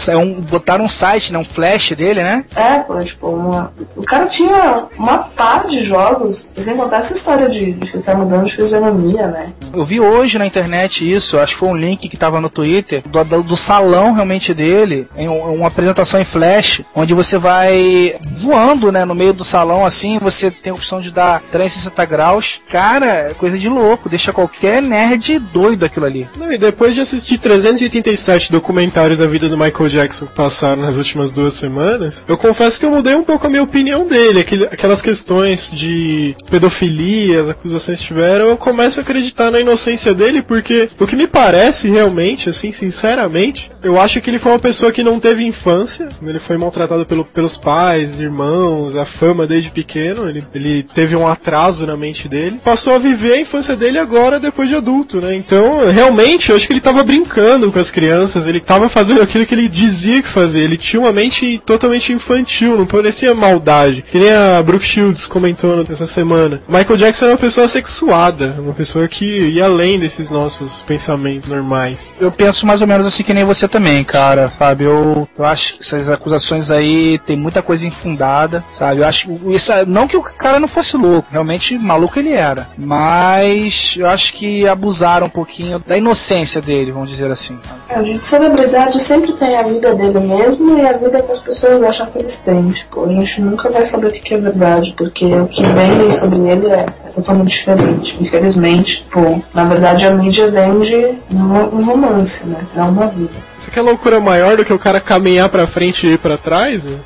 É 0.08 0.16
um, 0.16 0.40
botaram 0.40 0.84
um 0.84 0.88
site, 0.88 1.32
né? 1.32 1.38
Um 1.38 1.44
flash 1.44 1.92
dele, 1.92 2.22
né? 2.22 2.44
É, 2.54 2.78
pô, 2.80 2.98
tipo, 3.02 3.28
uma... 3.28 3.72
o 3.96 4.02
cara 4.02 4.26
tinha 4.26 4.84
uma 4.98 5.18
par 5.18 5.66
de 5.66 5.82
jogos, 5.84 6.36
sem 6.54 6.76
contar 6.76 6.98
essa 6.98 7.14
história 7.14 7.48
de, 7.48 7.72
de 7.72 7.86
ficar 7.90 8.14
mudando 8.14 8.44
de 8.44 8.54
fisionomia, 8.54 9.26
né? 9.26 9.52
Eu 9.74 9.84
vi 9.84 10.00
hoje 10.00 10.38
na 10.38 10.46
internet 10.46 11.10
isso, 11.10 11.38
acho 11.38 11.54
que 11.54 11.58
foi 11.60 11.68
um 11.68 11.76
link 11.76 12.08
que 12.08 12.16
tava 12.16 12.40
no 12.40 12.48
Twitter, 12.50 13.02
do, 13.06 13.24
do, 13.24 13.42
do 13.42 13.56
salão 13.56 14.12
realmente 14.12 14.54
dele, 14.54 15.08
em 15.16 15.28
um- 15.28 15.54
uma 15.56 15.68
apresentação 15.68 16.20
em 16.20 16.24
flash, 16.24 16.82
onde 16.94 17.14
você 17.14 17.38
vai 17.38 18.14
voando, 18.42 18.90
né, 18.92 19.04
no 19.04 19.14
meio 19.14 19.32
do 19.32 19.44
salão 19.44 19.84
assim, 19.84 20.18
você 20.18 20.50
tem 20.50 20.70
a 20.70 20.74
opção 20.74 21.00
de 21.00 21.10
dar 21.10 21.40
360 21.50 22.04
graus. 22.04 22.60
Cara, 22.70 23.06
é 23.06 23.34
coisa 23.34 23.58
de 23.58 23.68
louco, 23.68 24.08
deixa 24.08 24.32
qualquer 24.32 24.82
nerd 24.82 25.38
doido 25.56 25.84
aquilo 25.84 26.04
ali. 26.06 26.28
Não, 26.36 26.52
e 26.52 26.58
depois 26.58 26.94
de 26.94 27.00
assistir 27.00 27.38
387 27.38 28.52
documentários 28.52 29.18
da 29.20 29.26
vida 29.26 29.48
do 29.48 29.56
Michael 29.56 29.88
Jackson 29.88 30.26
que 30.26 30.34
passaram 30.34 30.82
nas 30.82 30.96
últimas 30.98 31.32
duas 31.32 31.54
semanas, 31.54 32.24
eu 32.28 32.36
confesso 32.36 32.78
que 32.78 32.84
eu 32.84 32.90
mudei 32.90 33.14
um 33.14 33.22
pouco 33.24 33.46
a 33.46 33.50
minha 33.50 33.62
opinião 33.62 34.06
dele. 34.06 34.40
Aquelas 34.70 35.00
questões 35.00 35.70
de 35.72 36.34
pedofilia, 36.50 37.40
as 37.40 37.48
acusações 37.50 37.98
que 38.00 38.06
tiveram, 38.06 38.46
eu 38.46 38.56
começo 38.56 39.00
a 39.00 39.02
acreditar 39.02 39.50
na 39.50 39.60
inocência 39.60 40.12
dele, 40.12 40.42
porque 40.42 40.88
o 40.98 41.06
que 41.06 41.16
me 41.16 41.26
parece 41.26 41.88
realmente, 41.88 42.48
assim, 42.48 42.70
sinceramente, 42.72 43.70
eu 43.82 43.98
acho 44.00 44.20
que 44.20 44.28
ele 44.30 44.38
foi 44.38 44.52
uma 44.52 44.58
pessoa 44.58 44.92
que 44.92 45.02
não 45.02 45.18
teve 45.20 45.44
infância, 45.44 46.08
ele 46.22 46.38
foi 46.38 46.56
maltratado 46.56 47.06
pelo- 47.06 47.24
pelos 47.24 47.56
pais, 47.56 48.20
irmãos, 48.20 48.96
a 48.96 49.04
fama 49.04 49.46
desde 49.46 49.70
pequeno, 49.70 50.28
ele, 50.28 50.44
ele 50.54 50.82
teve 50.82 51.14
um 51.16 51.26
atraso 51.26 51.86
na 51.86 51.96
mente 51.96 52.28
dele, 52.28 52.58
passou 52.64 52.94
a 52.94 52.98
viver 52.98 53.34
a 53.34 53.40
infância 53.40 53.76
dele 53.76 53.98
agora 53.98 54.38
depois 54.40 54.68
de 54.68 54.74
adulto, 54.74 55.20
né? 55.20 55.34
Então, 55.46 55.90
realmente, 55.92 56.50
eu 56.50 56.56
acho 56.56 56.66
que 56.66 56.72
ele 56.72 56.80
tava 56.80 57.04
brincando 57.04 57.70
com 57.70 57.78
as 57.78 57.90
crianças, 57.90 58.48
ele 58.48 58.58
tava 58.58 58.88
fazendo 58.88 59.22
aquilo 59.22 59.46
que 59.46 59.54
ele 59.54 59.68
dizia 59.68 60.20
que 60.20 60.28
fazia, 60.28 60.64
ele 60.64 60.76
tinha 60.76 61.00
uma 61.00 61.12
mente 61.12 61.62
totalmente 61.64 62.12
infantil, 62.12 62.76
não 62.76 62.84
parecia 62.84 63.32
maldade. 63.32 64.02
Que 64.02 64.18
nem 64.18 64.32
a 64.32 64.60
Brooke 64.60 64.84
Shields 64.84 65.26
comentou 65.26 65.86
essa 65.88 66.04
semana. 66.04 66.60
Michael 66.68 66.96
Jackson 66.96 67.26
era 67.26 67.34
uma 67.34 67.38
pessoa 67.38 67.68
sexuada, 67.68 68.56
uma 68.58 68.72
pessoa 68.72 69.06
que 69.06 69.24
ia 69.24 69.66
além 69.66 70.00
desses 70.00 70.30
nossos 70.30 70.82
pensamentos 70.82 71.48
normais. 71.48 72.12
Eu 72.20 72.32
penso 72.32 72.66
mais 72.66 72.80
ou 72.82 72.88
menos 72.88 73.06
assim 73.06 73.22
que 73.22 73.32
nem 73.32 73.44
você 73.44 73.68
também, 73.68 74.02
cara, 74.02 74.50
sabe? 74.50 74.82
Eu, 74.82 75.28
eu 75.38 75.44
acho 75.44 75.74
que 75.74 75.82
essas 75.82 76.08
acusações 76.08 76.72
aí 76.72 77.18
tem 77.24 77.36
muita 77.36 77.62
coisa 77.62 77.86
infundada, 77.86 78.64
sabe? 78.72 79.00
Eu 79.00 79.06
acho 79.06 79.28
que 79.28 79.54
isso, 79.54 79.72
não 79.86 80.08
que 80.08 80.16
o 80.16 80.22
cara 80.22 80.58
não 80.58 80.66
fosse 80.66 80.96
louco, 80.96 81.28
realmente 81.30 81.78
maluco 81.78 82.18
ele 82.18 82.32
era, 82.32 82.68
mas 82.76 83.94
eu 83.96 84.08
acho 84.08 84.32
que 84.32 84.66
abusaram 84.66 85.28
pouquinho 85.36 85.78
da 85.78 85.98
inocência 85.98 86.62
dele, 86.62 86.90
vamos 86.90 87.10
dizer 87.10 87.30
assim. 87.30 87.58
É, 87.90 88.02
gente, 88.02 88.24
celebridade 88.24 88.98
sempre 89.02 89.34
tem 89.34 89.54
a 89.54 89.62
vida 89.64 89.94
dele 89.94 90.18
mesmo 90.20 90.78
e 90.78 90.80
a 90.80 90.96
vida 90.96 91.20
que 91.20 91.30
as 91.30 91.40
pessoas 91.40 91.82
acham 91.82 92.06
que 92.06 92.20
eles 92.20 92.40
têm. 92.40 92.70
Tipo, 92.70 93.04
a 93.04 93.12
gente 93.12 93.42
nunca 93.42 93.68
vai 93.68 93.84
saber 93.84 94.06
o 94.06 94.12
que 94.12 94.32
é 94.32 94.38
verdade, 94.38 94.94
porque 94.96 95.26
o 95.26 95.46
que 95.46 95.62
vende 95.62 96.16
sobre 96.16 96.38
ele 96.38 96.68
é, 96.68 96.86
é 97.04 97.10
totalmente 97.14 97.50
diferente. 97.50 98.16
Infelizmente, 98.18 99.02
tipo, 99.02 99.44
na 99.52 99.64
verdade 99.64 100.06
a 100.06 100.10
mídia 100.10 100.50
vende 100.50 100.96
um, 101.30 101.80
um 101.80 101.84
romance, 101.84 102.46
né? 102.46 102.58
Não 102.74 102.88
uma 102.88 103.08
vida. 103.08 103.34
Isso 103.58 103.68
aqui 103.68 103.78
é 103.78 103.82
loucura 103.82 104.18
maior 104.20 104.56
do 104.56 104.64
que 104.64 104.72
o 104.72 104.78
cara 104.78 105.00
caminhar 105.00 105.50
pra 105.50 105.66
frente 105.66 106.06
e 106.06 106.14
ir 106.14 106.18
pra 106.18 106.38
trás, 106.38 106.84
mano? 106.84 107.00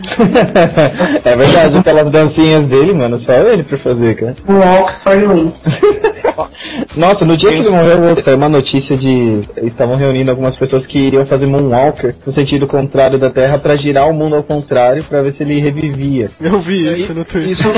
é 1.24 1.36
verdade, 1.36 1.78
aquelas 1.78 2.10
dancinhas 2.10 2.66
dele, 2.66 2.92
mano, 2.92 3.18
só 3.18 3.32
ele 3.32 3.64
pra 3.64 3.76
fazer, 3.76 4.14
cara. 4.14 4.36
Walk 4.46 4.92
for 5.02 5.14
you. 5.14 5.52
Nossa, 6.96 7.24
no 7.24 7.36
dia 7.36 7.50
que 7.50 7.58
ele 7.58 7.70
morreu, 7.70 7.98
saiu 8.20 8.36
uma 8.36 8.48
notícia 8.48 8.96
de. 8.96 9.42
Estavam 9.62 9.96
reunindo 9.96 10.30
algumas 10.30 10.56
pessoas 10.56 10.86
que 10.86 10.98
iriam 10.98 11.24
fazer 11.26 11.46
Moonwalker 11.46 12.14
no 12.26 12.32
sentido 12.32 12.66
contrário 12.66 13.18
da 13.18 13.30
Terra 13.30 13.58
pra 13.58 13.76
girar 13.76 14.08
o 14.08 14.14
mundo 14.14 14.36
ao 14.36 14.42
contrário 14.42 15.02
pra 15.04 15.22
ver 15.22 15.32
se 15.32 15.42
ele 15.42 15.58
revivia. 15.60 16.30
Eu 16.40 16.58
vi 16.58 16.90
isso 16.90 17.14
no 17.14 17.24
Twitter. 17.24 17.50
Isso, 17.50 17.68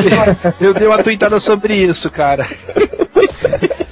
eu 0.61 0.75
dei 0.75 0.87
uma 0.87 1.03
tweetada 1.03 1.39
sobre 1.39 1.75
isso, 1.75 2.11
cara. 2.11 2.47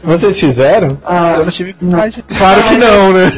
Vocês 0.03 0.39
fizeram? 0.39 0.99
Ah, 1.05 1.35
Eu 1.39 1.45
não 1.45 1.53
tive. 1.53 1.75
Claro 1.75 2.63
que 2.65 2.77
não, 2.77 3.13
né? 3.13 3.33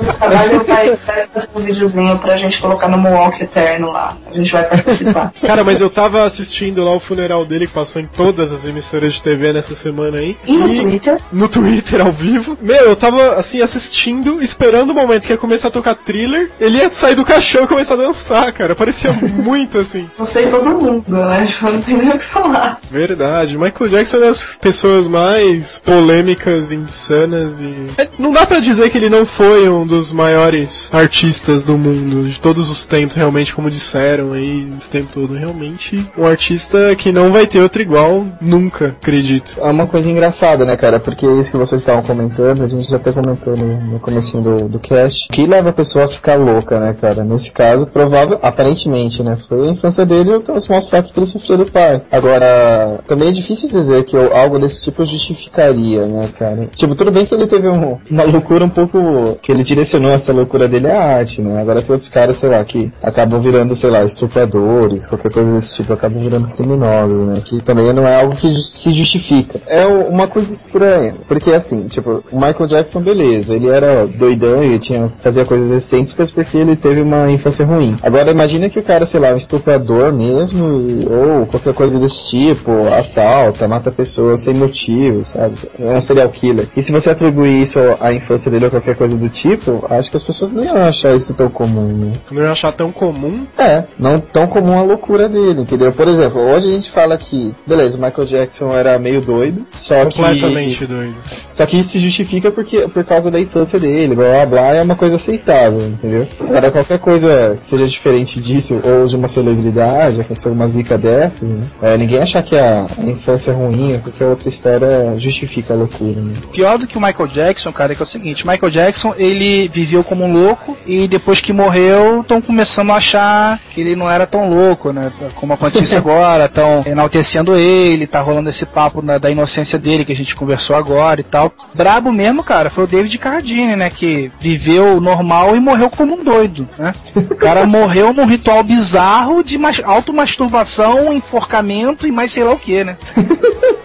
o 0.00 0.12
trabalho 0.14 0.64
vai, 0.64 0.96
fazer 1.32 1.48
um 1.54 1.60
videozinho 1.60 2.18
pra 2.18 2.36
gente 2.36 2.60
colocar 2.60 2.88
no 2.88 3.02
Walk 3.08 3.42
Eterno 3.42 3.92
lá. 3.92 4.16
A 4.30 4.34
gente 4.34 4.52
vai 4.52 4.64
participar. 4.64 5.32
Cara, 5.40 5.64
mas 5.64 5.80
eu 5.80 5.90
tava 5.90 6.22
assistindo 6.22 6.84
lá 6.84 6.92
o 6.94 7.00
funeral 7.00 7.44
dele 7.44 7.66
que 7.66 7.72
passou 7.72 8.00
em 8.00 8.06
todas 8.06 8.52
as 8.52 8.64
emissoras 8.64 9.14
de 9.14 9.22
TV 9.22 9.52
nessa 9.52 9.74
semana 9.74 10.18
aí. 10.18 10.36
E 10.46 10.52
no 10.56 10.68
Twitter? 10.68 11.18
no 11.32 11.48
Twitter 11.48 12.00
ao 12.00 12.12
vivo. 12.12 12.56
Meu, 12.60 12.84
eu 12.86 12.96
tava 12.96 13.34
assim 13.36 13.60
assistindo, 13.60 14.42
esperando 14.42 14.90
o 14.90 14.94
momento 14.94 15.26
que 15.26 15.32
ia 15.32 15.38
começar 15.38 15.68
a 15.68 15.70
tocar 15.70 15.94
thriller. 15.94 16.50
Ele 16.60 16.78
ia 16.78 16.90
sair 16.90 17.14
do 17.14 17.24
caixão 17.24 17.64
e 17.64 17.66
começar 17.66 17.94
a 17.94 17.98
dançar, 17.98 18.52
cara. 18.52 18.74
Parecia 18.74 19.12
muito 19.34 19.78
assim. 19.78 20.08
Não 20.18 20.26
sei 20.26 20.48
todo 20.48 20.64
mundo, 20.70 21.04
né? 21.08 21.46
Não 21.62 21.80
tem 21.82 21.96
nem 21.96 22.10
o 22.10 22.18
que 22.18 22.24
falar. 22.24 22.78
Verdade. 22.90 23.56
Michael 23.56 23.90
Jackson 23.90 24.16
é 24.18 24.20
uma 24.20 24.26
das 24.26 24.56
pessoas 24.56 25.08
mais 25.08 25.80
polêmicas, 26.02 26.72
insanas 26.72 27.60
e. 27.60 27.72
É, 27.96 28.08
não 28.18 28.32
dá 28.32 28.44
pra 28.44 28.58
dizer 28.58 28.90
que 28.90 28.98
ele 28.98 29.08
não 29.08 29.24
foi 29.24 29.68
um 29.68 29.86
dos 29.86 30.12
maiores 30.12 30.90
artistas 30.92 31.64
do 31.64 31.78
mundo, 31.78 32.28
de 32.28 32.40
todos 32.40 32.68
os 32.68 32.84
tempos, 32.84 33.16
realmente, 33.16 33.54
como 33.54 33.70
disseram 33.70 34.32
aí, 34.32 34.68
esse 34.76 34.90
tempo 34.90 35.08
todo. 35.12 35.34
Realmente, 35.34 36.04
um 36.18 36.26
artista 36.26 36.94
que 36.96 37.12
não 37.12 37.30
vai 37.30 37.46
ter 37.46 37.60
outro 37.60 37.80
igual 37.80 38.26
nunca, 38.40 38.88
acredito. 39.00 39.60
É 39.60 39.70
uma 39.70 39.86
coisa 39.86 40.10
engraçada, 40.10 40.64
né, 40.64 40.76
cara? 40.76 40.98
Porque 40.98 41.24
isso 41.24 41.52
que 41.52 41.56
vocês 41.56 41.80
estavam 41.80 42.02
comentando, 42.02 42.62
a 42.64 42.66
gente 42.66 42.90
já 42.90 42.96
até 42.96 43.12
comentou 43.12 43.56
no, 43.56 43.80
no 43.92 44.00
comecinho 44.00 44.42
do, 44.42 44.68
do 44.68 44.78
cast. 44.80 45.28
O 45.30 45.32
que 45.32 45.46
leva 45.46 45.70
a 45.70 45.72
pessoa 45.72 46.06
a 46.06 46.08
ficar 46.08 46.34
louca, 46.34 46.80
né, 46.80 46.96
cara? 47.00 47.22
Nesse 47.22 47.52
caso, 47.52 47.86
provável, 47.86 48.40
aparentemente, 48.42 49.22
né? 49.22 49.36
Foi 49.36 49.68
a 49.68 49.70
infância 49.70 50.04
dele 50.04 50.30
e 50.30 50.50
os 50.50 50.68
maus 50.68 50.88
tratos 50.88 51.12
que 51.12 51.18
ele 51.20 51.26
sofreu 51.26 51.58
do 51.58 51.66
pai. 51.66 52.02
Agora, 52.10 53.00
também 53.06 53.28
é 53.28 53.32
difícil 53.32 53.68
dizer 53.68 54.04
que 54.04 54.16
algo 54.16 54.58
desse 54.58 54.82
tipo 54.82 55.04
justificaria, 55.04 55.91
né, 56.00 56.28
cara? 56.38 56.68
Tipo, 56.74 56.94
tudo 56.94 57.10
bem 57.10 57.24
que 57.26 57.34
ele 57.34 57.46
teve 57.46 57.68
um- 57.68 57.98
uma 58.10 58.22
loucura 58.24 58.64
um 58.64 58.68
pouco. 58.70 59.38
que 59.42 59.50
ele 59.52 59.62
direcionou 59.62 60.10
essa 60.10 60.32
loucura 60.32 60.66
dele 60.68 60.88
à 60.88 61.00
arte, 61.16 61.40
né? 61.42 61.60
Agora 61.60 61.80
tem 61.82 61.90
outros 61.92 62.08
caras, 62.08 62.36
sei 62.36 62.48
lá, 62.48 62.62
que 62.64 62.92
acabam 63.02 63.40
virando, 63.40 63.74
sei 63.74 63.90
lá, 63.90 64.04
estupradores, 64.04 65.06
qualquer 65.06 65.32
coisa 65.32 65.52
desse 65.54 65.74
tipo, 65.74 65.92
acabam 65.92 66.20
virando 66.22 66.48
criminosos, 66.48 67.26
né? 67.26 67.40
Que 67.44 67.60
também 67.62 67.92
não 67.92 68.06
é 68.06 68.20
algo 68.20 68.34
que 68.36 68.52
se 68.54 68.92
justifica. 68.92 69.60
É 69.66 69.86
uma 69.86 70.26
coisa 70.26 70.52
estranha, 70.52 71.14
porque 71.28 71.50
assim, 71.52 71.86
tipo, 71.86 72.22
o 72.30 72.36
Michael 72.36 72.66
Jackson, 72.66 73.00
beleza, 73.00 73.54
ele 73.54 73.68
era 73.68 74.06
doidão 74.06 74.62
e 74.62 74.78
tinha, 74.78 75.12
fazia 75.20 75.44
coisas 75.44 75.70
excêntricas 75.70 76.30
porque 76.30 76.56
ele 76.56 76.76
teve 76.76 77.00
uma 77.00 77.30
infância 77.30 77.64
ruim. 77.64 77.96
Agora 78.02 78.30
imagina 78.30 78.68
que 78.68 78.78
o 78.78 78.82
cara, 78.82 79.06
sei 79.06 79.20
lá, 79.20 79.32
um 79.32 79.36
estuprador 79.36 80.12
mesmo, 80.12 80.64
ou 81.10 81.46
qualquer 81.46 81.74
coisa 81.74 81.98
desse 81.98 82.26
tipo, 82.28 82.70
assalta, 82.96 83.66
mata 83.68 83.90
pessoas 83.90 84.40
sem 84.40 84.54
motivo, 84.54 85.22
sabe? 85.22 85.54
É 85.82 85.96
um 85.96 86.00
serial 86.00 86.28
killer. 86.28 86.68
E 86.76 86.82
se 86.82 86.92
você 86.92 87.10
atribuir 87.10 87.62
isso 87.62 87.78
à 88.00 88.12
infância 88.12 88.50
dele 88.50 88.66
ou 88.66 88.70
qualquer 88.70 88.94
coisa 88.94 89.16
do 89.16 89.28
tipo, 89.28 89.84
acho 89.90 90.10
que 90.10 90.16
as 90.16 90.22
pessoas 90.22 90.50
não 90.50 90.64
iam 90.64 90.76
achar 90.76 91.14
isso 91.14 91.34
tão 91.34 91.48
comum, 91.48 91.88
né? 91.88 92.12
Não 92.30 92.42
ia 92.42 92.50
achar 92.50 92.72
tão 92.72 92.92
comum. 92.92 93.46
É, 93.58 93.84
não 93.98 94.20
tão 94.20 94.46
comum 94.46 94.78
a 94.78 94.82
loucura 94.82 95.28
dele, 95.28 95.62
entendeu? 95.62 95.92
Por 95.92 96.08
exemplo, 96.08 96.40
hoje 96.40 96.68
a 96.68 96.72
gente 96.72 96.90
fala 96.90 97.16
que, 97.16 97.54
beleza, 97.66 97.98
Michael 97.98 98.26
Jackson 98.26 98.72
era 98.72 98.98
meio 98.98 99.20
doido, 99.20 99.66
só 99.74 100.04
Completamente 100.04 100.78
que. 100.78 100.86
doido. 100.86 101.14
Só 101.52 101.66
que 101.66 101.78
isso 101.78 101.90
se 101.90 101.98
justifica 101.98 102.50
porque, 102.50 102.88
por 102.88 103.04
causa 103.04 103.30
da 103.30 103.40
infância 103.40 103.78
dele, 103.78 104.14
blá 104.14 104.24
blá 104.24 104.46
blá, 104.46 104.74
é 104.74 104.82
uma 104.82 104.96
coisa 104.96 105.16
aceitável, 105.16 105.80
entendeu? 105.80 106.26
Agora, 106.40 106.70
qualquer 106.70 106.98
coisa 106.98 107.56
que 107.58 107.66
seja 107.66 107.86
diferente 107.86 108.40
disso, 108.40 108.80
ou 108.84 109.06
de 109.06 109.16
uma 109.16 109.28
celebridade, 109.28 110.20
acontecer 110.20 110.48
uma 110.48 110.66
zica 110.68 110.96
dessas, 110.96 111.48
né? 111.48 111.60
É, 111.82 111.96
ninguém 111.96 112.18
achar 112.18 112.42
que 112.42 112.56
a, 112.56 112.86
a 112.98 113.04
infância 113.04 113.50
é 113.50 113.54
ruim, 113.54 113.98
porque 114.02 114.22
a 114.22 114.28
outra 114.28 114.48
história 114.48 115.14
justifica 115.16 115.71
a 115.72 115.76
loucura, 115.76 116.20
né? 116.20 116.34
Pior 116.52 116.78
do 116.78 116.86
que 116.86 116.96
o 116.98 117.00
Michael 117.00 117.28
Jackson, 117.28 117.72
cara, 117.72 117.92
é 117.92 117.96
que 117.96 118.02
é 118.02 118.04
o 118.04 118.06
seguinte, 118.06 118.46
Michael 118.46 118.70
Jackson, 118.70 119.14
ele 119.16 119.68
viveu 119.68 120.02
como 120.04 120.24
um 120.24 120.32
louco 120.32 120.76
e 120.86 121.06
depois 121.08 121.40
que 121.40 121.52
morreu, 121.52 122.20
estão 122.20 122.40
começando 122.40 122.90
a 122.90 122.96
achar 122.96 123.58
que 123.70 123.80
ele 123.80 123.96
não 123.96 124.10
era 124.10 124.26
tão 124.26 124.48
louco, 124.50 124.92
né? 124.92 125.12
Como 125.34 125.52
acontece 125.52 125.94
agora, 125.96 126.46
estão 126.46 126.82
enaltecendo 126.86 127.56
ele, 127.56 128.06
tá 128.06 128.20
rolando 128.20 128.48
esse 128.48 128.66
papo 128.66 129.02
da, 129.02 129.18
da 129.18 129.30
inocência 129.30 129.78
dele 129.78 130.04
que 130.04 130.12
a 130.12 130.16
gente 130.16 130.36
conversou 130.36 130.76
agora 130.76 131.20
e 131.20 131.24
tal. 131.24 131.52
Brabo 131.74 132.12
mesmo, 132.12 132.42
cara, 132.44 132.70
foi 132.70 132.84
o 132.84 132.86
David 132.86 133.16
Carradine, 133.18 133.76
né? 133.76 133.90
Que 133.90 134.30
viveu 134.40 135.00
normal 135.00 135.56
e 135.56 135.60
morreu 135.60 135.88
como 135.90 136.14
um 136.14 136.24
doido, 136.24 136.68
né? 136.78 136.94
O 137.16 137.36
cara 137.36 137.66
morreu 137.66 138.12
num 138.12 138.26
ritual 138.26 138.62
bizarro 138.62 139.42
de 139.42 139.58
mas- 139.58 139.80
automasturbação, 139.84 141.12
enforcamento 141.12 142.06
e 142.06 142.12
mais 142.12 142.30
sei 142.32 142.44
lá 142.44 142.52
o 142.52 142.58
que, 142.58 142.84
né? 142.84 142.96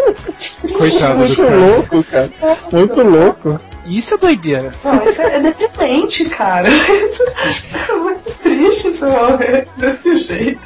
Coitado 0.77 1.13
do 1.13 1.19
Muito 1.19 1.35
cara. 1.35 1.55
louco, 1.55 2.03
cara. 2.03 2.29
Muito 2.71 3.01
louco. 3.01 3.59
Isso 3.85 4.13
é 4.15 4.17
doideira. 4.17 4.73
Não, 4.83 5.03
isso 5.03 5.21
é, 5.21 5.35
é 5.35 5.39
deprimente, 5.39 6.25
cara. 6.25 6.69
Muito 7.97 8.31
triste 8.57 8.91
você 8.91 9.05
morrer 9.05 9.67
desse 9.77 10.17
jeito. 10.17 10.59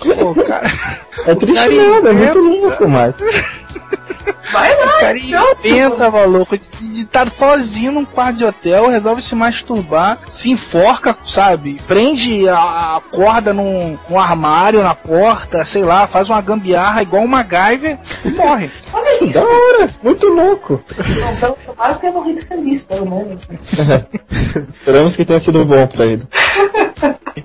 Pô, 0.00 0.34
cara. 0.44 0.66
É 1.26 1.34
triste 1.34 1.68
nada, 1.70 2.10
é 2.10 2.12
muito 2.12 2.38
louco, 2.38 2.88
Marco. 2.88 3.22
Vai 4.52 4.74
lá, 4.76 4.96
O 4.96 5.00
cara 5.00 5.18
então. 5.18 5.46
inventa, 5.64 6.10
maluco, 6.10 6.58
de 6.58 7.00
estar 7.02 7.30
sozinho 7.30 7.92
num 7.92 8.04
quarto 8.04 8.38
de 8.38 8.44
hotel, 8.44 8.88
resolve 8.88 9.22
se 9.22 9.34
masturbar, 9.34 10.18
se 10.26 10.50
enforca, 10.50 11.16
sabe? 11.24 11.80
Prende 11.86 12.48
a, 12.48 12.96
a 12.96 13.00
corda 13.10 13.52
num, 13.52 13.96
num 14.08 14.18
armário 14.18 14.82
na 14.82 14.94
porta, 14.94 15.64
sei 15.64 15.84
lá, 15.84 16.06
faz 16.06 16.28
uma 16.28 16.40
gambiarra 16.40 17.02
igual 17.02 17.22
um 17.22 17.28
MacGyver 17.28 17.98
e 18.24 18.30
morre. 18.30 18.70
Olha 18.92 19.24
isso. 19.24 19.38
Da 19.38 19.44
hora, 19.46 19.90
muito 20.02 20.26
louco. 20.26 20.82
Não, 21.20 21.36
pelo 21.36 21.94
que 21.94 22.00
tenha 22.00 22.12
morrido 22.12 22.44
feliz, 22.46 22.84
pelo 22.84 23.08
menos. 23.08 23.46
Esperamos 24.68 25.16
que 25.16 25.24
tenha 25.24 25.40
sido 25.40 25.64
bom 25.64 25.86
pra 25.86 26.06
ele. 26.06 26.22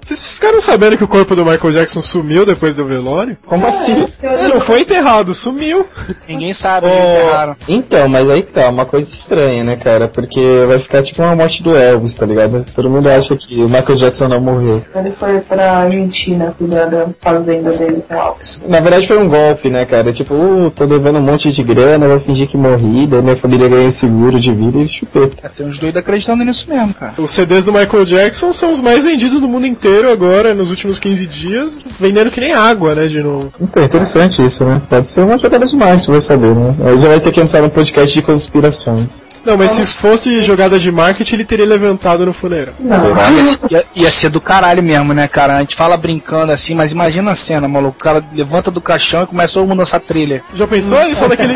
Vocês 0.06 0.34
ficaram 0.36 0.62
sabendo 0.62 0.96
que 0.96 1.04
o 1.04 1.08
corpo 1.08 1.36
do 1.36 1.44
Michael 1.44 1.74
Jackson 1.74 2.00
sumiu 2.00 2.46
depois 2.46 2.76
do 2.76 2.86
velório? 2.86 3.36
Como 3.44 3.66
assim? 3.66 4.08
É, 4.22 4.48
não 4.48 4.60
foi 4.60 4.82
enterrado, 4.82 5.34
sumiu. 5.34 5.88
Ninguém 6.30 6.54
sabe 6.54 6.86
onde 6.86 6.96
enterraram. 6.96 7.56
Então, 7.68 8.08
mas 8.08 8.30
aí 8.30 8.44
tá, 8.44 8.70
uma 8.70 8.86
coisa 8.86 9.12
estranha, 9.12 9.64
né, 9.64 9.76
cara? 9.76 10.08
Porque 10.08 10.64
vai 10.68 10.78
ficar 10.78 11.02
tipo 11.02 11.24
uma 11.24 11.36
morte 11.36 11.64
do 11.64 11.76
Elvis, 11.76 12.14
tá 12.14 12.24
ligado? 12.24 12.64
Todo 12.76 12.88
mundo 12.88 13.10
acha 13.10 13.36
que 13.36 13.64
o 13.64 13.68
Michael 13.68 13.96
Jackson 13.96 14.28
não 14.28 14.40
morreu. 14.40 14.86
Ele 14.94 15.12
foi 15.20 15.40
pra 15.40 15.78
Argentina 15.80 16.54
cuidar 16.56 16.86
da 16.86 17.08
fazenda 17.20 17.72
dele 17.72 18.04
com 18.08 18.14
o 18.14 18.20
Alves. 18.20 18.64
Na 18.68 18.80
verdade 18.82 19.08
foi 19.08 19.18
um 19.18 19.28
golpe, 19.28 19.72
né, 19.72 19.86
cara? 19.86 20.14
Tipo, 20.14 20.36
uh, 20.36 20.70
tô 20.70 20.86
devendo 20.86 21.18
um 21.18 21.24
monte 21.24 21.50
de 21.50 21.64
grana, 21.64 22.08
vou 22.08 22.20
fingir 22.20 22.48
que 22.48 22.58
morri, 22.58 23.08
daí 23.08 23.24
minha 23.24 23.36
família 23.36 23.68
ganha 23.68 23.90
seguro 23.90 24.40
de 24.40 24.54
vida 24.54 24.78
e 24.78 24.88
chupeta. 24.88 25.50
Tem 25.50 25.66
uns 25.66 25.80
doidos 25.80 26.00
acreditando 26.00 26.44
nisso 26.44 26.70
mesmo, 26.70 26.94
cara. 26.94 27.16
Os 27.18 27.32
CDs 27.32 27.66
do 27.66 27.74
Michael 27.74 28.06
Jackson 28.06 28.52
são 28.52 28.70
os 28.70 28.82
mais 28.82 29.04
vendidos 29.04 29.42
do 29.42 29.48
mundo 29.48 29.66
inteiro 29.66 29.95
agora, 30.04 30.54
nos 30.54 30.70
últimos 30.70 31.00
15 31.00 31.28
dias, 31.28 31.88
vendendo 32.00 32.32
que 32.32 32.42
nem 32.42 32.54
água, 32.54 32.96
né, 32.96 33.08
de 33.08 33.22
novo. 33.22 33.54
Então, 33.62 33.84
interessante 33.84 34.44
isso, 34.44 34.66
né? 34.66 34.82
Pode 34.90 35.08
ser 35.08 35.22
uma 35.22 35.38
jogada 35.38 35.66
de 35.66 35.76
marketing, 35.76 36.12
vai 36.12 36.22
saber, 36.22 36.56
né? 36.56 36.76
Aí 36.86 36.98
já 36.98 37.08
vai 37.08 37.20
ter 37.20 37.32
que 37.32 37.40
entrar 37.40 37.62
no 37.62 37.70
podcast 37.70 38.14
de 38.14 38.22
conspirações. 38.22 39.24
Não, 39.46 39.56
mas 39.58 39.72
se 39.72 39.84
fosse 39.98 40.42
jogada 40.42 40.80
de 40.80 40.92
marketing, 40.92 41.36
ele 41.36 41.46
teria 41.46 41.68
levantado 41.68 42.26
no 42.26 42.34
funeral. 42.34 42.74
Ia, 42.84 43.46
ser- 43.46 43.86
ia- 43.96 44.10
ser 44.10 44.30
do 44.30 44.42
caralho 44.42 44.82
mesmo, 44.82 45.14
né, 45.14 45.28
cara? 45.28 45.58
A 45.58 45.60
gente 45.60 45.76
fala 45.76 45.96
brincando 45.96 46.52
assim, 46.52 46.74
mas 46.74 46.92
imagina 46.92 47.30
a 47.30 47.36
cena, 47.36 47.68
maluco. 47.68 47.96
O 47.96 48.04
cara 48.04 48.24
levanta 48.34 48.72
do 48.72 48.82
caixão 48.82 49.22
e 49.22 49.28
começa 49.28 49.54
todo 49.54 49.68
mundo 49.68 49.84
essa 49.84 50.00
trilha. 50.00 50.42
Já 50.56 50.66
pensou? 50.66 51.00
Ele 51.00 51.14
só 51.14 51.28
daquele 51.28 51.54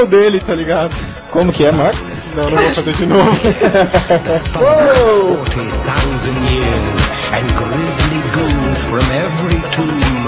oh 0.00 0.04
dele, 0.06 0.40
tá 0.44 0.52
ligado? 0.52 0.90
Como 1.30 1.52
que 1.52 1.64
é, 1.64 1.70
Marco? 1.70 1.96
Não, 2.36 2.50
não 2.50 2.58
vou 2.60 2.70
fazer 2.72 2.92
de 2.92 3.06
novo. 3.06 3.30
40,000 7.32 7.38
years, 7.38 7.38
and 7.38 7.48
grisly 7.56 8.20
goons 8.34 8.84
from 8.84 9.06
every 9.12 9.60
tomb 9.70 10.26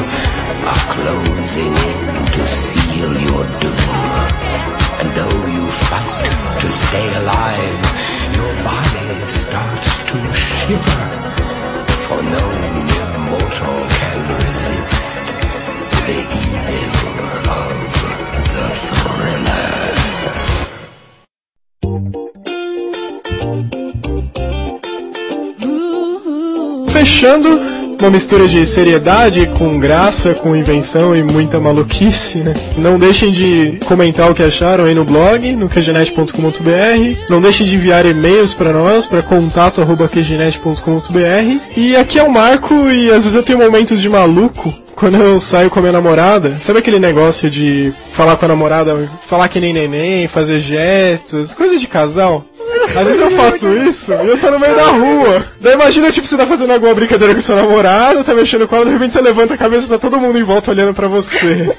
are 0.65 0.85
closing 0.95 1.73
in 1.73 2.25
to 2.33 2.47
seal 2.47 3.13
your 3.13 3.45
doom. 3.61 3.95
And 5.01 5.11
though 5.15 5.47
you 5.47 5.67
fight 5.69 6.61
to 6.61 6.71
stay 6.71 7.15
alive, 7.23 7.81
your 8.35 8.55
body 8.65 9.27
starts 9.27 9.97
to 10.11 10.19
shiver, 10.33 11.05
for 12.09 12.23
no 12.23 12.84
Fechando, 26.95 27.61
uma 28.01 28.09
mistura 28.09 28.47
de 28.47 28.65
seriedade 28.65 29.51
com 29.59 29.81
graça, 29.81 30.33
com 30.33 30.55
invenção 30.55 31.17
e 31.17 31.25
muita 31.25 31.59
maluquice, 31.59 32.39
né? 32.39 32.55
Não 32.79 33.01
deixem 33.01 33.33
de 33.33 33.81
comentar 33.85 34.31
o 34.31 34.35
que 34.35 34.45
acharam 34.45 34.85
aí 34.85 34.95
no 34.95 35.05
blog, 35.05 35.57
no 35.57 35.69
qgenet.com.br. 35.69 36.31
Não 37.29 37.41
deixem 37.41 37.67
de 37.67 37.75
enviar 37.75 38.07
e-mails 38.07 38.55
para 38.55 38.73
nós, 38.73 39.07
para 39.07 39.23
contato.qgenet.com.br. 39.23 41.61
E 41.77 41.97
aqui 41.97 42.21
é 42.21 42.23
o 42.23 42.33
Marco, 42.33 42.73
e 42.89 43.09
às 43.09 43.25
vezes 43.25 43.35
eu 43.35 43.43
tenho 43.43 43.59
momentos 43.59 44.01
de 44.01 44.09
maluco. 44.09 44.73
Quando 44.95 45.17
eu 45.17 45.41
saio 45.41 45.69
com 45.69 45.81
a 45.81 45.83
minha 45.83 45.93
namorada, 45.93 46.61
sabe 46.61 46.79
aquele 46.79 47.01
negócio 47.01 47.51
de 47.51 47.93
falar 48.13 48.37
com 48.37 48.45
a 48.45 48.49
namorada, 48.49 49.11
falar 49.27 49.49
que 49.49 49.59
nem 49.59 49.73
neném, 49.73 50.29
fazer 50.29 50.61
gestos, 50.61 51.55
coisa 51.55 51.77
de 51.77 51.89
casal? 51.89 52.45
Às 52.89 53.07
vezes 53.07 53.21
eu 53.21 53.31
faço 53.31 53.73
isso 53.73 54.13
e 54.13 54.29
eu 54.29 54.39
tô 54.39 54.51
no 54.51 54.59
meio 54.61 54.75
da 54.75 54.87
rua. 54.87 55.45
Daí 55.61 55.75
imagina, 55.75 56.11
tipo, 56.11 56.27
você 56.27 56.37
tá 56.37 56.47
fazendo 56.47 56.73
alguma 56.73 56.95
brincadeira 56.95 57.35
com 57.35 57.41
seu 57.41 57.57
namorado, 57.57 58.25
tá 58.25 58.35
mexendo 58.35 58.69
com 58.69 58.77
ela, 58.77 58.85
de 58.85 58.93
repente 58.93 59.13
você 59.13 59.21
levanta 59.21 59.55
a 59.55 59.59
cabeça 59.59 59.87
e 59.87 59.91
tá 59.91 59.99
todo 59.99 60.21
mundo 60.21 60.39
em 60.39 60.45
volta 60.45 60.71
olhando 60.71 60.95
pra 60.95 61.09
você. 61.09 61.75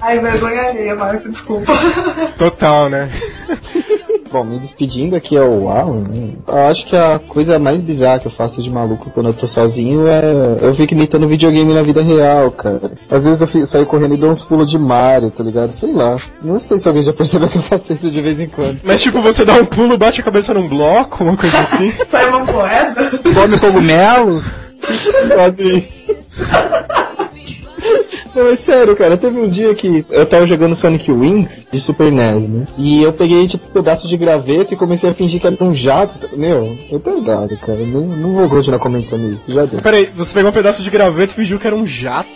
Ai, 0.00 0.18
vergonha 0.18 0.68
alheia, 0.68 0.94
Marco, 0.94 1.28
desculpa. 1.28 1.72
Total, 2.38 2.90
né? 2.90 3.08
Bom, 4.34 4.42
me 4.42 4.58
despedindo 4.58 5.14
aqui 5.14 5.36
é 5.36 5.42
o 5.44 5.68
Alan. 5.68 6.00
né? 6.08 6.30
Eu 6.48 6.66
acho 6.66 6.86
que 6.86 6.96
a 6.96 7.20
coisa 7.20 7.56
mais 7.56 7.80
bizarra 7.80 8.18
que 8.18 8.26
eu 8.26 8.32
faço 8.32 8.60
de 8.60 8.68
maluco 8.68 9.08
quando 9.10 9.28
eu 9.28 9.32
tô 9.32 9.46
sozinho 9.46 10.08
é. 10.08 10.22
Eu 10.60 10.74
fico 10.74 10.92
imitando 10.92 11.28
videogame 11.28 11.72
na 11.72 11.82
vida 11.82 12.02
real, 12.02 12.50
cara. 12.50 12.90
Às 13.08 13.26
vezes 13.26 13.40
eu 13.42 13.46
fico, 13.46 13.64
saio 13.64 13.86
correndo 13.86 14.14
e 14.14 14.18
dou 14.18 14.30
uns 14.30 14.42
pulos 14.42 14.68
de 14.68 14.76
Mario, 14.76 15.30
tá 15.30 15.44
ligado? 15.44 15.70
Sei 15.70 15.92
lá. 15.92 16.16
Não 16.42 16.58
sei 16.58 16.78
se 16.78 16.88
alguém 16.88 17.04
já 17.04 17.12
percebeu 17.12 17.48
que 17.48 17.58
eu 17.58 17.62
faço 17.62 17.92
isso 17.92 18.10
de 18.10 18.20
vez 18.20 18.40
em 18.40 18.48
quando. 18.48 18.80
Mas 18.82 19.00
tipo, 19.00 19.20
você 19.20 19.44
dá 19.44 19.52
um 19.52 19.66
pulo, 19.66 19.96
bate 19.96 20.20
a 20.20 20.24
cabeça 20.24 20.52
num 20.52 20.66
bloco, 20.66 21.22
uma 21.22 21.36
coisa 21.36 21.56
assim. 21.56 21.92
Sai 22.10 22.28
uma 22.28 22.40
moeda. 22.40 23.10
Come 23.32 23.56
cogumelo. 23.60 24.42
Quase. 25.32 25.84
Não, 28.34 28.48
é 28.48 28.56
sério, 28.56 28.96
cara. 28.96 29.16
Teve 29.16 29.38
um 29.38 29.48
dia 29.48 29.74
que 29.74 30.04
eu 30.10 30.26
tava 30.26 30.46
jogando 30.46 30.74
Sonic 30.74 31.10
Wings 31.10 31.66
de 31.70 31.78
Super 31.78 32.10
NES, 32.10 32.48
né? 32.48 32.66
E 32.76 33.02
eu 33.02 33.12
peguei, 33.12 33.46
tipo, 33.46 33.66
um 33.66 33.72
pedaço 33.72 34.08
de 34.08 34.16
graveto 34.16 34.74
e 34.74 34.76
comecei 34.76 35.10
a 35.10 35.14
fingir 35.14 35.40
que 35.40 35.46
era 35.46 35.56
um 35.60 35.74
jato. 35.74 36.14
Meu, 36.36 36.76
eu 36.90 36.98
tô 36.98 37.14
ligado, 37.14 37.56
cara. 37.58 37.84
Não, 37.86 38.02
não 38.06 38.34
vou 38.34 38.48
continuar 38.48 38.78
comentando 38.78 39.30
isso, 39.32 39.52
já 39.52 39.64
deu. 39.64 39.80
Peraí, 39.80 40.10
você 40.14 40.34
pegou 40.34 40.50
um 40.50 40.54
pedaço 40.54 40.82
de 40.82 40.90
graveto 40.90 41.32
e 41.32 41.36
fingiu 41.36 41.58
que 41.58 41.66
era 41.66 41.76
um 41.76 41.86
jato. 41.86 42.28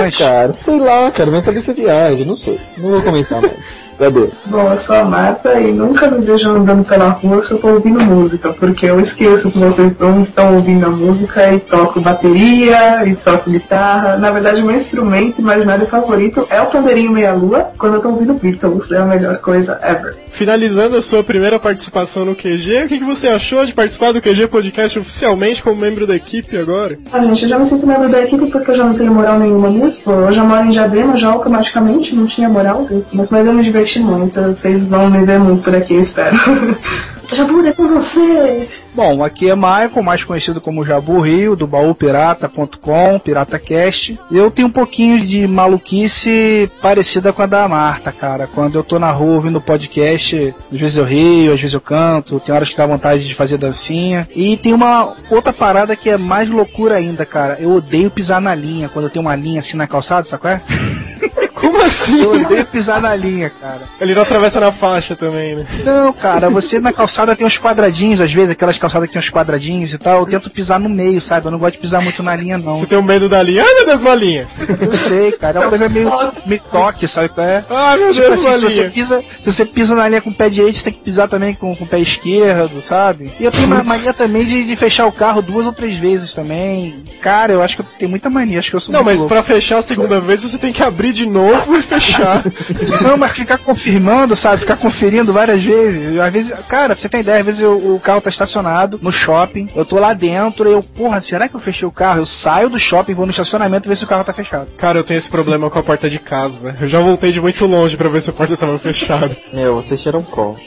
Mas, 0.00 0.16
Cara, 0.16 0.54
sei 0.60 0.80
lá, 0.80 1.10
cara. 1.10 1.30
Minha 1.30 1.42
cabeça 1.42 1.72
viaja, 1.72 2.24
não 2.24 2.36
sei. 2.36 2.58
Não 2.76 2.90
vou 2.90 3.02
comentar 3.02 3.40
mais. 3.40 3.54
Deu. 3.98 4.30
Bom, 4.46 4.70
eu 4.70 4.76
sou 4.76 4.96
a 4.96 5.04
Marta 5.04 5.58
e 5.58 5.72
nunca 5.72 6.08
me 6.08 6.24
vejo 6.24 6.50
andando 6.50 6.84
pela 6.84 7.08
rua 7.08 7.40
se 7.40 7.52
eu 7.52 7.58
tô 7.58 7.68
ouvindo 7.68 8.00
música, 8.00 8.52
porque 8.52 8.86
eu 8.86 9.00
esqueço 9.00 9.50
que 9.50 9.58
vocês 9.58 9.98
não 9.98 10.20
estão 10.20 10.54
ouvindo 10.54 10.86
a 10.86 10.90
música 10.90 11.52
e 11.52 11.60
toco 11.60 12.00
bateria 12.00 13.06
e 13.06 13.16
toco 13.16 13.50
guitarra. 13.50 14.16
Na 14.18 14.30
verdade, 14.30 14.62
meu 14.62 14.76
instrumento 14.76 15.40
imaginário 15.40 15.86
favorito 15.86 16.46
é 16.50 16.60
o 16.60 16.66
pandeirinho 16.66 17.10
meia-lua. 17.10 17.70
Quando 17.78 17.94
eu 17.94 18.00
tô 18.00 18.08
ouvindo 18.10 18.34
Beatles, 18.34 18.92
é 18.92 18.98
a 18.98 19.04
melhor 19.04 19.38
coisa 19.38 19.80
ever. 19.82 20.16
Finalizando 20.30 20.96
a 20.96 21.02
sua 21.02 21.24
primeira 21.24 21.58
participação 21.58 22.26
no 22.26 22.34
QG, 22.34 22.84
o 22.84 22.88
que, 22.88 22.98
que 22.98 23.04
você 23.04 23.28
achou 23.28 23.64
de 23.64 23.72
participar 23.72 24.12
do 24.12 24.20
QG 24.20 24.48
Podcast 24.48 24.98
oficialmente 24.98 25.62
como 25.62 25.80
membro 25.80 26.06
da 26.06 26.14
equipe 26.14 26.56
agora? 26.58 26.98
Ah, 27.10 27.20
gente, 27.20 27.44
eu 27.44 27.48
já 27.48 27.58
me 27.58 27.64
sinto 27.64 27.86
membro 27.86 28.10
da 28.10 28.22
equipe 28.22 28.46
porque 28.50 28.70
eu 28.70 28.74
já 28.74 28.84
não 28.84 28.94
tenho 28.94 29.12
moral 29.12 29.38
nenhuma 29.38 29.70
mesmo. 29.70 30.12
Eu 30.12 30.32
já 30.32 30.44
moro 30.44 30.66
em 30.66 30.70
Diadema, 30.70 31.16
já 31.16 31.28
automaticamente 31.28 32.14
não 32.14 32.26
tinha 32.26 32.48
moral, 32.48 32.86
mas, 33.12 33.30
mas 33.30 33.46
eu 33.46 33.54
me 33.54 33.64
diverti 33.64 33.85
muito. 33.94 34.40
Vocês 34.42 34.88
vão 34.88 35.10
me 35.10 35.24
ver 35.24 35.38
muito 35.38 35.62
por 35.62 35.74
aqui, 35.74 35.94
eu 35.94 36.00
espero. 36.00 36.36
Jabura, 37.32 37.70
é 37.70 37.72
com 37.72 37.88
você! 37.88 38.68
Bom, 38.94 39.22
aqui 39.22 39.50
é 39.50 39.54
Michael, 39.54 40.02
mais 40.02 40.22
conhecido 40.22 40.60
como 40.60 40.84
Jabu 40.84 41.18
Rio, 41.20 41.56
do 41.56 41.66
baúpirata.com, 41.66 43.18
PirataCast. 43.18 44.18
Eu 44.30 44.50
tenho 44.50 44.68
um 44.68 44.70
pouquinho 44.70 45.20
de 45.20 45.46
maluquice 45.46 46.70
parecida 46.80 47.32
com 47.32 47.42
a 47.42 47.46
da 47.46 47.68
Marta, 47.68 48.12
cara. 48.12 48.46
Quando 48.46 48.76
eu 48.76 48.84
tô 48.84 48.98
na 48.98 49.10
rua 49.10 49.34
ouvindo 49.34 49.60
podcast, 49.60 50.54
às 50.72 50.80
vezes 50.80 50.96
eu 50.96 51.04
rio, 51.04 51.52
às 51.52 51.60
vezes 51.60 51.74
eu 51.74 51.80
canto, 51.80 52.40
tem 52.40 52.54
horas 52.54 52.70
que 52.70 52.76
dá 52.76 52.86
vontade 52.86 53.26
de 53.26 53.34
fazer 53.34 53.58
dancinha. 53.58 54.28
E 54.34 54.56
tem 54.56 54.72
uma 54.72 55.16
outra 55.28 55.52
parada 55.52 55.96
que 55.96 56.08
é 56.08 56.16
mais 56.16 56.48
loucura 56.48 56.94
ainda, 56.94 57.26
cara. 57.26 57.56
Eu 57.60 57.72
odeio 57.72 58.10
pisar 58.10 58.40
na 58.40 58.54
linha, 58.54 58.88
quando 58.88 59.06
eu 59.06 59.10
tenho 59.10 59.24
uma 59.24 59.36
linha 59.36 59.58
assim 59.58 59.76
na 59.76 59.86
calçada, 59.86 60.26
sabe 60.26 60.42
qual 60.42 60.54
é? 60.54 60.62
Como 61.56 61.82
assim? 61.82 62.20
Eu 62.22 62.32
odeio 62.34 62.66
pisar 62.66 63.00
na 63.00 63.16
linha, 63.16 63.50
cara. 63.50 63.80
Ele 64.00 64.14
não 64.14 64.22
atravessa 64.22 64.60
na 64.60 64.70
faixa 64.70 65.16
também, 65.16 65.56
né? 65.56 65.66
Não, 65.84 66.12
cara, 66.12 66.50
você 66.50 66.78
na 66.78 66.92
calçada 66.92 67.34
tem 67.34 67.46
uns 67.46 67.58
quadradinhos, 67.58 68.20
às 68.20 68.30
vezes, 68.32 68.50
aquelas 68.50 68.78
calçadas 68.78 69.08
que 69.08 69.14
tem 69.14 69.20
uns 69.20 69.30
quadradinhos 69.30 69.92
e 69.94 69.98
tal. 69.98 70.20
Eu 70.20 70.26
tento 70.26 70.50
pisar 70.50 70.78
no 70.78 70.88
meio, 70.88 71.20
sabe? 71.20 71.46
Eu 71.46 71.50
não 71.50 71.58
gosto 71.58 71.74
de 71.74 71.80
pisar 71.80 72.02
muito 72.02 72.22
na 72.22 72.36
linha, 72.36 72.58
não. 72.58 72.78
Você 72.78 72.86
tem 72.86 72.98
um 72.98 73.02
medo 73.02 73.28
da 73.28 73.42
linha. 73.42 73.64
Ai, 73.66 73.74
meu 73.74 73.86
Deus, 73.86 74.02
uma 74.02 74.14
linha. 74.14 74.46
Eu 74.80 74.94
sei, 74.94 75.32
cara. 75.32 75.58
É 75.58 75.62
uma 75.62 75.68
coisa 75.70 75.88
meio, 75.88 76.10
meio 76.44 76.60
toque, 76.70 77.08
sabe 77.08 77.30
é? 77.38 77.64
Ai, 77.70 77.98
meu 77.98 78.10
Tipo 78.12 78.26
Deus, 78.26 78.34
assim, 78.38 78.46
uma 78.48 78.52
se 78.58 78.60
você, 78.64 78.80
linha. 78.80 78.90
pisa, 78.90 79.24
se 79.40 79.52
você 79.52 79.64
pisa 79.64 79.94
na 79.94 80.08
linha 80.08 80.20
com 80.20 80.30
o 80.30 80.34
pé 80.34 80.50
direito, 80.50 80.76
você 80.76 80.84
tem 80.84 80.92
que 80.92 81.00
pisar 81.00 81.26
também 81.26 81.54
com, 81.54 81.74
com 81.74 81.84
o 81.84 81.88
pé 81.88 81.98
esquerdo, 81.98 82.82
sabe? 82.82 83.32
E 83.40 83.44
eu 83.44 83.50
tenho 83.50 83.66
uma 83.66 83.82
mania 83.82 84.12
também 84.12 84.44
de, 84.44 84.62
de 84.64 84.76
fechar 84.76 85.06
o 85.06 85.12
carro 85.12 85.40
duas 85.40 85.64
ou 85.64 85.72
três 85.72 85.96
vezes 85.96 86.34
também. 86.34 87.02
Cara, 87.22 87.52
eu 87.54 87.62
acho 87.62 87.76
que 87.76 87.82
eu 87.82 87.86
tenho 87.98 88.10
muita 88.10 88.28
mania, 88.28 88.58
acho 88.58 88.70
que 88.70 88.76
eu 88.76 88.80
sou 88.80 88.92
Não, 88.92 89.00
muito 89.00 89.06
mas 89.10 89.18
louco. 89.20 89.32
pra 89.34 89.42
fechar 89.42 89.78
a 89.78 89.82
segunda 89.82 90.20
vez 90.20 90.42
você 90.42 90.58
tem 90.58 90.72
que 90.72 90.82
abrir 90.82 91.12
de 91.12 91.24
novo 91.26 91.45
novo 91.46 91.76
e 91.76 91.82
fechar. 91.82 92.42
Não, 93.02 93.16
mas 93.16 93.32
ficar 93.32 93.58
confirmando, 93.58 94.34
sabe? 94.36 94.60
Ficar 94.60 94.76
conferindo 94.76 95.32
várias 95.32 95.62
vezes. 95.62 96.18
Às 96.18 96.32
vezes, 96.32 96.54
cara, 96.68 96.94
pra 96.94 97.02
você 97.02 97.08
ter 97.08 97.18
ideia, 97.18 97.40
às 97.40 97.44
vezes 97.46 97.60
eu- 97.60 97.94
o 97.94 98.00
carro 98.00 98.20
tá 98.20 98.30
estacionado 98.30 98.98
no 99.02 99.12
shopping, 99.12 99.68
eu 99.74 99.84
tô 99.84 99.98
lá 99.98 100.12
dentro 100.12 100.68
e 100.68 100.72
eu, 100.72 100.82
porra, 100.82 101.20
será 101.20 101.48
que 101.48 101.54
eu 101.54 101.60
fechei 101.60 101.86
o 101.86 101.92
carro? 101.92 102.20
Eu 102.20 102.26
saio 102.26 102.68
do 102.70 102.78
shopping, 102.78 103.14
vou 103.14 103.26
no 103.26 103.30
estacionamento 103.30 103.88
ver 103.88 103.96
se 103.96 104.04
o 104.04 104.08
carro 104.08 104.24
tá 104.24 104.32
fechado. 104.32 104.68
Cara, 104.76 104.98
eu 104.98 105.04
tenho 105.04 105.18
esse 105.18 105.30
problema 105.30 105.70
com 105.70 105.78
a 105.78 105.82
porta 105.82 106.08
de 106.10 106.18
casa. 106.18 106.76
Eu 106.80 106.88
já 106.88 107.00
voltei 107.00 107.30
de 107.32 107.40
muito 107.40 107.64
longe 107.66 107.96
pra 107.96 108.08
ver 108.08 108.22
se 108.22 108.30
a 108.30 108.32
porta 108.32 108.56
tava 108.56 108.78
fechada. 108.78 109.36
Meu, 109.52 109.74
vocês 109.74 110.00
tiram 110.02 110.22
call. 110.22 110.56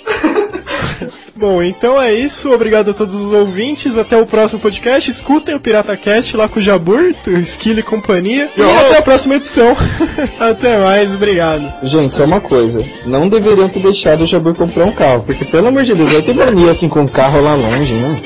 Bom, 1.40 1.64
então 1.64 2.02
é 2.02 2.14
isso. 2.14 2.54
Obrigado 2.54 2.92
a 2.92 2.94
todos 2.94 3.14
os 3.14 3.32
ouvintes. 3.32 3.98
Até 3.98 4.18
o 4.18 4.26
próximo 4.26 4.60
podcast. 4.60 5.10
Escutem 5.10 5.56
o 5.56 5.60
PirataCast 5.60 6.36
lá 6.36 6.50
com 6.50 6.60
o 6.60 6.62
Jaburto, 6.62 7.32
Skill 7.32 7.80
e 7.80 7.84
companhia. 7.84 8.50
E 8.58 8.62
até 8.62 8.98
a 8.98 9.02
próxima 9.02 9.36
edição. 9.36 9.76
até 10.38 10.78
mais, 10.78 11.14
obrigado. 11.14 11.64
Gente, 11.84 12.18
só 12.18 12.26
uma 12.26 12.42
coisa. 12.42 12.84
Não 13.06 13.30
deveriam 13.30 13.70
ter 13.70 13.82
deixado 13.82 14.26
o 14.26 14.28
Jabur 14.28 14.54
comprar 14.54 14.84
um 14.84 14.92
carro. 14.92 15.24
Porque, 15.24 15.46
pelo 15.46 15.68
amor 15.70 15.84
de 15.84 15.96
Deus, 15.96 16.12
vai 16.12 16.22
ter 16.22 16.36
mania 16.36 16.72
assim 16.72 16.90
com 16.90 17.02
um 17.02 17.08
carro 17.08 17.40
lá 17.40 17.56
longe, 17.56 17.94
né? 17.94 18.20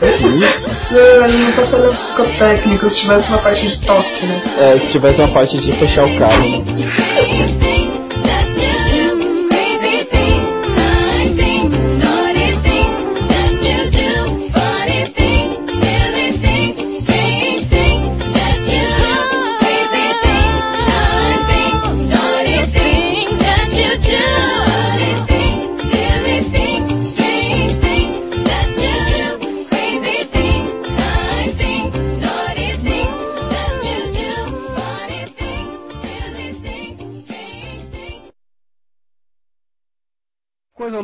Que 0.00 0.26
isso? 0.26 0.70
Não, 0.90 1.28
não 1.28 1.52
tá 1.52 1.64
sendo 1.64 1.94
psicotécnico 1.94 2.90
se 2.90 3.00
tivesse 3.00 3.28
uma 3.28 3.38
parte 3.38 3.68
de 3.68 3.76
toque, 3.86 4.26
né? 4.26 4.42
É, 4.58 4.78
se 4.78 4.90
tivesse 4.90 5.20
uma 5.20 5.28
parte 5.28 5.58
de 5.58 5.70
fechar 5.72 6.04
o 6.06 6.18
carro, 6.18 6.48
né? 6.48 8.01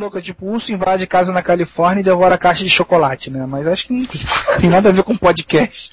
Louca, 0.09 0.23
tipo, 0.23 0.47
urso 0.47 0.73
invade 0.73 1.07
casa 1.07 1.35
na 1.35 1.43
Califórnia 1.43 2.01
e 2.01 2.05
devora 2.05 2.37
a 2.37 2.39
caixa 2.39 2.65
de 2.65 2.71
chocolate, 2.71 3.31
né? 3.31 3.45
Mas 3.45 3.67
acho 3.67 3.87
que 3.87 3.93
não 3.93 4.07
tem 4.59 4.71
nada 4.71 4.89
a 4.89 4.93
ver 4.93 5.03
com 5.03 5.15
podcast. 5.15 5.91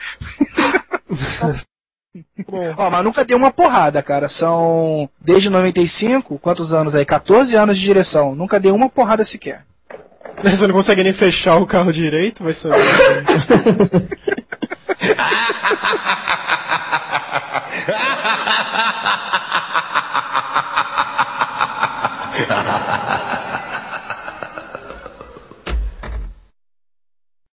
Ó, 2.78 2.90
mas 2.90 3.04
nunca 3.04 3.26
deu 3.26 3.38
uma 3.38 3.52
porrada, 3.52 4.02
cara. 4.02 4.30
São 4.30 5.10
desde 5.20 5.50
95, 5.50 6.40
quantos 6.40 6.74
anos 6.74 6.96
aí? 6.96 7.04
14 7.04 7.58
anos 7.58 7.78
de 7.78 7.84
direção. 7.84 8.34
Nunca 8.34 8.58
deu 8.58 8.74
uma 8.74 8.88
porrada 8.88 9.26
sequer. 9.26 9.66
Você 10.42 10.66
não 10.66 10.74
consegue 10.74 11.04
nem 11.04 11.12
fechar 11.12 11.58
o 11.58 11.68
carro 11.68 11.92
direito, 11.92 12.42
vai 12.42 12.54
saber. 12.54 12.78